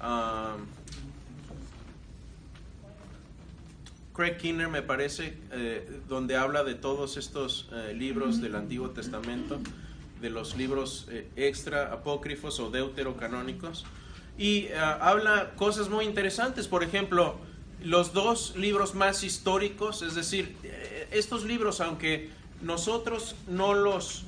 ah, 0.00 0.56
Craig 4.18 4.36
Kinner, 4.36 4.66
me 4.66 4.82
parece, 4.82 5.32
eh, 5.52 5.88
donde 6.08 6.34
habla 6.34 6.64
de 6.64 6.74
todos 6.74 7.16
estos 7.16 7.68
eh, 7.70 7.94
libros 7.94 8.40
del 8.40 8.56
Antiguo 8.56 8.90
Testamento, 8.90 9.60
de 10.20 10.28
los 10.28 10.56
libros 10.56 11.06
eh, 11.08 11.28
extra 11.36 11.92
apócrifos 11.92 12.58
o 12.58 12.68
deuterocanónicos, 12.68 13.86
y 14.36 14.70
habla 14.72 15.52
cosas 15.54 15.88
muy 15.88 16.04
interesantes. 16.04 16.66
Por 16.66 16.82
ejemplo, 16.82 17.36
los 17.80 18.12
dos 18.12 18.56
libros 18.56 18.96
más 18.96 19.22
históricos, 19.22 20.02
es 20.02 20.16
decir, 20.16 20.56
estos 21.12 21.44
libros, 21.44 21.80
aunque 21.80 22.30
nosotros 22.60 23.36
no 23.46 23.74
los 23.74 24.24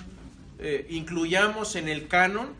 incluyamos 0.88 1.74
en 1.74 1.88
el 1.88 2.07
canon, 2.07 2.51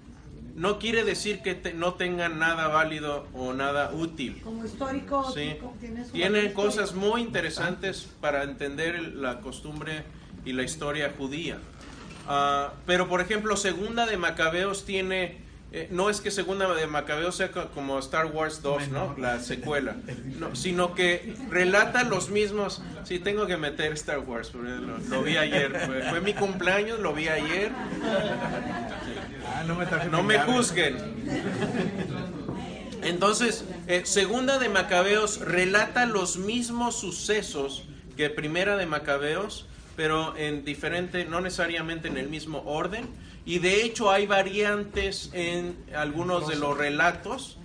no 0.61 0.79
quiere 0.79 1.05
decir 1.05 1.41
que 1.41 1.55
te- 1.55 1.73
no 1.73 1.95
tengan 1.95 2.39
nada 2.39 2.69
válido 2.69 3.27
o 3.33 3.55
nada 3.55 3.93
útil. 3.95 4.43
Como 4.45 4.63
histórico, 4.67 5.25
Sí, 5.33 5.57
tienen 6.13 6.53
cosas 6.53 6.91
histórico. 6.91 7.07
muy 7.07 7.23
interesantes 7.23 8.07
para 8.21 8.43
entender 8.43 9.01
la 9.15 9.41
costumbre 9.41 10.05
y 10.45 10.53
la 10.53 10.63
historia 10.63 11.15
judía. 11.17 11.57
Ah, 12.29 12.75
pero, 12.85 13.09
por 13.09 13.23
ejemplo, 13.23 13.57
Segunda 13.57 14.05
de 14.05 14.19
Macabeos 14.19 14.85
tiene, 14.85 15.39
eh, 15.73 15.87
no 15.91 16.11
es 16.11 16.21
que 16.21 16.31
Segunda 16.31 16.73
de 16.75 16.87
Macabeos 16.87 17.37
sea 17.37 17.53
co- 17.53 17.68
como 17.71 17.99
Star 18.01 18.27
Wars 18.27 18.61
2, 18.62 18.89
¿no? 18.89 19.14
La 19.18 19.39
secuela, 19.41 19.97
no, 20.39 20.55
sino 20.57 20.95
que 20.95 21.35
relata 21.49 22.03
los 22.05 22.31
mismos. 22.31 22.83
Sí, 23.05 23.18
tengo 23.18 23.47
que 23.47 23.57
meter 23.57 23.93
Star 23.93 24.18
Wars, 24.21 24.53
lo, 24.55 24.62
lo 24.99 25.23
vi 25.23 25.37
ayer. 25.37 25.79
Fue, 25.87 26.03
fue 26.11 26.21
mi 26.21 26.35
cumpleaños, 26.35 26.99
lo 26.99 27.12
vi 27.12 27.29
ayer. 27.29 27.71
Ah, 29.47 29.64
no 30.11 30.23
me, 30.23 30.39
juzguen. 30.41 30.97
Entonces, 33.03 33.64
eh, 33.87 34.03
Segunda 34.05 34.59
de 34.59 34.68
Macabeos 34.68 35.41
relata 35.41 36.07
los 36.07 36.37
mismos 36.37 36.97
sucesos 36.99 37.85
que 38.16 38.29
Primera 38.29 38.77
de 38.77 38.87
Macabeos, 38.87 39.66
pero 39.97 40.37
en 40.37 40.64
diferente, 40.64 41.25
no 41.25 41.41
necesariamente 41.41 42.09
en 42.09 42.16
el 42.18 42.29
mismo 42.29 42.62
orden. 42.66 43.09
Y 43.45 43.59
de 43.59 43.84
hecho 43.84 44.11
hay 44.11 44.26
variantes 44.26 45.30
en 45.32 45.76
algunos 45.95 46.47
de 46.49 46.57
los 46.57 46.76
relatos 46.76 47.57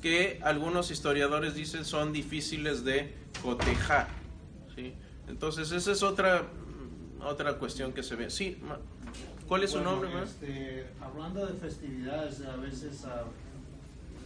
que 0.00 0.38
algunos 0.42 0.90
historiadores 0.90 1.54
dicen 1.54 1.84
son 1.84 2.12
difíciles 2.12 2.84
de 2.84 3.14
cotejar. 3.42 4.08
¿sí? 4.74 4.94
Entonces, 5.28 5.72
esa 5.72 5.92
es 5.92 6.02
otra, 6.02 6.42
mm, 6.42 7.22
otra 7.22 7.54
cuestión 7.54 7.92
que 7.92 8.02
se 8.02 8.14
ve. 8.14 8.30
Sí, 8.30 8.58
¿cuál 9.48 9.64
es 9.64 9.70
su 9.70 9.78
Bueno, 9.78 9.92
nombre? 9.92 10.10
ma? 10.14 10.22
este, 10.22 10.86
hablando 11.00 11.46
de 11.46 11.54
festividades, 11.54 12.42
a 12.42 12.56
veces 12.56 13.04
ah, 13.06 13.24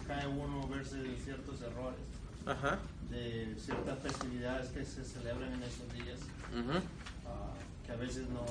cae 0.07 0.27
uno 0.27 0.67
verse 0.69 0.97
ciertos 1.25 1.61
errores 1.63 2.01
Ajá. 2.47 2.79
de 3.11 3.55
ciertas 3.59 3.99
festividades 4.01 4.71
que 4.71 4.85
se 4.85 5.05
celebran 5.05 5.53
en 5.53 5.63
esos 5.63 5.93
días, 5.95 6.19
ujú. 6.53 6.79
ah, 7.27 7.55
que 7.87 7.93
a 7.93 7.97
veces 7.97 8.29
no 8.31 8.45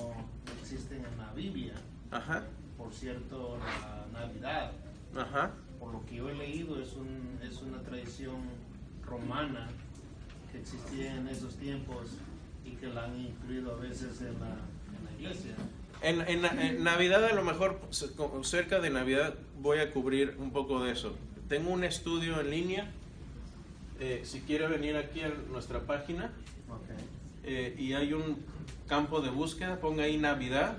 existen 0.62 1.04
en 1.06 1.18
la 1.18 1.32
Biblia. 1.34 1.74
Ajá, 2.12 2.44
Por 2.78 2.94
cierto, 2.94 3.58
la 4.14 4.20
Navidad, 4.22 4.72
ajá, 5.16 5.52
por 5.80 5.92
lo 5.94 6.06
que 6.06 6.16
yo 6.16 6.30
he 6.30 6.36
leído, 6.36 6.82
es, 6.82 6.94
un, 6.94 7.40
es 7.44 7.62
una 7.62 7.80
tradición 7.82 8.36
romana 9.06 9.68
que 10.52 10.60
existía 10.60 11.16
en 11.16 11.28
esos 11.28 11.56
tiempos 11.56 12.08
y 12.66 12.72
que 12.72 12.88
la 12.88 13.06
han 13.06 13.20
incluido 13.20 13.74
a 13.74 13.80
veces 13.80 14.22
en 14.22 14.40
la, 14.40 14.50
en 14.50 15.06
la 15.06 15.12
iglesia. 15.20 15.52
En, 16.02 16.22
en- 16.22 16.46
en 16.60 16.84
Navidad 16.84 17.26
a 17.26 17.34
lo 17.34 17.44
mejor, 17.44 17.80
co- 18.16 18.44
cerca 18.44 18.80
de 18.80 18.90
Navidad, 18.90 19.34
voy 19.62 19.80
a 19.80 19.92
cubrir 19.92 20.36
un 20.40 20.52
poco 20.52 20.84
de 20.84 20.92
eso. 20.92 21.16
Tengo 21.50 21.72
un 21.72 21.84
estudio 21.84 22.40
en 22.40 22.50
línea, 22.52 22.92
eh, 24.00 24.22
si 24.24 24.42
quiere 24.42 24.68
venir 24.68 24.96
aquí 24.96 25.22
a 25.22 25.30
nuestra 25.52 25.82
página, 25.82 26.32
eh, 27.44 27.76
y 27.78 27.94
hay 27.94 28.14
un 28.14 28.38
campo 28.88 29.22
de 29.22 29.30
búsqueda, 29.30 29.80
ponga 29.80 30.04
ahí 30.04 30.18
Navidad, 30.18 30.78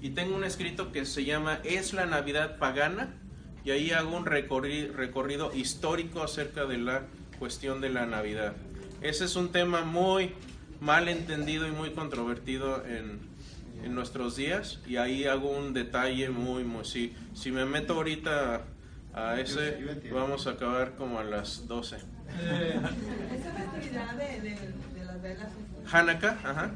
y 0.00 0.10
tengo 0.10 0.34
un 0.36 0.44
escrito 0.44 0.92
que 0.92 1.04
se 1.06 1.24
llama 1.24 1.60
¿Es 1.64 1.92
la 1.92 2.06
Navidad 2.06 2.58
pagana? 2.58 3.14
Y 3.64 3.70
ahí 3.70 3.92
hago 3.92 4.16
un 4.16 4.24
recorri- 4.26 4.90
recorrido 4.92 5.54
histórico 5.54 6.22
acerca 6.22 6.64
de 6.64 6.78
la 6.78 7.02
cuestión 7.38 7.80
de 7.80 7.90
la 7.90 8.06
Navidad. 8.06 8.54
Ese 9.00 9.24
es 9.24 9.36
un 9.36 9.50
tema 9.52 9.82
muy 9.82 10.32
mal 10.80 11.08
entendido 11.08 11.68
y 11.68 11.70
muy 11.70 11.90
controvertido 11.92 12.84
en, 12.86 13.20
en 13.84 13.94
nuestros 13.94 14.34
días 14.36 14.80
y 14.86 14.96
ahí 14.96 15.24
hago 15.26 15.50
un 15.50 15.72
detalle 15.74 16.30
muy, 16.30 16.64
muy... 16.64 16.84
Si, 16.84 17.14
si 17.34 17.52
me 17.52 17.64
meto 17.64 17.94
ahorita 17.94 18.62
a 19.14 19.38
ese, 19.38 19.78
Yo 19.80 19.90
entiendo. 19.92 20.18
vamos 20.20 20.46
a 20.46 20.50
acabar 20.50 20.96
como 20.96 21.18
a 21.20 21.24
las 21.24 21.68
12. 21.68 21.96
Esa 22.32 23.52
festividad 23.52 24.14
de, 24.16 24.40
de, 24.40 24.50
de 24.98 25.04
las 25.04 25.22
velas 25.22 25.48
Hanukkah, 25.90 26.36
ajá. 26.44 26.70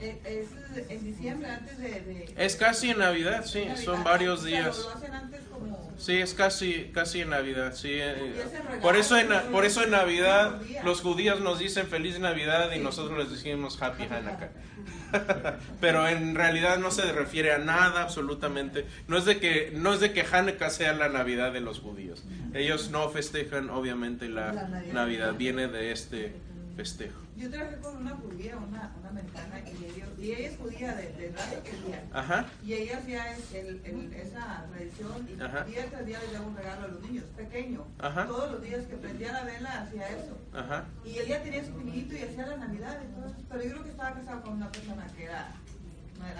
Eh, 0.00 0.18
es 0.24 0.90
en 0.90 1.04
diciembre 1.04 1.50
antes 1.50 1.78
de... 1.78 1.88
de- 1.90 2.34
Es 2.38 2.56
casi 2.56 2.90
en 2.90 2.98
Navidad, 3.00 3.44
sí, 3.44 3.66
Navidad. 3.66 3.76
son 3.84 4.02
varios 4.04 4.44
días. 4.44 4.78
Lo 4.78 4.90
hacen 4.94 5.12
antes 5.14 5.40
como... 5.52 5.90
Sí, 5.98 6.14
es 6.16 6.32
casi, 6.32 6.90
casi 6.94 7.20
en 7.20 7.28
Navidad, 7.30 7.74
sí. 7.74 7.90
eh, 7.92 8.42
es 8.42 8.80
Por 8.80 8.96
eso, 8.96 9.18
en, 9.18 9.28
por 9.52 9.66
eso 9.66 9.84
en 9.84 9.90
Navidad 9.90 10.58
los 10.84 11.02
judíos 11.02 11.40
nos 11.40 11.58
dicen 11.58 11.86
feliz 11.88 12.18
Navidad 12.18 12.72
y 12.72 12.78
nosotros 12.78 13.18
les 13.18 13.30
decimos 13.30 13.80
Happy 13.82 14.04
Hanukkah. 14.04 14.48
Pero 15.80 16.08
en 16.08 16.34
realidad 16.34 16.78
no 16.78 16.90
se 16.90 17.12
refiere 17.12 17.52
a 17.52 17.58
nada 17.58 18.00
absolutamente. 18.02 18.86
No 19.08 19.18
es 19.18 19.26
de 19.26 19.38
que 19.38 19.72
no 19.74 19.92
es 19.92 20.00
de 20.00 20.12
que 20.12 20.22
Hanukkah 20.22 20.70
sea 20.70 20.94
la 20.94 21.08
Navidad 21.10 21.52
de 21.52 21.60
los 21.60 21.80
judíos. 21.80 22.24
Ellos 22.54 22.90
no 22.90 23.10
festejan 23.10 23.68
obviamente 23.68 24.28
la, 24.30 24.52
La 24.54 24.68
Navidad. 24.68 24.92
Navidad, 24.94 25.34
viene 25.34 25.68
de 25.68 25.92
este 25.92 26.32
festejo. 26.76 27.20
Yo 27.36 27.50
trabajé 27.50 27.76
con 27.78 27.96
una 27.96 28.10
judía, 28.16 28.56
una, 28.56 28.94
una 29.00 29.08
americana, 29.08 29.60
y, 29.60 29.84
ellos- 29.84 30.08
y 30.18 30.32
ella 30.32 30.48
es 30.50 30.58
judía 30.58 30.94
de, 30.94 31.12
de 31.12 31.32
raza 31.32 31.56
judía. 31.60 32.04
Ajá. 32.12 32.46
Y 32.64 32.72
ella 32.74 32.98
hacía 32.98 33.34
el- 33.54 33.80
el- 33.84 34.12
esa 34.14 34.66
tradición 34.70 35.28
y 35.28 35.40
Ajá. 35.42 35.64
día 35.64 35.86
tras 35.90 36.06
día 36.06 36.18
les 36.20 36.32
daba 36.32 36.46
un 36.46 36.56
regalo 36.56 36.84
a 36.84 36.88
los 36.88 37.02
niños, 37.02 37.24
pequeño. 37.36 37.86
Ajá. 37.98 38.26
Todos 38.26 38.52
los 38.52 38.62
días 38.62 38.84
que 38.86 38.96
prendía 38.96 39.32
la 39.32 39.44
vela 39.44 39.82
hacía 39.82 40.08
eso. 40.10 40.38
Ajá. 40.54 40.84
Y 41.04 41.18
él 41.18 41.26
ya 41.28 41.42
tenía 41.42 41.64
su 41.64 41.72
pinito 41.72 42.14
y 42.14 42.22
hacía 42.22 42.46
la 42.46 42.56
Navidad 42.56 42.98
y 43.02 43.14
todo 43.14 43.26
eso. 43.26 43.36
Pero 43.48 43.62
yo 43.62 43.70
creo 43.70 43.84
que 43.84 43.90
estaba 43.90 44.14
casado 44.14 44.42
con 44.42 44.52
una 44.54 44.70
persona 44.70 45.06
que 45.16 45.24
era 45.24 45.52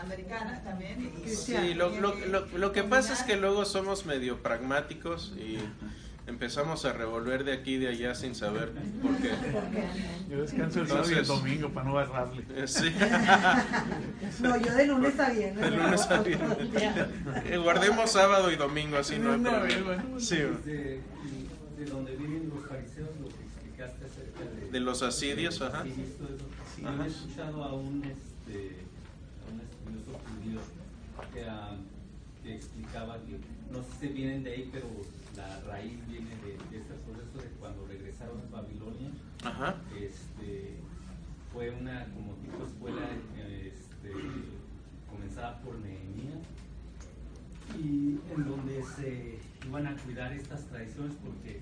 americana 0.03 0.63
también. 0.63 1.11
Y, 1.25 1.29
Sí, 1.31 1.75
lo, 1.75 1.89
lo, 2.01 2.15
lo, 2.27 2.47
lo 2.47 2.73
que 2.73 2.83
pasa 2.85 3.15
es 3.15 3.23
que 3.23 3.37
luego 3.37 3.65
somos 3.65 4.05
medio 4.07 4.43
pragmáticos 4.43 5.33
y 5.39 5.59
empezamos 6.31 6.85
a 6.87 6.93
revolver 6.95 7.45
de 7.45 7.53
aquí 7.53 7.75
y 7.75 7.79
de 7.79 7.89
allá 7.89 8.15
sin 8.15 8.35
saber 8.35 8.73
por 9.03 9.17
qué. 9.19 9.31
Yo 10.31 10.41
descanso 10.43 10.81
el 10.81 10.89
sábado 10.89 11.11
y 11.11 11.15
el 11.15 11.27
domingo 11.27 11.69
para 11.71 11.89
no 11.89 11.99
agarrarle. 11.99 12.45
Eh, 12.55 12.67
Sí. 12.67 12.91
No, 14.41 14.57
yo 14.57 14.75
de 14.75 14.87
lunes 14.87 15.19
a 15.21 15.31
viernes. 15.31 15.61
De 15.71 15.77
lunes 15.77 16.03
a 16.11 16.23
viernes. 16.23 16.59
Eh, 17.47 17.59
Guardemos 17.59 18.11
sábado 18.11 18.51
y 18.51 18.57
domingo, 18.57 18.97
así 18.97 19.19
no 19.19 19.33
hay 19.33 19.41
problema. 19.41 20.05
Sí, 20.19 20.37
De, 20.37 21.01
de 21.79 21.85
donde 21.87 22.17
viven 22.17 22.51
los 22.55 22.67
fariseos, 22.67 23.09
lo 23.21 23.29
que 23.29 23.45
explicaste 23.45 24.05
acerca 24.07 24.41
de, 24.61 24.71
de 24.71 24.81
los 24.81 25.03
asidios, 25.03 25.61
ajá. 25.61 25.83
Sí. 25.85 25.93
Sí, 26.77 26.85
Ajá. 26.87 26.97
yo 26.97 27.05
he 27.05 27.09
escuchado 27.09 27.65
a 27.65 27.75
un, 27.75 28.03
este, 28.05 28.77
a 29.45 29.53
un 29.53 29.61
estudioso 29.61 30.19
judío 30.25 30.61
que, 31.35 31.45
ah, 31.49 31.73
que 32.43 32.55
explicaba 32.55 33.17
que 33.19 33.37
no 33.73 33.83
sé 33.83 33.89
si 34.01 34.13
vienen 34.13 34.43
de 34.45 34.53
ahí, 34.53 34.71
pero 34.73 34.87
la 35.41 35.61
raíz 35.67 35.99
viene 36.09 36.31
de, 36.37 36.53
de 36.71 36.79
este 36.83 36.95
proceso 37.07 37.39
de 37.39 37.49
cuando 37.59 37.87
regresaron 37.87 38.41
a 38.47 38.57
Babilonia. 38.61 39.11
Ajá. 39.45 39.77
Este, 39.99 40.77
fue 41.53 41.71
una 41.71 42.05
como 42.15 42.35
tipo 42.35 42.65
escuela 42.65 43.09
este, 43.41 44.13
comenzada 45.11 45.59
por 45.61 45.79
Nehemías 45.79 46.39
y 47.79 48.19
en 48.35 48.45
donde 48.49 48.83
se 48.97 49.39
iban 49.67 49.87
a 49.87 49.97
cuidar 49.97 50.33
estas 50.33 50.65
tradiciones 50.67 51.15
porque 51.25 51.61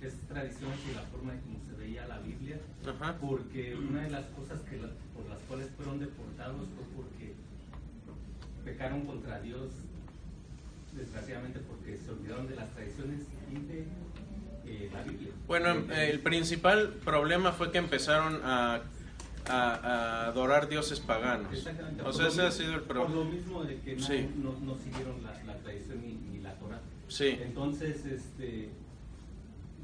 estas 0.00 0.20
tradiciones 0.28 0.78
y 0.90 0.94
la 0.94 1.02
forma 1.02 1.32
en 1.32 1.40
cómo 1.40 1.58
se 1.68 1.72
veía 1.76 2.06
la 2.06 2.18
Biblia 2.20 2.58
Ajá. 2.86 3.16
porque 3.20 3.74
una 3.74 4.02
de 4.02 4.10
las 4.10 4.24
cosas 4.26 4.60
que 4.62 4.76
la- 4.76 4.92
por 5.14 5.26
las 5.28 5.38
cuales 5.48 5.70
fueron 5.76 5.98
deportados 5.98 6.68
fue 6.76 6.84
porque 7.02 7.34
pecaron 8.64 9.02
contra 9.06 9.40
Dios 9.40 9.70
desgraciadamente 10.96 11.60
porque 11.60 11.96
se 11.98 12.10
olvidaron 12.10 12.46
de 12.48 12.56
las 12.56 12.70
tradiciones 12.72 13.20
y 13.52 13.54
de 13.66 13.84
eh, 14.66 14.90
la 14.92 15.02
Biblia. 15.02 15.30
Bueno, 15.46 15.70
Eh, 15.92 16.10
el 16.10 16.20
principal 16.20 16.94
problema 17.04 17.52
fue 17.52 17.70
que 17.70 17.78
empezaron 17.78 18.40
a, 18.42 18.80
a- 19.48 19.74
a 19.74 20.26
adorar 20.26 20.68
dioses 20.68 20.98
paganos. 21.00 21.52
Exactamente. 21.52 22.02
O 22.02 22.12
sea, 22.12 22.28
ese 22.28 22.40
ha 22.42 22.44
mismo- 22.46 22.58
sido 22.64 22.74
el 22.74 22.80
Por 22.82 22.96
lo 22.96 23.06
problema. 23.06 23.30
mismo 23.30 23.64
de 23.64 23.78
que 23.80 23.94
no, 23.96 24.02
Sí. 24.06 24.28
no, 24.42 24.58
no 24.60 24.76
siguieron 24.78 25.22
la, 25.22 25.40
la 25.44 25.54
tradición 25.58 26.00
ni, 26.02 26.14
ni 26.14 26.40
la 26.40 26.54
Torah. 26.54 26.80
Sí. 27.08 27.38
Entonces, 27.40 28.04
este, 28.06 28.70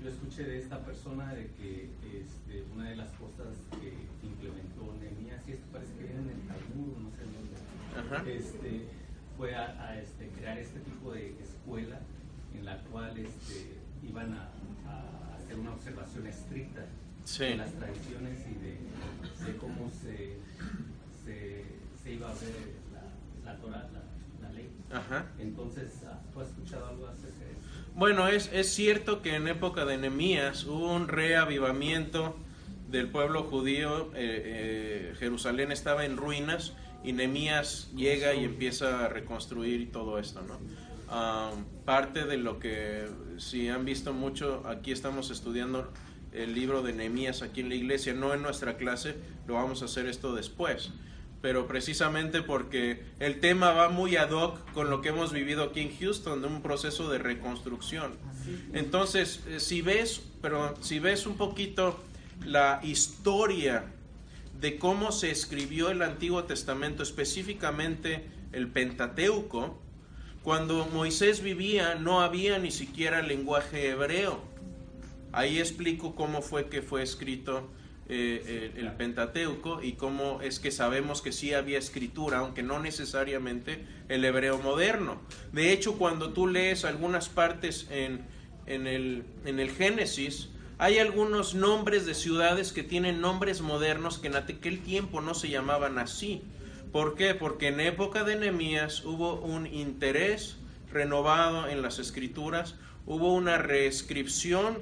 yo 0.03 0.09
escuché 0.09 0.43
de 0.43 0.59
esta 0.59 0.81
persona 0.85 1.33
de 1.35 1.47
que 1.59 1.89
este, 2.19 2.65
una 2.75 2.91
de 2.91 2.97
las 2.97 3.11
cosas 3.13 3.55
que 3.81 3.93
implementó 4.27 4.93
Nehemías, 5.01 5.47
y 5.47 5.53
esto 5.53 5.67
parece 5.73 5.93
que 5.95 6.05
viene 6.05 6.23
en 6.23 6.31
el 6.31 6.49
Talmud, 6.49 6.97
no 6.99 7.11
sé 7.13 7.23
dónde, 7.23 8.17
Ajá. 8.17 8.25
este, 8.29 8.89
fue 9.43 9.57
a, 9.57 9.75
a, 9.89 9.99
este, 9.99 10.29
crear 10.39 10.57
este 10.57 10.79
tipo 10.79 11.11
de 11.11 11.35
escuela 11.43 11.99
en 12.57 12.65
la 12.65 12.79
cual 12.93 13.13
este, 13.19 13.73
iban 14.09 14.35
a, 14.35 14.51
a 14.89 15.37
hacer 15.37 15.59
una 15.59 15.73
observación 15.73 16.29
estricta 16.29 16.83
Sí. 17.25 17.45
de 17.47 17.57
las 17.57 17.73
tradiciones 17.73 18.39
y 18.49 18.55
de, 18.65 19.51
de 19.53 19.57
cómo 19.59 19.91
se, 19.91 20.37
se, 21.25 21.65
se 22.05 22.13
iba 22.13 22.29
a 22.31 22.35
ver 22.35 22.55
la, 22.93 23.53
la 23.53 23.59
Torah, 23.59 23.89
la, 23.93 24.47
la 24.49 24.53
ley. 24.53 24.69
Ajá. 24.93 25.27
Entonces, 25.41 25.91
ah, 26.07 26.21
¿tú 26.33 26.41
has 26.41 26.49
escuchado 26.51 26.87
algo 26.87 27.09
acerca 27.09 27.45
de 27.45 27.51
eso? 27.51 27.61
Bueno, 27.97 28.29
es, 28.29 28.49
es 28.53 28.73
cierto 28.73 29.23
que 29.23 29.35
en 29.35 29.49
época 29.49 29.85
de 29.87 29.99
Nehemías 29.99 30.65
hubo 30.67 30.93
un 30.95 31.09
reavivamiento 31.09 32.37
del 32.91 33.09
pueblo 33.09 33.43
judío. 33.43 34.13
eh, 34.15 34.43
eh, 34.45 35.15
Jerusalén 35.19 35.73
estaba 35.73 36.05
en 36.05 36.17
ruinas 36.17 36.75
y 37.05 37.13
Nehemías 37.13 37.91
llega 37.95 38.35
y 38.35 38.45
empieza 38.45 39.05
a 39.05 39.09
reconstruir 39.09 39.91
todo 39.93 40.19
esto, 40.19 40.43
¿no? 40.43 40.59
Ah, 41.09 41.53
parte 41.85 42.25
de 42.25 42.39
lo 42.39 42.59
que, 42.59 43.07
si 43.39 43.69
han 43.69 43.85
visto 43.85 44.13
mucho, 44.13 44.63
aquí 44.67 44.93
estamos 44.93 45.31
estudiando 45.31 45.93
el 46.33 46.55
libro 46.55 46.83
de 46.83 46.93
Nehemías 46.93 47.43
aquí 47.43 47.61
en 47.61 47.69
la 47.69 47.75
iglesia, 47.75 48.15
no 48.15 48.33
en 48.33 48.43
nuestra 48.43 48.77
clase, 48.77 49.17
lo 49.47 49.55
vamos 49.55 49.83
a 49.83 49.85
hacer 49.85 50.07
esto 50.07 50.35
después 50.35 50.93
pero 51.43 51.67
precisamente 51.67 52.41
porque 52.41 53.03
el 53.19 53.41
tema 53.41 53.73
va 53.73 53.89
muy 53.89 54.17
ad 54.17 54.31
hoc 54.31 54.59
con 54.73 54.89
lo 54.89 55.03
que 55.03 55.09
hemos 55.09 55.33
vivido 55.33 55.65
aquí 55.65 55.81
en 55.81 55.99
Houston, 55.99 56.41
de 56.41 56.47
un 56.47 56.63
proceso 56.63 57.11
de 57.11 57.19
reconstrucción. 57.19 58.13
Entonces, 58.73 59.41
eh, 59.49 59.59
si 59.59 59.83
ves, 59.83 60.23
pero 60.41 60.77
si 60.81 61.01
ves 61.01 61.27
un 61.27 61.37
poquito 61.37 62.01
la 62.47 62.81
historia 62.85 63.93
de 64.63 64.79
cómo 64.79 65.11
se 65.11 65.31
escribió 65.31 65.91
el 65.91 66.03
Antiguo 66.03 66.45
Testamento, 66.45 67.03
específicamente 67.03 68.25
el 68.53 68.69
Pentateuco, 68.69 69.83
cuando 70.45 70.87
Moisés 70.87 71.43
vivía 71.43 71.97
no 71.97 72.21
había 72.21 72.61
ni 72.61 72.71
siquiera 72.71 73.23
lenguaje 73.23 73.89
hebreo. 73.91 74.41
Ahí 75.33 75.59
explico 75.59 76.15
cómo 76.15 76.43
fue 76.43 76.69
que 76.69 76.81
fue 76.81 77.03
escrito 77.03 77.69
eh, 78.09 78.73
el, 78.77 78.87
el 78.87 78.93
Pentateuco 78.93 79.83
y 79.83 79.95
cómo 79.95 80.41
es 80.43 80.61
que 80.61 80.71
sabemos 80.71 81.23
que 81.23 81.33
sí 81.33 81.55
había 81.55 81.79
escritura, 81.79 82.39
aunque 82.39 82.63
no 82.63 82.79
necesariamente 82.79 83.85
el 84.09 84.25
hebreo 84.25 84.59
moderno. 84.59 85.21
De 85.53 85.73
hecho, 85.73 85.99
cuando 85.99 86.33
tú 86.33 86.47
lees 86.47 86.85
algunas 86.85 87.29
partes 87.29 87.89
en, 87.91 88.21
en, 88.67 88.87
el, 88.87 89.25
en 89.45 89.59
el 89.59 89.71
Génesis, 89.71 90.51
hay 90.83 90.99
algunos 90.99 91.55
nombres 91.55 92.07
de 92.07 92.15
ciudades 92.15 92.73
que 92.73 92.83
tienen 92.83 93.21
nombres 93.21 93.61
modernos 93.61 94.19
que 94.19 94.27
en 94.27 94.35
aquel 94.35 94.81
tiempo 94.83 95.21
no 95.21 95.33
se 95.33 95.49
llamaban 95.49 95.97
así. 96.01 96.43
¿Por 96.91 97.15
qué? 97.15 97.37
Porque 97.37 97.69
en 97.69 97.79
época 97.79 98.25
de 98.25 98.35
Nehemías 98.35 99.05
hubo 99.05 99.37
un 99.41 99.69
interés 99.69 100.57
renovado 100.93 101.69
en 101.69 101.83
las 101.83 102.01
escrituras, 102.01 102.75
hubo 103.07 103.33
una 103.33 103.59
reescripción 103.59 104.77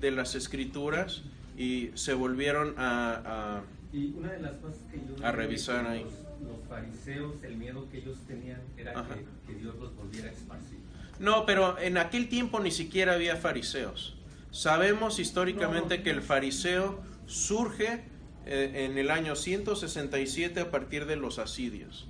de 0.00 0.12
las 0.12 0.36
escrituras 0.36 1.22
y 1.58 1.90
se 1.94 2.14
volvieron 2.14 2.74
a, 2.78 3.56
a- 3.58 3.62
Y 3.92 4.12
una 4.16 4.30
de 4.30 4.42
las 4.42 4.52
cosas 4.52 4.78
que 4.92 4.98
yo 4.98 5.26
A 5.26 5.32
vi 5.32 5.36
revisar 5.38 5.84
ahí. 5.84 6.04
Los, 6.04 6.12
los 6.48 6.68
fariseos, 6.68 7.34
el 7.42 7.56
miedo 7.56 7.88
que 7.90 7.98
ellos 7.98 8.18
tenían 8.28 8.60
era 8.78 9.04
que 9.48 9.54
Dios 9.56 9.74
los 9.80 9.96
volviera 9.96 10.28
a 10.28 10.32
esparcir. 10.32 10.78
No, 11.18 11.44
pero 11.44 11.76
en 11.80 11.98
aquel 11.98 12.28
tiempo 12.28 12.60
ni 12.60 12.70
siquiera 12.70 13.14
había 13.14 13.34
fariseos. 13.34 14.14
Sabemos 14.50 15.18
históricamente 15.18 16.02
que 16.02 16.10
el 16.10 16.22
fariseo 16.22 17.00
surge 17.26 18.02
eh, 18.46 18.86
en 18.90 18.98
el 18.98 19.10
año 19.10 19.36
167 19.36 20.60
a 20.60 20.70
partir 20.70 21.06
de 21.06 21.16
los 21.16 21.38
asidios. 21.38 22.06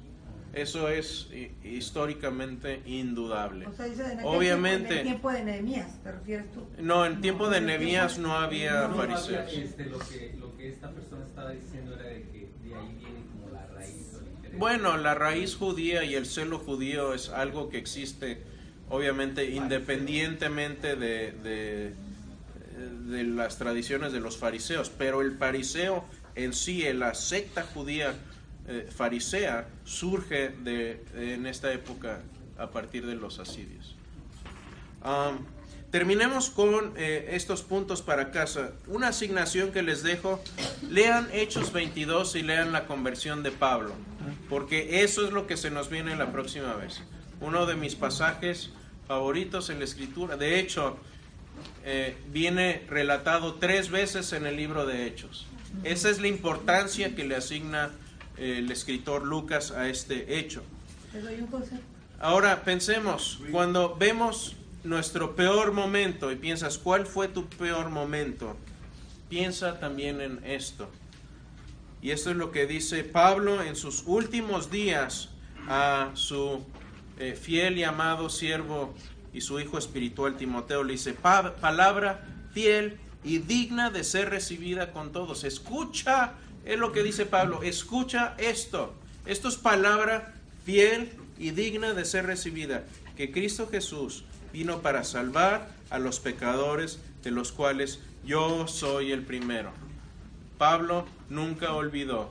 Eso 0.53 0.89
es 0.89 1.29
hi- 1.33 1.53
históricamente 1.63 2.81
indudable. 2.87 3.67
O 3.67 3.73
sea, 3.73 3.87
dice 3.87 4.05
en 4.13 4.21
Obviamente- 4.25 4.89
tiempo, 4.89 4.99
en 4.99 4.99
el 4.99 5.05
tiempo 5.05 5.33
de 5.33 5.45
Nehemías, 5.45 6.03
¿te 6.03 6.13
refieres 6.13 6.51
tú? 6.53 6.67
No, 6.79 7.07
en 7.07 7.21
tiempo 7.21 7.49
de 7.49 7.61
Nehemías 7.61 8.19
no 8.19 8.35
había 8.35 8.89
No, 8.89 8.95
fariseos. 8.97 9.53
este, 9.53 9.85
lo, 9.87 9.99
que, 10.01 10.35
lo 10.41 10.57
que 10.57 10.71
esta 10.71 10.91
persona 10.91 11.25
estaba 11.27 11.51
diciendo 11.53 11.95
era 11.95 12.05
de 12.05 12.23
que 12.23 12.49
de 12.65 12.75
ahí 12.75 12.97
viene 12.99 13.21
como 13.33 13.51
la 13.53 13.67
raíz 13.69 13.95
el. 14.51 14.57
Bueno, 14.57 14.97
la 14.97 15.15
raíz 15.15 15.55
judía 15.55 16.03
y 16.05 16.15
el 16.15 16.27
celo 16.27 16.59
judío 16.59 17.15
es 17.15 17.29
algo 17.29 17.69
que 17.69 17.79
existe, 17.79 18.43
obviamente, 18.89 19.51
independientemente 19.51 20.97
de, 20.97 21.31
de, 21.45 21.95
de 23.07 23.25
las 23.25 23.59
tradiciones 23.59 24.13
de 24.13 24.21
los 24.21 24.37
fariseos, 24.37 24.91
pero 24.91 25.21
el 25.21 25.37
fariseo 25.37 26.05
en 26.35 26.53
sí, 26.53 26.87
en 26.87 27.01
la 27.01 27.15
secta 27.15 27.63
judía 27.63 28.15
eh, 28.69 28.89
farisea, 28.95 29.69
surge 29.85 30.51
de, 30.51 31.05
en 31.15 31.47
esta 31.47 31.73
época 31.73 32.21
a 32.59 32.71
partir 32.71 33.07
de 33.07 33.15
los 33.15 33.39
asirios. 33.39 33.97
Terminemos 35.91 36.51
con 36.51 36.93
eh, 36.97 37.31
estos 37.33 37.63
puntos 37.63 38.01
para 38.01 38.31
casa. 38.31 38.73
Una 38.87 39.09
asignación 39.09 39.73
que 39.73 39.83
les 39.83 40.05
dejo, 40.05 40.41
lean 40.89 41.29
Hechos 41.33 41.73
22 41.73 42.37
y 42.37 42.43
lean 42.43 42.71
la 42.71 42.87
conversión 42.87 43.43
de 43.43 43.51
Pablo, 43.51 43.95
porque 44.49 45.03
eso 45.03 45.27
es 45.27 45.33
lo 45.33 45.49
que 45.49 45.57
se 45.57 45.71
nos 45.71 45.91
viene 45.91 46.15
la 46.15 46.31
próxima 46.31 46.75
vez. 46.75 47.03
Uno 47.41 47.67
de 47.67 47.75
mis 47.75 47.97
pasajes 47.97 48.71
favoritos 49.09 49.69
en 49.69 49.81
la 49.81 49.85
escritura, 49.85 50.37
de 50.37 50.61
hecho, 50.61 50.97
eh, 51.85 52.17
viene 52.31 52.83
relatado 52.89 53.55
tres 53.55 53.91
veces 53.91 54.33
en 54.33 54.47
el 54.47 54.57
libro 54.57 54.87
de 54.87 55.07
Hechos. 55.07 55.47
Esa 55.85 56.11
es 56.11 56.21
la 56.21 56.29
importancia 56.29 57.15
que 57.15 57.25
le 57.25 57.37
asigna 57.37 57.91
eh, 58.37 58.59
el 58.59 58.71
escritor 58.71 59.25
Lucas 59.25 59.71
a 59.71 59.89
este 59.89 60.39
hecho. 60.39 60.63
Ahora 62.21 62.65
pensemos, 62.65 63.41
cuando 63.51 63.97
vemos 63.97 64.57
nuestro 64.85 65.35
peor 65.35 65.73
momento 65.73 66.31
y 66.31 66.37
piensas, 66.37 66.79
¿cuál 66.79 67.07
fue 67.07 67.29
tu 67.29 67.47
peor 67.47 67.91
momento? 67.91 68.57
Piensa 69.29 69.79
también 69.81 70.21
en 70.21 70.45
esto. 70.45 70.91
Y 72.03 72.11
esto 72.11 72.31
es 72.31 72.37
lo 72.37 72.51
que 72.51 72.67
dice 72.67 73.05
Pablo 73.05 73.63
en 73.63 73.77
sus 73.77 74.05
últimos 74.07 74.71
días 74.71 75.31
a 75.69 76.11
su 76.15 76.65
eh, 77.19 77.35
fiel 77.41 77.79
y 77.79 77.85
amado 77.85 78.31
siervo 78.31 78.95
y 79.33 79.41
su 79.41 79.61
hijo 79.61 79.79
espiritual 79.79 80.37
Timoteo. 80.37 80.83
Le 80.85 80.93
dice, 80.93 81.13
"Pa- 81.15 81.57
palabra 81.57 82.25
fiel 82.53 82.99
y 83.25 83.39
digna 83.39 83.91
de 83.91 84.05
ser 84.05 84.31
recibida 84.31 84.93
con 84.93 85.13
todos. 85.13 85.45
Escucha, 85.45 86.33
es 86.65 86.79
lo 86.79 86.93
que 86.93 87.03
dice 87.03 87.27
Pablo, 87.27 87.63
escucha 87.63 88.35
esto. 88.39 88.95
Esto 89.27 89.49
es 89.49 89.57
palabra 89.57 90.35
fiel 90.65 91.13
y 91.39 91.51
digna 91.51 91.93
de 91.95 92.05
ser 92.05 92.27
recibida. 92.27 92.85
Que 93.17 93.31
Cristo 93.31 93.69
Jesús 93.71 94.25
vino 94.53 94.81
para 94.81 95.05
salvar 95.05 95.69
a 95.91 95.99
los 95.99 96.21
pecadores, 96.21 96.99
de 97.23 97.31
los 97.31 97.53
cuales 97.53 98.01
yo 98.25 98.67
soy 98.67 99.13
el 99.13 99.23
primero. 99.23 99.73
Pablo 100.59 101.07
nunca 101.29 101.73
olvidó, 101.73 102.31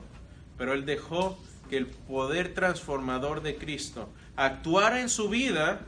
pero 0.58 0.72
él 0.72 0.84
dejó 0.86 1.38
que 1.68 1.76
el 1.76 1.86
poder 1.86 2.54
transformador 2.54 3.42
de 3.42 3.56
Cristo 3.56 4.08
actuara 4.36 5.00
en 5.00 5.08
su 5.08 5.28
vida 5.28 5.80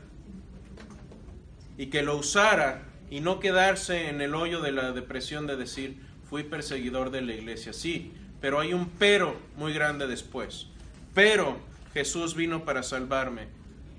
y 1.83 1.87
que 1.87 2.01
lo 2.01 2.15
usara 2.15 2.81
y 3.09 3.19
no 3.19 3.41
quedarse 3.41 4.07
en 4.07 4.21
el 4.21 4.35
hoyo 4.35 4.61
de 4.61 4.71
la 4.71 4.93
depresión 4.93 5.47
de 5.47 5.57
decir, 5.57 5.97
fui 6.29 6.43
perseguidor 6.43 7.11
de 7.11 7.21
la 7.21 7.33
iglesia. 7.33 7.73
Sí, 7.73 8.13
pero 8.39 8.61
hay 8.61 8.73
un 8.73 8.87
pero 8.87 9.35
muy 9.57 9.73
grande 9.73 10.07
después. 10.07 10.67
Pero 11.13 11.57
Jesús 11.93 12.35
vino 12.35 12.63
para 12.63 12.83
salvarme 12.83 13.47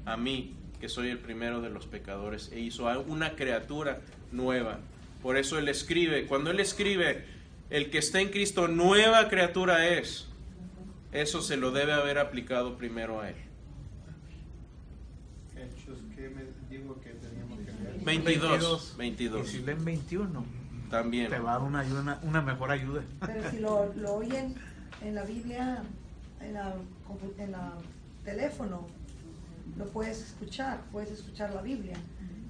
a 0.07 0.16
mí, 0.16 0.55
que 0.80 0.89
soy 0.89 1.11
el 1.11 1.18
primero 1.18 1.61
de 1.61 1.68
los 1.68 1.85
pecadores 1.85 2.51
e 2.53 2.61
hizo 2.61 2.87
una 3.03 3.37
criatura 3.37 4.01
nueva. 4.32 4.78
Por 5.22 5.37
eso 5.37 5.59
él 5.59 5.68
escribe, 5.68 6.24
cuando 6.24 6.53
él 6.53 6.61
escribe, 6.61 7.26
el 7.68 7.91
que 7.91 7.99
está 7.99 8.22
en 8.22 8.30
Cristo 8.30 8.66
nueva 8.66 9.28
criatura 9.28 9.89
es, 9.89 10.26
eso 11.12 11.43
se 11.43 11.59
lo 11.59 11.70
debe 11.70 11.93
haber 11.93 12.16
aplicado 12.16 12.78
primero 12.78 13.20
a 13.20 13.28
él. 13.28 13.37
22. 18.05 18.51
22. 18.51 18.95
22. 18.97 19.49
Y 19.49 19.51
si 19.51 19.63
leen 19.63 19.85
21, 19.85 20.45
también. 20.91 21.31
Te 21.31 21.39
va 21.39 21.55
a 21.55 21.59
dar 21.59 21.67
una, 21.67 21.81
ayuda, 21.81 22.21
una 22.23 22.43
mejor 22.43 22.71
ayuda. 22.71 23.03
Pero 23.25 23.51
si 23.51 23.59
lo, 23.59 23.93
lo 23.95 24.15
oyen 24.15 24.55
en 25.03 25.15
la 25.15 25.25
Biblia, 25.25 25.83
en 26.41 26.55
la, 26.55 26.75
en 27.39 27.53
la 27.53 27.73
teléfono, 28.25 28.87
lo 29.77 29.87
puedes 29.87 30.21
escuchar, 30.21 30.81
puedes 30.93 31.11
escuchar 31.11 31.53
la 31.55 31.63
Biblia. 31.63 31.97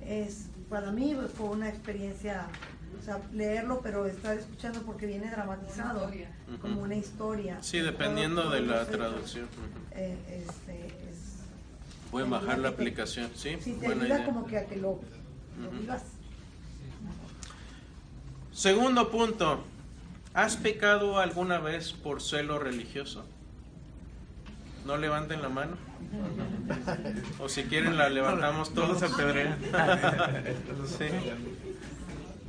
Es, 0.06 0.48
para 0.68 0.90
mí 0.90 1.16
fue 1.34 1.48
una 1.48 1.68
experiencia, 1.68 2.46
o 2.98 3.04
sea, 3.04 3.20
leerlo, 3.32 3.80
pero 3.82 4.06
estar 4.06 4.36
escuchando 4.36 4.82
porque 4.82 5.06
viene 5.06 5.30
dramatizado, 5.30 6.06
una 6.06 6.58
como 6.60 6.82
una 6.82 6.96
historia. 6.96 7.58
Sí, 7.62 7.80
dependiendo 7.80 8.50
de 8.50 8.60
la 8.60 8.86
traducción. 8.86 9.48
Eh, 9.92 10.16
este, 10.28 10.86
es, 10.86 12.30
bajar 12.30 12.58
la 12.58 12.68
aplicación, 12.68 13.30
sí. 13.34 13.56
Si 13.60 13.72
te 13.72 13.88
ayuda 13.88 14.06
idea. 14.06 14.24
como 14.24 14.46
que 14.46 14.58
a 14.58 14.66
que 14.66 14.76
lo 14.76 15.00
lo. 15.58 16.02
Segundo 18.52 19.10
punto, 19.10 19.64
¿has 20.32 20.56
pecado 20.56 21.18
alguna 21.18 21.58
vez 21.58 21.92
por 21.92 22.22
celo 22.22 22.58
religioso? 22.58 23.24
No 24.86 24.96
levanten 24.96 25.42
la 25.42 25.48
mano. 25.48 25.76
O 27.40 27.48
si 27.48 27.64
quieren 27.64 27.96
la 27.96 28.08
levantamos 28.08 28.72
todos. 28.74 29.02
Sí. 30.86 31.06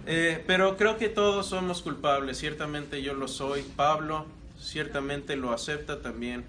Eh, 0.07 0.43
pero 0.45 0.77
creo 0.77 0.97
que 0.97 1.09
todos 1.09 1.47
somos 1.47 1.81
culpables, 1.81 2.37
ciertamente 2.37 3.01
yo 3.01 3.15
lo 3.15 3.27
soy, 3.27 3.63
Pablo 3.63 4.27
ciertamente 4.59 5.35
lo 5.35 5.51
acepta 5.51 6.01
también. 6.01 6.43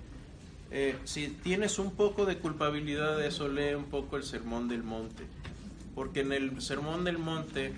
Eh, 0.71 0.97
si 1.05 1.29
tienes 1.29 1.79
un 1.79 1.93
poco 1.93 2.27
de 2.27 2.39
culpabilidad 2.39 3.17
de 3.17 3.29
eso, 3.29 3.49
lee 3.49 3.75
un 3.75 3.85
poco 3.85 4.17
el 4.17 4.25
Sermón 4.25 4.69
del 4.69 4.83
Monte, 4.83 5.25
porque 5.97 6.21
en 6.21 6.33
el 6.33 6.61
Sermón 6.63 7.03
del 7.03 7.19
Monte 7.19 7.73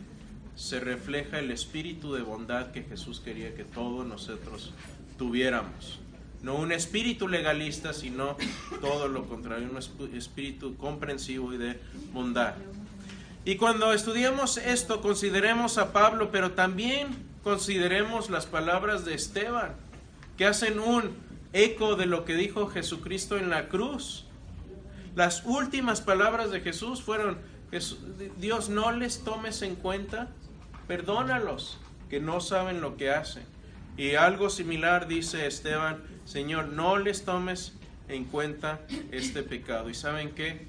se 0.57 0.81
refleja 0.81 1.39
el 1.39 1.51
espíritu 1.53 2.13
de 2.13 2.21
bondad 2.23 2.73
que 2.73 2.83
Jesús 2.83 3.21
quería 3.21 3.55
que 3.55 3.65
todos 3.65 4.05
nosotros 4.07 4.75
tuviéramos. 5.17 6.01
No 6.43 6.57
un 6.57 6.73
espíritu 6.73 7.29
legalista, 7.29 7.93
sino 7.95 8.37
todo 8.81 9.09
lo 9.09 9.27
contrario, 9.27 9.69
un 9.71 9.77
esp- 9.77 10.13
espíritu 10.15 10.77
comprensivo 10.77 11.55
y 11.55 11.59
de 11.59 11.79
bondad. 12.13 12.55
Y 13.45 13.55
cuando 13.57 13.93
estudiemos 13.93 14.57
esto, 14.57 15.01
consideremos 15.01 15.79
a 15.79 15.93
Pablo, 15.93 16.31
pero 16.31 16.53
también 16.53 17.09
consideremos 17.45 18.29
las 18.29 18.47
palabras 18.47 19.05
de 19.05 19.15
Esteban, 19.15 19.73
que 20.37 20.45
hacen 20.45 20.81
un 20.81 21.11
eco 21.53 21.97
de 21.97 22.07
lo 22.07 22.25
que 22.25 22.35
dijo 22.35 22.67
Jesucristo 22.67 23.39
en 23.39 23.49
la 23.49 23.69
cruz. 23.69 24.25
Las 25.17 25.45
últimas 25.45 26.01
palabras 26.01 26.51
de 26.51 26.61
Jesús 26.61 27.01
fueron, 27.03 27.39
"Jesús- 27.71 27.99
Dios, 28.39 28.69
no 28.69 28.93
les 28.93 29.25
tomes 29.25 29.63
en 29.63 29.75
cuenta, 29.77 30.29
perdónalos, 30.87 31.79
que 32.09 32.21
no 32.21 32.41
saben 32.41 32.81
lo 32.81 32.97
que 32.97 33.11
hacen. 33.11 33.45
Y 33.97 34.15
algo 34.15 34.49
similar 34.49 35.09
dice 35.09 35.47
Esteban, 35.47 36.03
Señor, 36.25 36.69
no 36.69 36.99
les 36.99 37.25
tomes 37.25 37.75
en 38.09 38.25
cuenta 38.25 38.81
este 39.11 39.43
pecado. 39.43 39.91
¿Y 39.91 39.95
saben 39.95 40.31
qué? 40.31 40.67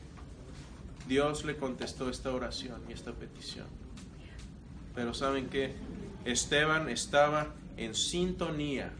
Dios 1.07 1.45
le 1.45 1.55
contestó 1.55 2.09
esta 2.09 2.31
oración 2.31 2.81
y 2.89 2.93
esta 2.93 3.13
petición. 3.13 3.67
Pero 4.95 5.13
¿saben 5.13 5.47
qué? 5.47 5.75
Esteban 6.25 6.89
estaba 6.89 7.53
en 7.77 7.95
sintonía 7.95 8.91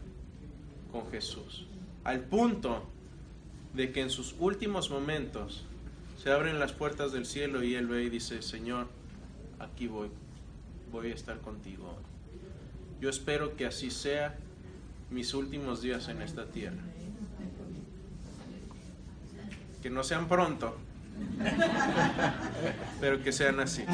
con 0.90 1.10
Jesús, 1.10 1.66
al 2.04 2.20
punto 2.20 2.88
de 3.74 3.92
que 3.92 4.00
en 4.00 4.10
sus 4.10 4.34
últimos 4.38 4.90
momentos 4.90 5.66
se 6.22 6.30
abren 6.30 6.58
las 6.58 6.72
puertas 6.72 7.12
del 7.12 7.24
cielo 7.24 7.62
y 7.62 7.74
él 7.74 7.86
ve 7.86 8.02
y 8.02 8.10
dice, 8.10 8.42
Señor, 8.42 8.88
aquí 9.58 9.86
voy, 9.86 10.10
voy 10.92 11.12
a 11.12 11.14
estar 11.14 11.38
contigo. 11.38 11.96
Yo 13.00 13.08
espero 13.08 13.56
que 13.56 13.64
así 13.64 13.90
sea 13.90 14.36
mis 15.08 15.32
últimos 15.32 15.80
días 15.80 16.08
en 16.08 16.20
esta 16.20 16.44
tierra. 16.44 16.82
Que 19.80 19.88
no 19.88 20.04
sean 20.04 20.28
pronto, 20.28 20.76
pero 23.00 23.22
que 23.22 23.32
sean 23.32 23.60
así. 23.60 23.84